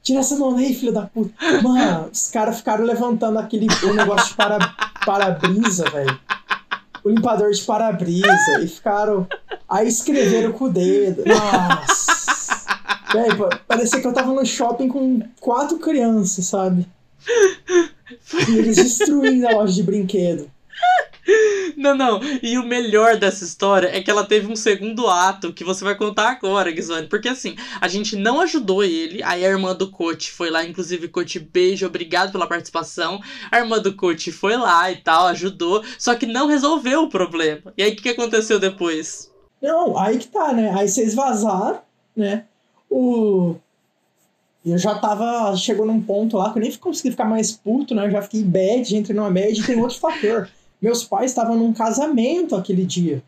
[0.02, 1.32] Tira essa mão aí, filho da puta.
[1.62, 4.58] Mano, os caras ficaram levantando aquele o negócio de para,
[5.04, 6.18] para-brisa, velho.
[7.04, 8.60] O limpador de para-brisa.
[8.60, 9.26] E ficaram.
[9.68, 11.22] Aí escreveram com o dedo.
[11.26, 12.33] Nossa.
[13.14, 16.86] Véi, pa- parecia que eu tava no shopping com quatro crianças, sabe?
[18.48, 20.50] E eles destruindo a loja de brinquedo.
[21.76, 22.20] Não, não.
[22.42, 25.94] E o melhor dessa história é que ela teve um segundo ato que você vai
[25.94, 27.06] contar agora, Guizone.
[27.08, 29.22] Porque assim, a gente não ajudou ele.
[29.22, 33.20] Aí a irmã do coach foi lá, inclusive, coach, beijo, obrigado pela participação.
[33.50, 35.82] A irmã do coach foi lá e tal, ajudou.
[35.98, 37.72] Só que não resolveu o problema.
[37.76, 39.30] E aí o que, que aconteceu depois?
[39.62, 40.74] Não, aí que tá, né?
[40.76, 41.80] Aí vocês vazaram,
[42.14, 42.44] né?
[42.94, 43.56] O.
[44.64, 45.56] Eu já tava.
[45.56, 48.06] Chegou num ponto lá que eu nem consegui ficar mais puto, né?
[48.06, 50.48] Eu já fiquei bad, entrei numa bad e tem outro fator.
[50.80, 53.22] Meus pais estavam num casamento aquele dia.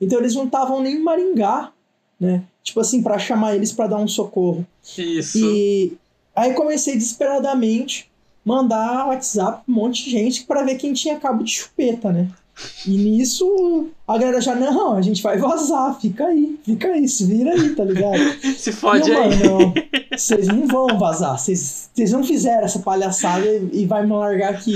[0.00, 1.72] Então eles não estavam nem em Maringá,
[2.20, 2.44] né?
[2.62, 4.66] Tipo assim, pra chamar eles pra dar um socorro.
[4.98, 5.38] Isso.
[5.38, 5.96] E
[6.34, 8.10] aí comecei desesperadamente
[8.44, 12.28] mandar WhatsApp pra um monte de gente pra ver quem tinha cabo de chupeta, né?
[12.86, 17.26] E nisso a galera já, não, a gente vai vazar, fica aí, fica aí, se
[17.26, 18.18] vira aí, tá ligado?
[18.56, 19.38] Se fode não, aí.
[19.38, 19.74] mano, não.
[20.16, 24.74] Vocês não vão vazar, vocês não fizeram essa palhaçada e, e vai me largar aqui.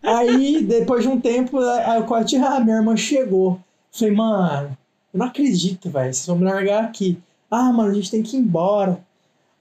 [0.00, 3.58] Aí, depois de um tempo, aí o corte, ah, minha irmã chegou.
[3.90, 4.78] Falei, mano,
[5.12, 7.18] eu não acredito, velho, vocês vão me largar aqui.
[7.50, 9.00] Ah, mano, a gente tem que ir embora.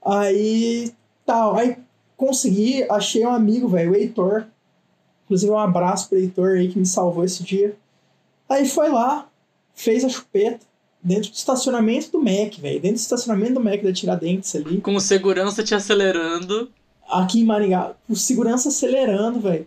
[0.05, 0.91] Aí,
[1.25, 1.77] tal, aí
[2.15, 4.45] consegui, achei um amigo, velho, o Heitor.
[5.31, 7.73] Inclusive, um abraço pro Heitor aí que me salvou esse dia.
[8.49, 9.29] Aí foi lá,
[9.73, 10.59] fez a chupeta
[11.01, 12.81] dentro do estacionamento do Mac, velho.
[12.81, 14.81] Dentro do estacionamento do Mac da Tiradentes ali.
[14.81, 16.69] Com segurança te acelerando.
[17.07, 19.65] Aqui em Maringá, o segurança acelerando, velho.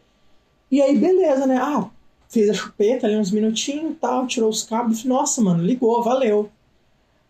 [0.71, 1.57] E aí, beleza, né?
[1.57, 1.89] Ah,
[2.29, 5.03] fez a chupeta ali uns minutinhos e tal, tirou os cabos.
[5.03, 6.51] Nossa, mano, ligou, valeu.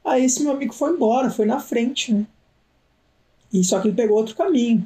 [0.05, 2.27] Aí esse meu amigo foi embora, foi na frente, né?
[3.53, 4.85] E só que ele pegou outro caminho.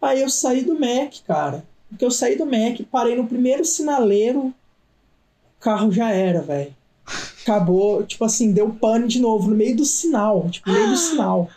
[0.00, 1.68] Aí eu saí do Mac, cara.
[1.90, 4.54] Porque eu saí do Mac, parei no primeiro sinaleiro, o
[5.60, 6.74] carro já era, velho.
[7.42, 10.96] Acabou, tipo assim, deu pane de novo no meio do sinal, tipo, no meio do
[10.96, 11.50] sinal.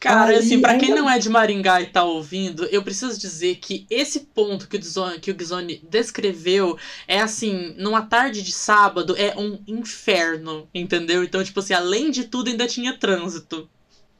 [0.00, 3.18] Cara, Aí, assim, pra quem ainda- não é de Maringá e tá ouvindo, eu preciso
[3.18, 6.78] dizer que esse ponto que o Gizone, que o Gizone descreveu
[7.08, 11.24] é assim, numa tarde de sábado, é um inferno, entendeu?
[11.24, 13.68] Então, tipo assim, além de tudo, ainda tinha trânsito.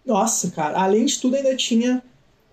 [0.05, 2.03] Nossa, cara, além de tudo ainda tinha.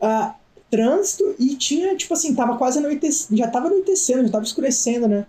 [0.02, 0.36] ah,
[0.70, 5.26] trânsito e tinha, tipo assim, tava quase anoitecendo, já tava anoitecendo, já tava escurecendo, né?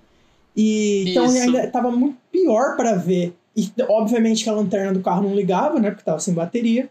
[0.57, 1.37] E então Isso.
[1.39, 3.35] ainda tava muito pior para ver.
[3.57, 5.91] E obviamente que a lanterna do carro não ligava, né?
[5.91, 6.89] Porque tava sem bateria.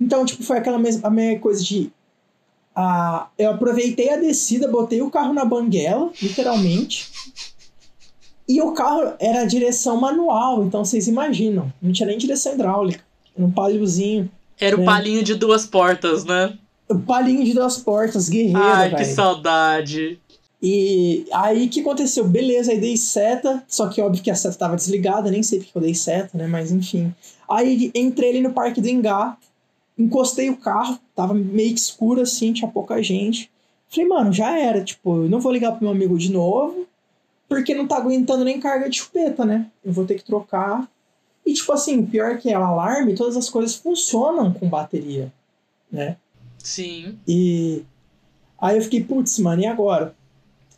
[0.00, 1.90] Então, tipo, foi aquela mesma, a mesma coisa de.
[2.74, 7.10] Ah, eu aproveitei a descida, botei o carro na banguela, literalmente.
[8.48, 11.72] E o carro era direção manual, então vocês imaginam.
[11.80, 13.04] Não tinha nem direção hidráulica.
[13.36, 14.30] Era um paliozinho.
[14.58, 14.84] Era o É.
[14.84, 16.56] palinho de duas portas, né?
[16.98, 19.14] Palinho de duas portas, guerreiro, Ai, que velho.
[19.14, 20.20] saudade.
[20.62, 22.26] E aí o que aconteceu?
[22.26, 25.76] Beleza, aí dei seta, só que óbvio que a seta tava desligada, nem sei porque
[25.76, 26.46] eu dei seta, né?
[26.46, 27.14] Mas enfim.
[27.48, 29.36] Aí entrei ali no Parque do Engá,
[29.98, 33.50] encostei o carro, tava meio que escuro assim, tinha pouca gente.
[33.88, 36.86] Falei, mano, já era, tipo, eu não vou ligar pro meu amigo de novo,
[37.48, 39.66] porque não tá aguentando nem carga de chupeta, né?
[39.84, 40.88] Eu vou ter que trocar.
[41.44, 45.32] E tipo assim, pior que é o alarme, todas as coisas funcionam com bateria,
[45.90, 46.16] né?
[46.62, 47.18] Sim.
[47.26, 47.82] E
[48.60, 50.14] aí eu fiquei, putz, mano, e agora?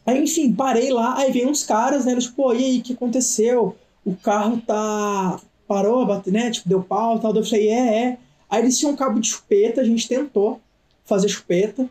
[0.05, 2.17] Aí, enfim, parei lá, aí vem uns caras, né?
[2.17, 3.77] Tipo, e aí, o que aconteceu?
[4.05, 5.41] O carro tá.
[5.67, 6.51] Parou, bate, né?
[6.51, 7.35] Tipo, deu pau e tal.
[7.35, 8.19] Eu falei, é, é.
[8.51, 10.61] Aí eles tinham um cabo de chupeta, a gente tentou
[11.05, 11.89] fazer chupeta.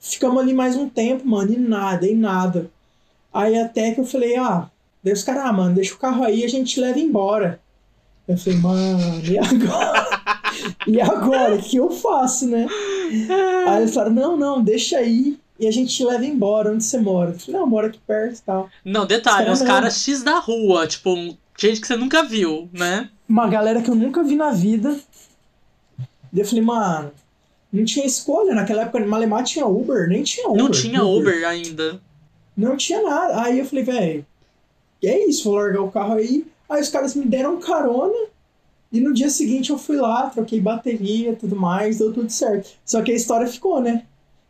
[0.00, 2.70] Ficamos ali mais um tempo, mano, e nada, e nada.
[3.32, 4.70] Aí até que eu falei, ah,
[5.02, 7.60] daí os caras, ah, mano, deixa o carro aí a gente leva embora.
[8.26, 10.05] Eu falei, mano, e agora?
[10.86, 11.54] E agora?
[11.54, 12.66] O que eu faço, né?
[13.66, 16.98] Aí eles falaram, não, não, deixa aí e a gente te leva embora, onde você
[16.98, 17.30] mora?
[17.30, 18.70] Eu falei, não, eu moro aqui perto e tal.
[18.84, 21.14] Não, detalhe, Os os caras X da rua, tipo,
[21.58, 23.08] gente que você nunca viu, né?
[23.28, 24.98] Uma galera que eu nunca vi na vida.
[26.32, 27.10] Daí eu falei, mano,
[27.72, 28.54] não tinha escolha.
[28.54, 30.62] Naquela época, em Malemar tinha Uber, nem tinha Uber.
[30.62, 32.00] Não tinha Uber ainda.
[32.56, 33.42] Não tinha nada.
[33.42, 34.26] Aí eu falei, velho,
[35.02, 36.46] é isso, vou largar o carro aí.
[36.68, 38.28] Aí os caras me deram carona.
[38.92, 42.70] E no dia seguinte eu fui lá, troquei bateria e tudo mais, deu tudo certo.
[42.84, 44.04] Só que a história ficou, né?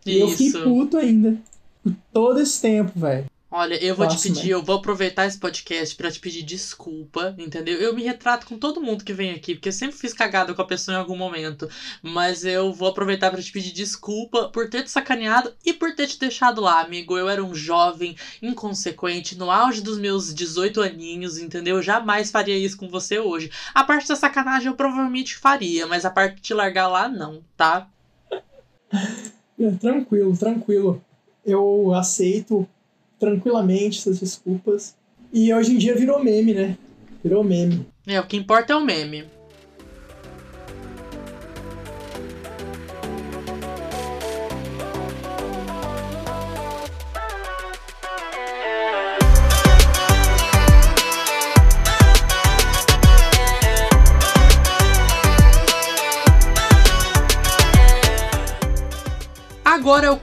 [0.05, 1.37] E eu fiquei puto ainda.
[1.83, 3.27] Por todo esse tempo, velho.
[3.59, 4.51] Olha, eu vou Nossa, te pedir, mãe.
[4.51, 7.79] eu vou aproveitar esse podcast pra te pedir desculpa, entendeu?
[7.81, 10.61] Eu me retrato com todo mundo que vem aqui, porque eu sempre fiz cagada com
[10.61, 11.67] a pessoa em algum momento.
[12.03, 16.07] Mas eu vou aproveitar pra te pedir desculpa por ter te sacaneado e por ter
[16.07, 17.17] te deixado lá, amigo.
[17.17, 21.77] Eu era um jovem inconsequente, no auge dos meus 18 aninhos, entendeu?
[21.77, 23.51] Eu jamais faria isso com você hoje.
[23.73, 27.43] A parte da sacanagem eu provavelmente faria, mas a parte de te largar lá, não,
[27.57, 27.89] tá?
[29.59, 31.03] É, Tranquilo, tranquilo.
[31.43, 32.69] Eu aceito
[33.19, 34.97] tranquilamente essas desculpas.
[35.33, 36.77] E hoje em dia virou meme, né?
[37.23, 37.87] Virou meme.
[38.07, 39.25] É, o que importa é o meme.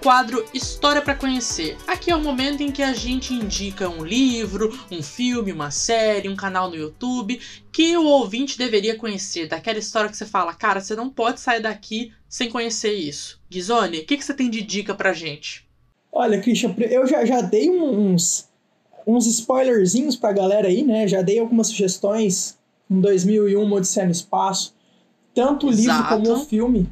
[0.04, 1.78] Quadro História pra Conhecer.
[1.88, 6.28] Aqui é o momento em que a gente indica um livro, um filme, uma série,
[6.28, 7.40] um canal no YouTube
[7.72, 9.48] que o ouvinte deveria conhecer.
[9.48, 13.40] Daquela história que você fala, cara, você não pode sair daqui sem conhecer isso.
[13.50, 15.66] Gizone, o que, que você tem de dica pra gente?
[16.12, 18.50] Olha, Christian, eu já, já dei uns,
[19.08, 21.08] uns spoilerzinhos pra galera aí, né?
[21.08, 22.58] Já dei algumas sugestões
[22.92, 24.76] em 2001, Uma Odisseia no Espaço.
[25.34, 26.92] Tanto o livro como o filme.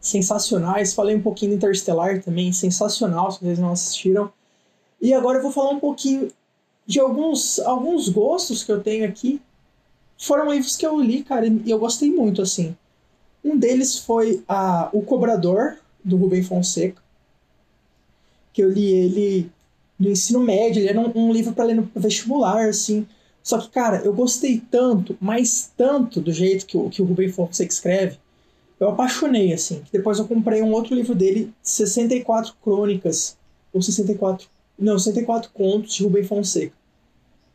[0.00, 0.94] Sensacionais.
[0.94, 2.52] Falei um pouquinho do Interstellar também.
[2.52, 4.32] Sensacional, se vocês não assistiram.
[5.00, 6.30] E agora eu vou falar um pouquinho
[6.86, 9.40] de alguns, alguns gostos que eu tenho aqui.
[10.16, 12.76] Foram livros que eu li, cara, e eu gostei muito, assim.
[13.44, 17.00] Um deles foi a O Cobrador, do Rubem Fonseca
[18.58, 19.50] que eu li ele
[19.96, 23.06] no ensino médio, ele era um, um livro para ler no vestibular, assim.
[23.40, 27.28] Só que, cara, eu gostei tanto, mas tanto do jeito que o, que o Rubem
[27.28, 28.18] Fonseca escreve,
[28.80, 29.82] eu apaixonei, assim.
[29.92, 33.36] Depois eu comprei um outro livro dele, 64 Crônicas,
[33.72, 34.46] ou 64,
[34.78, 36.72] não, 64 Contos de Rubem Fonseca.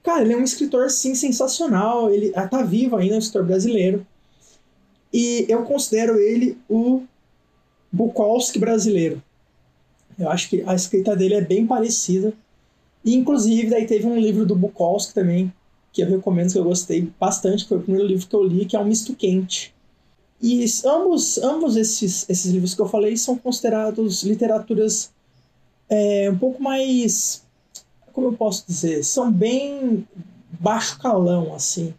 [0.03, 3.45] Cara, ele é um escritor, sim, sensacional, ele ah, tá vivo ainda, é um escritor
[3.45, 4.05] brasileiro.
[5.13, 7.03] E eu considero ele o
[7.89, 9.23] Bukowski brasileiro.
[10.19, 12.33] Eu acho que a escrita dele é bem parecida.
[13.05, 15.53] E, inclusive, daí teve um livro do Bukowski também,
[15.91, 18.65] que eu recomendo, que eu gostei bastante, que foi o primeiro livro que eu li,
[18.65, 19.72] que é um Misto Quente.
[20.43, 25.09] E ambos, ambos esses, esses livros que eu falei são considerados literaturas
[25.89, 27.41] é, um pouco mais.
[28.11, 29.03] Como eu posso dizer?
[29.05, 30.05] São bem
[30.59, 31.93] baixo calão, assim.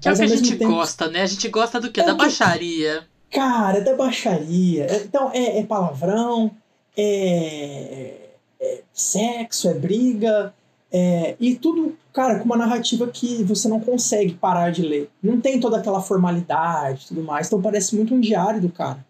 [0.00, 1.22] Que é o Mas, que a gente tempo- gosta, né?
[1.22, 2.02] A gente gosta do quê?
[2.02, 3.06] É da que- baixaria.
[3.30, 4.84] Cara, é da baixaria.
[4.84, 6.50] É- Então, é, é palavrão,
[6.96, 8.12] é,
[8.60, 10.54] é sexo, é briga,
[10.92, 15.10] é, e tudo, cara, com uma narrativa que você não consegue parar de ler.
[15.22, 17.46] Não tem toda aquela formalidade e tudo mais.
[17.46, 19.04] Então, parece muito um diário do cara.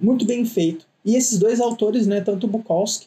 [0.00, 0.88] Muito bem feito.
[1.04, 3.06] E esses dois autores, né, tanto Bukowski,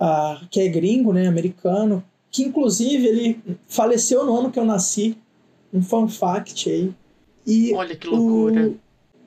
[0.00, 5.16] uh, que é gringo, né, americano, que inclusive ele faleceu no ano que eu nasci,
[5.72, 6.92] um fun fact aí.
[7.46, 8.74] E Olha que loucura.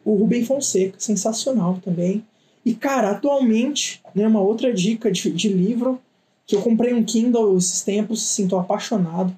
[0.04, 2.22] O, o Rubem Fonseca, sensacional também.
[2.66, 6.02] E, cara, atualmente, né, uma outra dica de, de livro,
[6.46, 9.36] que eu comprei um Kindle esses tempos, assim, tô apaixonado.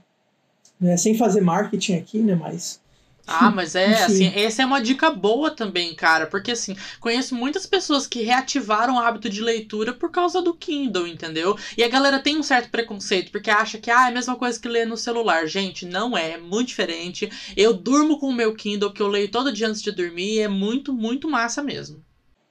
[0.78, 2.82] Né, sem fazer marketing aqui, né, mas
[3.28, 7.66] ah, mas é, assim, essa é uma dica boa também, cara, porque assim, conheço muitas
[7.66, 11.58] pessoas que reativaram o hábito de leitura por causa do Kindle, entendeu?
[11.76, 14.60] E a galera tem um certo preconceito, porque acha que ah, é a mesma coisa
[14.60, 15.48] que ler no celular.
[15.48, 17.30] Gente, não é, é muito diferente.
[17.58, 20.40] Eu durmo com o meu Kindle, que eu leio todo dia antes de dormir, e
[20.40, 22.04] é muito, muito massa mesmo.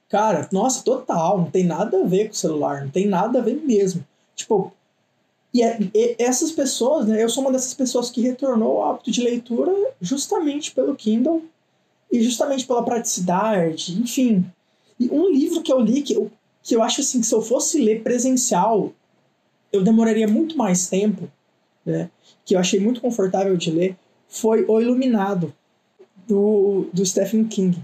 [0.09, 3.41] Cara, nossa, total, não tem nada a ver com o celular, não tem nada a
[3.41, 4.05] ver mesmo.
[4.35, 4.71] Tipo,
[5.53, 9.11] e, é, e, essas pessoas, né, eu sou uma dessas pessoas que retornou ao hábito
[9.11, 9.71] de leitura
[10.01, 11.43] justamente pelo Kindle
[12.11, 14.45] e justamente pela praticidade, enfim.
[14.99, 16.31] E um livro que eu li, que eu,
[16.61, 18.91] que eu acho assim, que se eu fosse ler presencial,
[19.71, 21.29] eu demoraria muito mais tempo,
[21.85, 22.09] né,
[22.43, 23.95] que eu achei muito confortável de ler,
[24.27, 25.53] foi O Iluminado,
[26.27, 27.77] do, do Stephen King.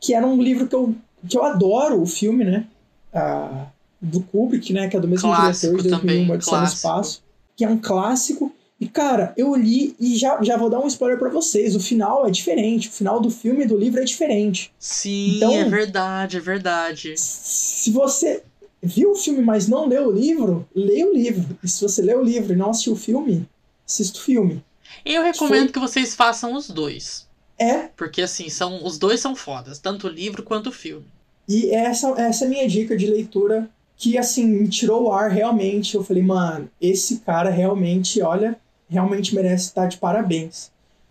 [0.00, 0.94] Que era um livro que eu,
[1.28, 2.66] que eu adoro, o filme, né?
[3.12, 3.66] Ah,
[4.00, 4.88] do Kubrick, né?
[4.88, 7.22] Que é do mesmo clássico diretor de 2001, Odisseia no Espaço.
[7.56, 8.52] Que é um clássico.
[8.80, 11.74] E, cara, eu li e já, já vou dar um spoiler para vocês.
[11.74, 12.88] O final é diferente.
[12.88, 14.72] O final do filme e do livro é diferente.
[14.78, 17.14] Sim, então, é verdade, é verdade.
[17.16, 18.42] Se você
[18.80, 21.58] viu o filme, mas não leu o livro, leia o livro.
[21.62, 23.48] E se você leu o livro e não assistiu o filme,
[23.86, 24.64] assista o filme.
[25.04, 25.72] Eu recomendo Foi...
[25.72, 27.26] que vocês façam os dois.
[27.58, 27.88] É.
[27.96, 31.04] Porque, assim, são os dois são fodas, tanto o livro quanto o filme.
[31.48, 33.68] E essa, essa é a minha dica de leitura
[33.98, 35.96] que assim me tirou o ar realmente.
[35.96, 38.56] Eu falei, mano, esse cara realmente, olha,
[38.88, 40.70] realmente merece estar de parabéns.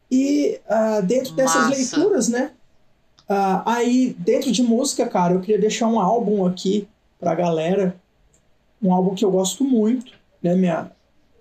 [0.09, 1.75] E uh, dentro dessas Massa.
[1.75, 2.51] leituras, né?
[3.29, 6.87] Uh, aí, dentro de música, cara, eu queria deixar um álbum aqui
[7.19, 7.95] pra galera.
[8.81, 10.89] Um álbum que eu gosto muito, né, minha?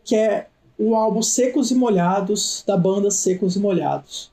[0.05, 4.33] Que é o álbum Secos e Molhados, da banda Secos e Molhados.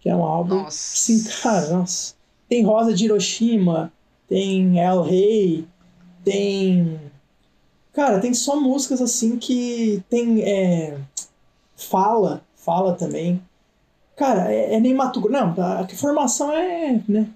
[0.00, 0.62] Que é um álbum.
[0.62, 0.78] Nossa.
[0.78, 2.14] Sim, cara, nossa.
[2.48, 3.92] Tem Rosa de Hiroshima,
[4.26, 5.66] tem El Rey,
[6.24, 7.00] tem.
[7.92, 10.42] Cara, tem só músicas assim que tem.
[10.42, 10.98] É,
[11.76, 13.42] fala, fala também.
[14.16, 17.00] Cara, é, é nem Mato Não, a formação é.
[17.08, 17.28] Né,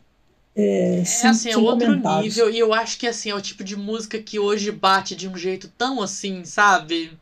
[0.56, 2.50] é, é assim, é outro nível.
[2.50, 5.36] E eu acho que assim, é o tipo de música que hoje bate de um
[5.36, 7.12] jeito tão assim, sabe?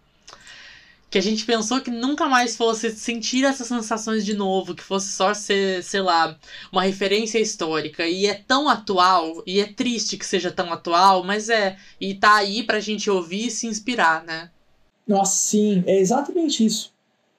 [1.09, 5.09] Que a gente pensou que nunca mais fosse sentir essas sensações de novo, que fosse
[5.09, 6.37] só ser, sei lá,
[6.73, 8.07] uma referência histórica.
[8.07, 11.77] E é tão atual, e é triste que seja tão atual, mas é.
[12.01, 14.51] E tá aí pra gente ouvir e se inspirar, né?
[15.07, 16.93] Nossa, sim, é exatamente isso.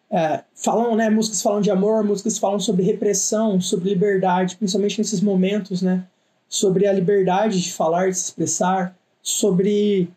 [0.10, 5.20] É, falam, né, músicas falam de amor, músicas falam sobre repressão, sobre liberdade, principalmente nesses
[5.20, 6.06] momentos, né?
[6.48, 10.10] Sobre a liberdade de falar, de se expressar, sobre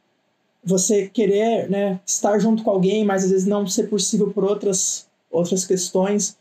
[0.63, 5.07] você querer né, estar junto com alguém, mas às vezes não ser possível por outras,
[5.31, 6.37] outras questões.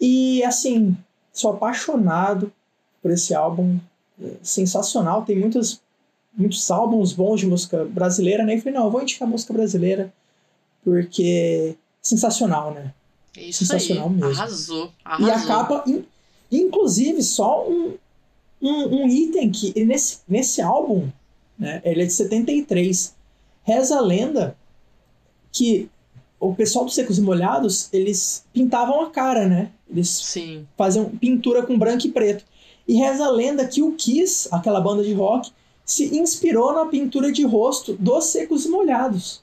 [0.00, 0.96] E assim,
[1.32, 2.52] sou apaixonado
[3.02, 3.78] por esse álbum,
[4.22, 5.24] é sensacional.
[5.24, 5.80] Tem muitos,
[6.36, 8.54] muitos álbuns bons de música brasileira, né?
[8.54, 10.12] E falei, não, eu vou indicar música brasileira
[10.84, 12.92] porque sensacional, né?
[13.36, 14.14] Isso sensacional aí.
[14.14, 14.26] mesmo.
[14.26, 15.28] Arrasou, arrasou.
[15.28, 15.84] E a capa,
[16.50, 17.94] inclusive, só um,
[18.60, 21.08] um, um item que nesse, nesse álbum,
[21.58, 23.14] né, ele é de 73
[23.64, 24.56] Reza a lenda
[25.52, 25.88] que
[26.42, 29.70] o pessoal dos Secos e Molhados, eles pintavam a cara, né?
[29.88, 30.66] Eles Sim.
[30.76, 32.44] faziam pintura com branco e preto.
[32.88, 35.52] E reza a lenda que o Kiss, aquela banda de rock,
[35.84, 39.40] se inspirou na pintura de rosto dos Secos e Molhados.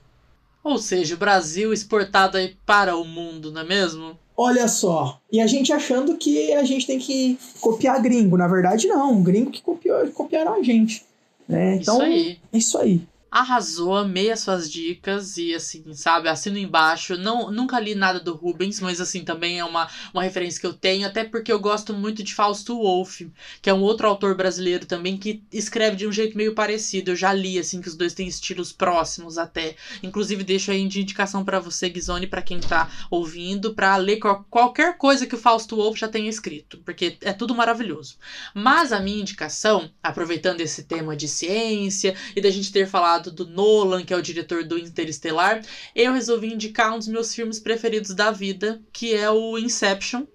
[0.61, 4.17] Ou seja, o Brasil exportado aí para o mundo, não é mesmo?
[4.35, 5.21] Olha só.
[5.31, 8.35] E a gente achando que a gente tem que copiar gringo.
[8.35, 9.23] Na verdade, não.
[9.23, 11.05] Gringo que copiou, copiaram a gente.
[11.47, 11.75] Né?
[11.75, 12.39] Então, isso aí.
[12.51, 17.17] É isso aí arrasou, amei as suas dicas e assim, sabe, assino embaixo.
[17.17, 20.73] Não, nunca li nada do Rubens, mas assim, também é uma, uma referência que eu
[20.73, 23.31] tenho, até porque eu gosto muito de Fausto Wolff,
[23.61, 27.11] que é um outro autor brasileiro também que escreve de um jeito meio parecido.
[27.11, 29.75] Eu já li assim que os dois têm estilos próximos até.
[30.01, 34.45] Inclusive deixo aí de indicação para você, Gizone, para quem tá ouvindo, para ler qual,
[34.49, 38.15] qualquer coisa que o Fausto Wolff já tenha escrito, porque é tudo maravilhoso.
[38.53, 43.31] Mas a minha indicação, aproveitando esse tema de ciência e da gente ter falado lado
[43.31, 45.61] do Nolan, que é o diretor do Interestelar,
[45.93, 50.25] eu resolvi indicar um dos meus filmes preferidos da vida, que é o Inception,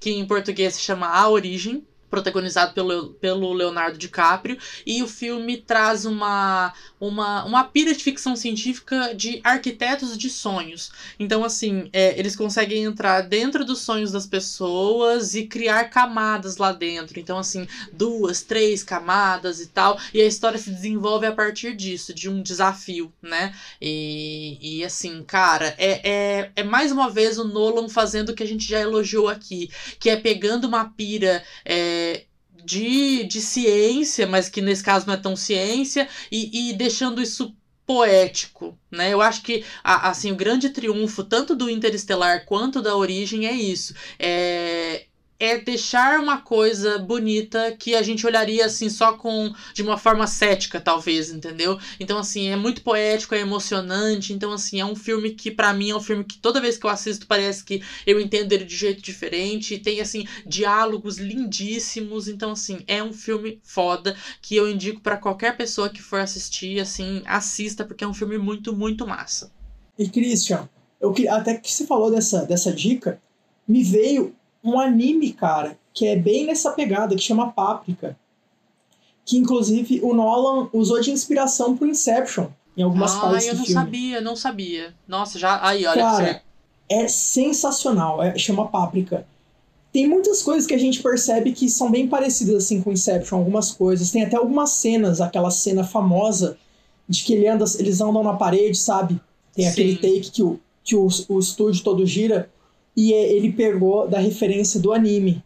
[0.00, 1.86] que em português se chama A Origem.
[2.14, 8.36] Protagonizado pelo, pelo Leonardo DiCaprio, e o filme traz uma, uma, uma pira de ficção
[8.36, 10.92] científica de arquitetos de sonhos.
[11.18, 16.70] Então, assim, é, eles conseguem entrar dentro dos sonhos das pessoas e criar camadas lá
[16.70, 17.18] dentro.
[17.18, 22.14] Então, assim, duas, três camadas e tal, e a história se desenvolve a partir disso,
[22.14, 23.52] de um desafio, né?
[23.80, 28.42] E, e assim, cara, é, é, é mais uma vez o Nolan fazendo o que
[28.44, 29.68] a gente já elogiou aqui,
[29.98, 31.42] que é pegando uma pira.
[31.64, 32.03] É,
[32.64, 37.54] de, de ciência, mas que nesse caso não é tão ciência, e, e deixando isso
[37.86, 39.12] poético, né?
[39.12, 43.94] Eu acho que assim o grande triunfo tanto do Interestelar quanto da Origem é isso,
[44.18, 45.06] é
[45.38, 50.26] é deixar uma coisa bonita que a gente olharia assim só com de uma forma
[50.26, 51.78] cética talvez entendeu?
[51.98, 54.32] Então assim é muito poético é emocionante.
[54.32, 56.86] Então assim é um filme que para mim é um filme que toda vez que
[56.86, 59.78] eu assisto parece que eu entendo ele de jeito diferente.
[59.78, 62.28] Tem assim diálogos lindíssimos.
[62.28, 66.80] Então assim é um filme foda que eu indico para qualquer pessoa que for assistir
[66.80, 69.50] assim assista porque é um filme muito muito massa.
[69.98, 70.68] E Christian
[71.00, 73.20] eu até que você falou dessa dessa dica
[73.66, 74.34] me veio
[74.64, 78.16] um anime, cara, que é bem nessa pegada, que chama Páprica.
[79.24, 83.58] Que inclusive o Nolan usou de inspiração pro Inception em algumas ah, partes eu do
[83.58, 83.80] não filme.
[83.80, 84.94] sabia, não sabia.
[85.06, 85.64] Nossa, já.
[85.66, 86.40] Aí, olha Cara, você.
[86.88, 89.26] é sensacional, é, chama Páprica.
[89.92, 93.70] Tem muitas coisas que a gente percebe que são bem parecidas assim com Inception, algumas
[93.70, 94.10] coisas.
[94.10, 96.58] Tem até algumas cenas, aquela cena famosa
[97.08, 99.20] de que ele anda, eles andam na parede, sabe?
[99.54, 100.00] Tem aquele Sim.
[100.00, 102.50] take que o, que o, o estúdio todo gira
[102.96, 105.42] e é- ele pegou da referência do anime.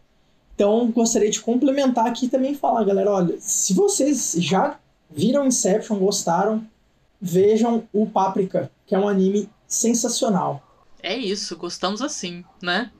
[0.55, 4.77] Então, gostaria de complementar aqui e também falar, galera, olha, se vocês já
[5.09, 6.63] viram Inception, gostaram,
[7.21, 10.61] vejam o Paprika, que é um anime sensacional.
[11.01, 12.91] É isso, gostamos assim, né?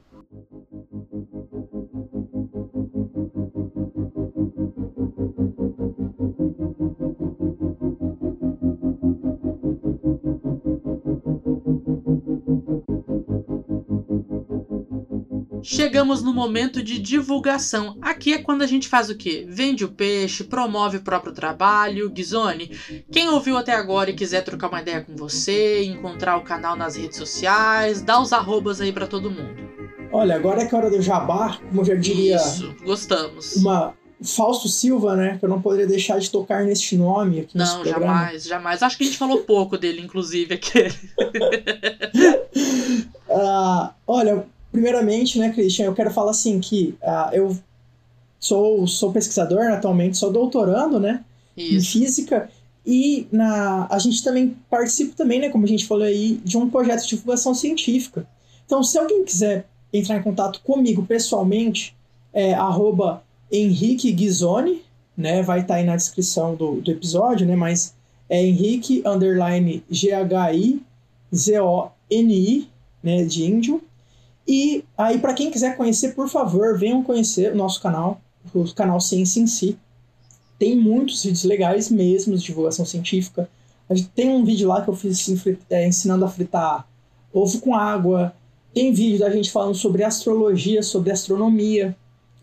[15.71, 17.95] Chegamos no momento de divulgação.
[18.01, 19.45] Aqui é quando a gente faz o quê?
[19.47, 22.11] Vende o peixe, promove o próprio trabalho.
[22.15, 22.71] Gizone,
[23.11, 26.95] quem ouviu até agora e quiser trocar uma ideia com você, encontrar o canal nas
[26.95, 29.69] redes sociais, dá os arrobas aí pra todo mundo.
[30.11, 33.57] Olha, agora é que é hora do jabá, como eu já diria Isso, gostamos.
[33.57, 33.93] uma
[34.23, 38.05] Fausto Silva, né, que eu não poderia deixar de tocar neste nome aqui Não, programa.
[38.07, 38.81] jamais, jamais.
[38.81, 40.85] Acho que a gente falou pouco dele, inclusive, aqui.
[43.31, 47.57] Ah, olha, primeiramente, né, Christian, eu quero falar assim que ah, eu
[48.39, 51.23] sou, sou pesquisador né, atualmente, sou doutorando, né,
[51.57, 51.91] em Isso.
[51.91, 52.49] física
[52.85, 56.69] e na a gente também participa também, né, como a gente falou aí, de um
[56.69, 58.27] projeto de divulgação científica.
[58.65, 61.95] Então, se alguém quiser entrar em contato comigo pessoalmente,
[62.31, 64.81] é arroba Henrique Ghisoni,
[65.17, 67.93] né, vai estar aí na descrição do, do episódio, né, mas
[68.29, 70.81] é Henrique underline G-H-I
[71.33, 72.67] Z-O-N-I,
[73.03, 73.81] né, de índio.
[74.49, 78.19] E aí, para quem quiser conhecer, por favor, venham conhecer o nosso canal,
[78.51, 79.77] o canal Ciência em Si.
[80.57, 83.47] Tem muitos vídeos legais mesmo de divulgação científica.
[83.87, 85.39] A gente tem um vídeo lá que eu fiz assim,
[85.69, 86.87] é, ensinando a fritar
[87.31, 88.33] ovo com água.
[88.73, 91.95] Tem vídeo da gente falando sobre astrologia, sobre astronomia.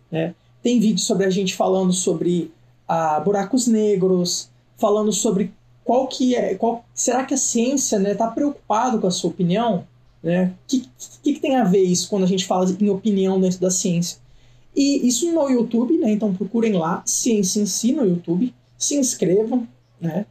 [0.09, 0.33] Né?
[0.62, 2.53] Tem vídeo sobre a gente falando sobre
[2.87, 5.53] ah, buracos negros, falando sobre
[5.83, 9.31] qual que é, qual, será que a ciência está né, tá preocupado com a sua
[9.31, 9.85] opinião?
[10.27, 10.47] Né?
[10.47, 10.81] O que,
[11.23, 14.19] que, que tem a ver isso quando a gente fala em opinião dentro da ciência?
[14.74, 16.11] E isso no YouTube, né?
[16.11, 19.69] Então procurem lá, Ciência em Si no YouTube, se inscrevam,
[20.01, 20.27] né?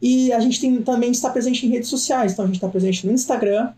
[0.00, 3.06] E a gente tem, também está presente em redes sociais, então a gente está presente
[3.06, 3.74] no Instagram,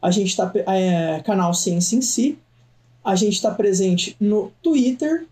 [0.00, 2.38] a gente está é, canal Ciência em Si,
[3.04, 5.26] a gente está presente no Twitter,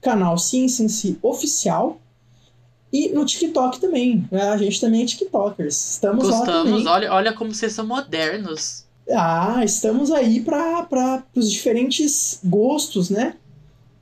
[0.00, 2.00] canal Ciência em Si oficial,
[2.90, 4.26] e no TikTok também.
[4.32, 4.48] Né?
[4.48, 5.90] A gente também é TikTokers.
[5.90, 6.86] Estamos lá Gostamos, também.
[6.88, 8.88] olha, olha como vocês são modernos.
[9.12, 13.36] Ah, estamos aí para os diferentes gostos, né?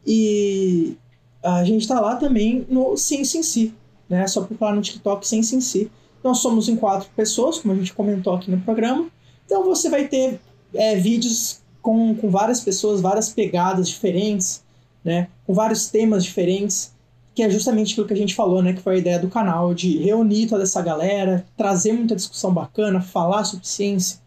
[0.06, 0.96] E
[1.42, 3.74] a gente está lá também no Ciência em Si,
[4.08, 4.26] né?
[4.26, 5.90] Só procurar no TikTok Ciência em Si.
[6.22, 9.08] Nós somos em quatro pessoas, como a gente comentou aqui no programa.
[9.46, 10.40] Então você vai ter
[10.74, 14.62] é, vídeos com, com várias pessoas, várias pegadas diferentes,
[15.04, 15.28] né?
[15.46, 16.92] Com vários temas diferentes,
[17.34, 18.72] que é justamente aquilo que a gente falou, né?
[18.72, 23.00] Que foi a ideia do canal, de reunir toda essa galera, trazer muita discussão bacana,
[23.00, 24.18] falar sobre ciência,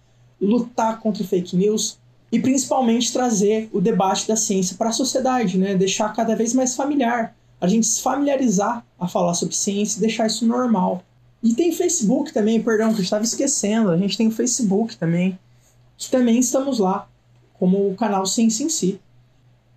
[0.42, 1.98] lutar contra fake news
[2.32, 5.76] e principalmente trazer o debate da ciência para a sociedade, né?
[5.76, 10.28] Deixar cada vez mais familiar, a gente se familiarizar a falar sobre ciência e deixar
[10.28, 11.04] isso normal.
[11.44, 15.38] E tem Facebook também, perdão, que eu estava esquecendo, a gente tem o Facebook também,
[15.98, 17.08] que também estamos lá,
[17.60, 19.00] como o canal Ciência em Si.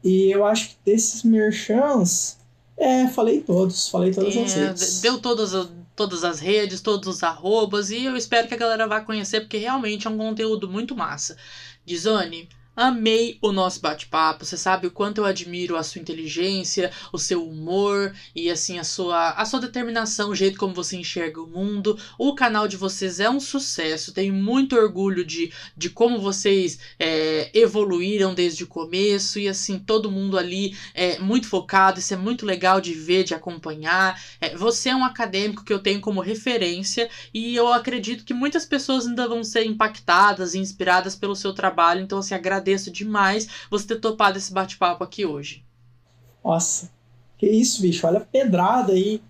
[0.02, 2.36] E eu acho que desses merchants,
[2.76, 5.00] é, falei todos, falei todas as É, redes.
[5.00, 5.52] deu todas,
[5.96, 9.58] todas as redes, todos os arrobas, e eu espero que a galera vá conhecer, porque
[9.58, 11.36] realmente é um conteúdo muito massa.
[11.84, 14.44] Dizone, amei o nosso bate-papo.
[14.44, 18.84] Você sabe o quanto eu admiro a sua inteligência, o seu humor e assim a
[18.84, 21.98] sua, a sua determinação, o jeito como você enxerga o mundo.
[22.18, 24.12] O canal de vocês é um sucesso.
[24.12, 30.10] Tenho muito orgulho de, de como vocês é, evoluíram desde o começo e assim todo
[30.10, 32.00] mundo ali é muito focado.
[32.00, 34.20] Isso é muito legal de ver, de acompanhar.
[34.40, 38.66] É, você é um acadêmico que eu tenho como referência e eu acredito que muitas
[38.66, 42.00] pessoas ainda vão ser impactadas e inspiradas pelo seu trabalho.
[42.00, 45.64] Então, assim, agradeço demais você ter topado esse bate-papo aqui hoje.
[46.44, 46.90] Nossa,
[47.38, 49.20] que isso, bicho, olha a pedrada aí.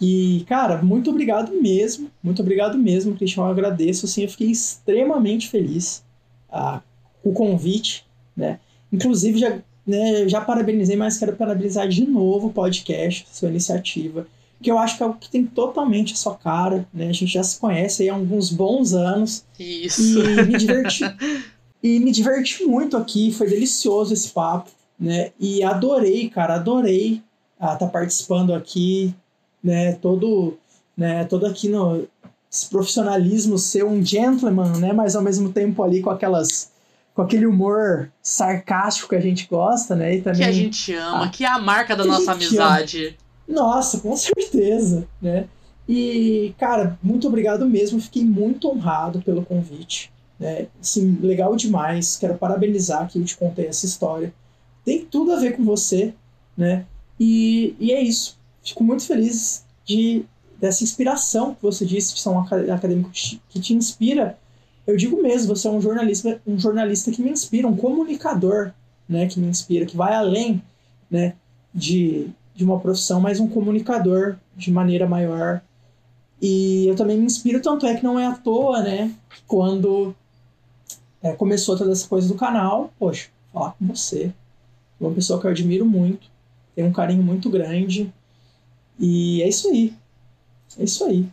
[0.00, 5.48] E, cara, muito obrigado mesmo, muito obrigado mesmo, Cristian, eu agradeço, assim, eu fiquei extremamente
[5.48, 6.04] feliz
[6.48, 6.80] ah,
[7.20, 8.06] com o convite,
[8.36, 8.60] né,
[8.92, 14.24] inclusive já, né, já parabenizei, mas quero parabenizar de novo o podcast, sua iniciativa,
[14.62, 17.32] que eu acho que é algo que tem totalmente a sua cara, né, a gente
[17.32, 20.20] já se conhece aí há alguns bons anos, Isso.
[20.20, 21.02] e me diverti.
[21.82, 25.32] e me diverti muito aqui, foi delicioso esse papo, né?
[25.38, 27.22] E adorei, cara, adorei
[27.54, 29.14] estar tá participando aqui,
[29.62, 29.92] né?
[29.94, 30.58] Todo,
[30.96, 31.24] né?
[31.24, 32.06] Todo aqui no
[32.50, 34.92] esse profissionalismo, ser um gentleman, né?
[34.92, 36.72] Mas ao mesmo tempo ali com aquelas
[37.14, 40.16] com aquele humor sarcástico que a gente gosta, né?
[40.16, 42.66] E também Que a gente ama, Ah, que é a marca da nossa gente ama.
[42.68, 43.18] amizade.
[43.46, 45.46] Nossa, com certeza, né?
[45.88, 48.00] E, cara, muito obrigado mesmo.
[48.00, 50.12] Fiquei muito honrado pelo convite.
[50.38, 50.68] Né?
[50.80, 52.16] Assim, legal demais.
[52.16, 54.32] Quero parabenizar que eu te contei essa história.
[54.84, 56.14] Tem tudo a ver com você,
[56.56, 56.86] né?
[57.18, 58.38] E, e é isso.
[58.62, 60.24] Fico muito feliz de
[60.60, 64.38] dessa inspiração que você disse de ser um aca- acadêmico que que te inspira.
[64.86, 68.72] Eu digo mesmo, você é um jornalista, um jornalista que me inspira, um comunicador,
[69.08, 70.62] né, que me inspira, que vai além,
[71.10, 71.34] né,
[71.74, 75.60] de, de uma profissão, mas um comunicador de maneira maior.
[76.40, 79.12] E eu também me inspiro, tanto é que não é à toa, né?
[79.46, 80.14] Quando
[81.22, 84.32] é, começou toda essa coisa do canal, poxa, falar com você.
[85.00, 86.28] Uma pessoa que eu admiro muito,
[86.74, 88.12] tenho um carinho muito grande.
[88.98, 89.94] E é isso aí.
[90.78, 91.28] É isso aí.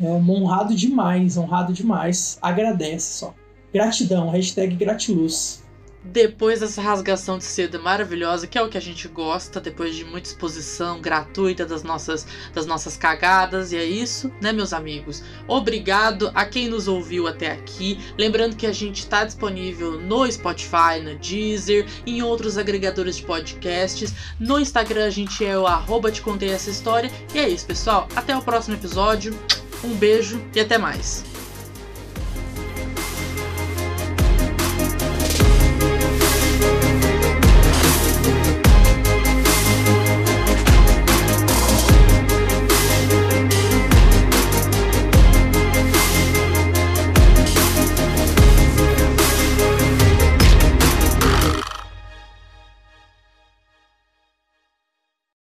[0.00, 2.38] É honrado demais, honrado demais.
[2.40, 3.34] Agradece só.
[3.72, 5.62] Gratidão, hashtag gratiluz.
[6.12, 10.04] Depois dessa rasgação de seda maravilhosa, que é o que a gente gosta, depois de
[10.04, 15.22] muita exposição gratuita das nossas, das nossas cagadas, e é isso, né, meus amigos?
[15.46, 17.98] Obrigado a quem nos ouviu até aqui.
[18.16, 24.14] Lembrando que a gente está disponível no Spotify, no Deezer, em outros agregadores de podcasts.
[24.38, 27.10] No Instagram a gente é o arroba te contei essa história.
[27.34, 28.08] E é isso, pessoal.
[28.14, 29.38] Até o próximo episódio.
[29.84, 31.45] Um beijo e até mais.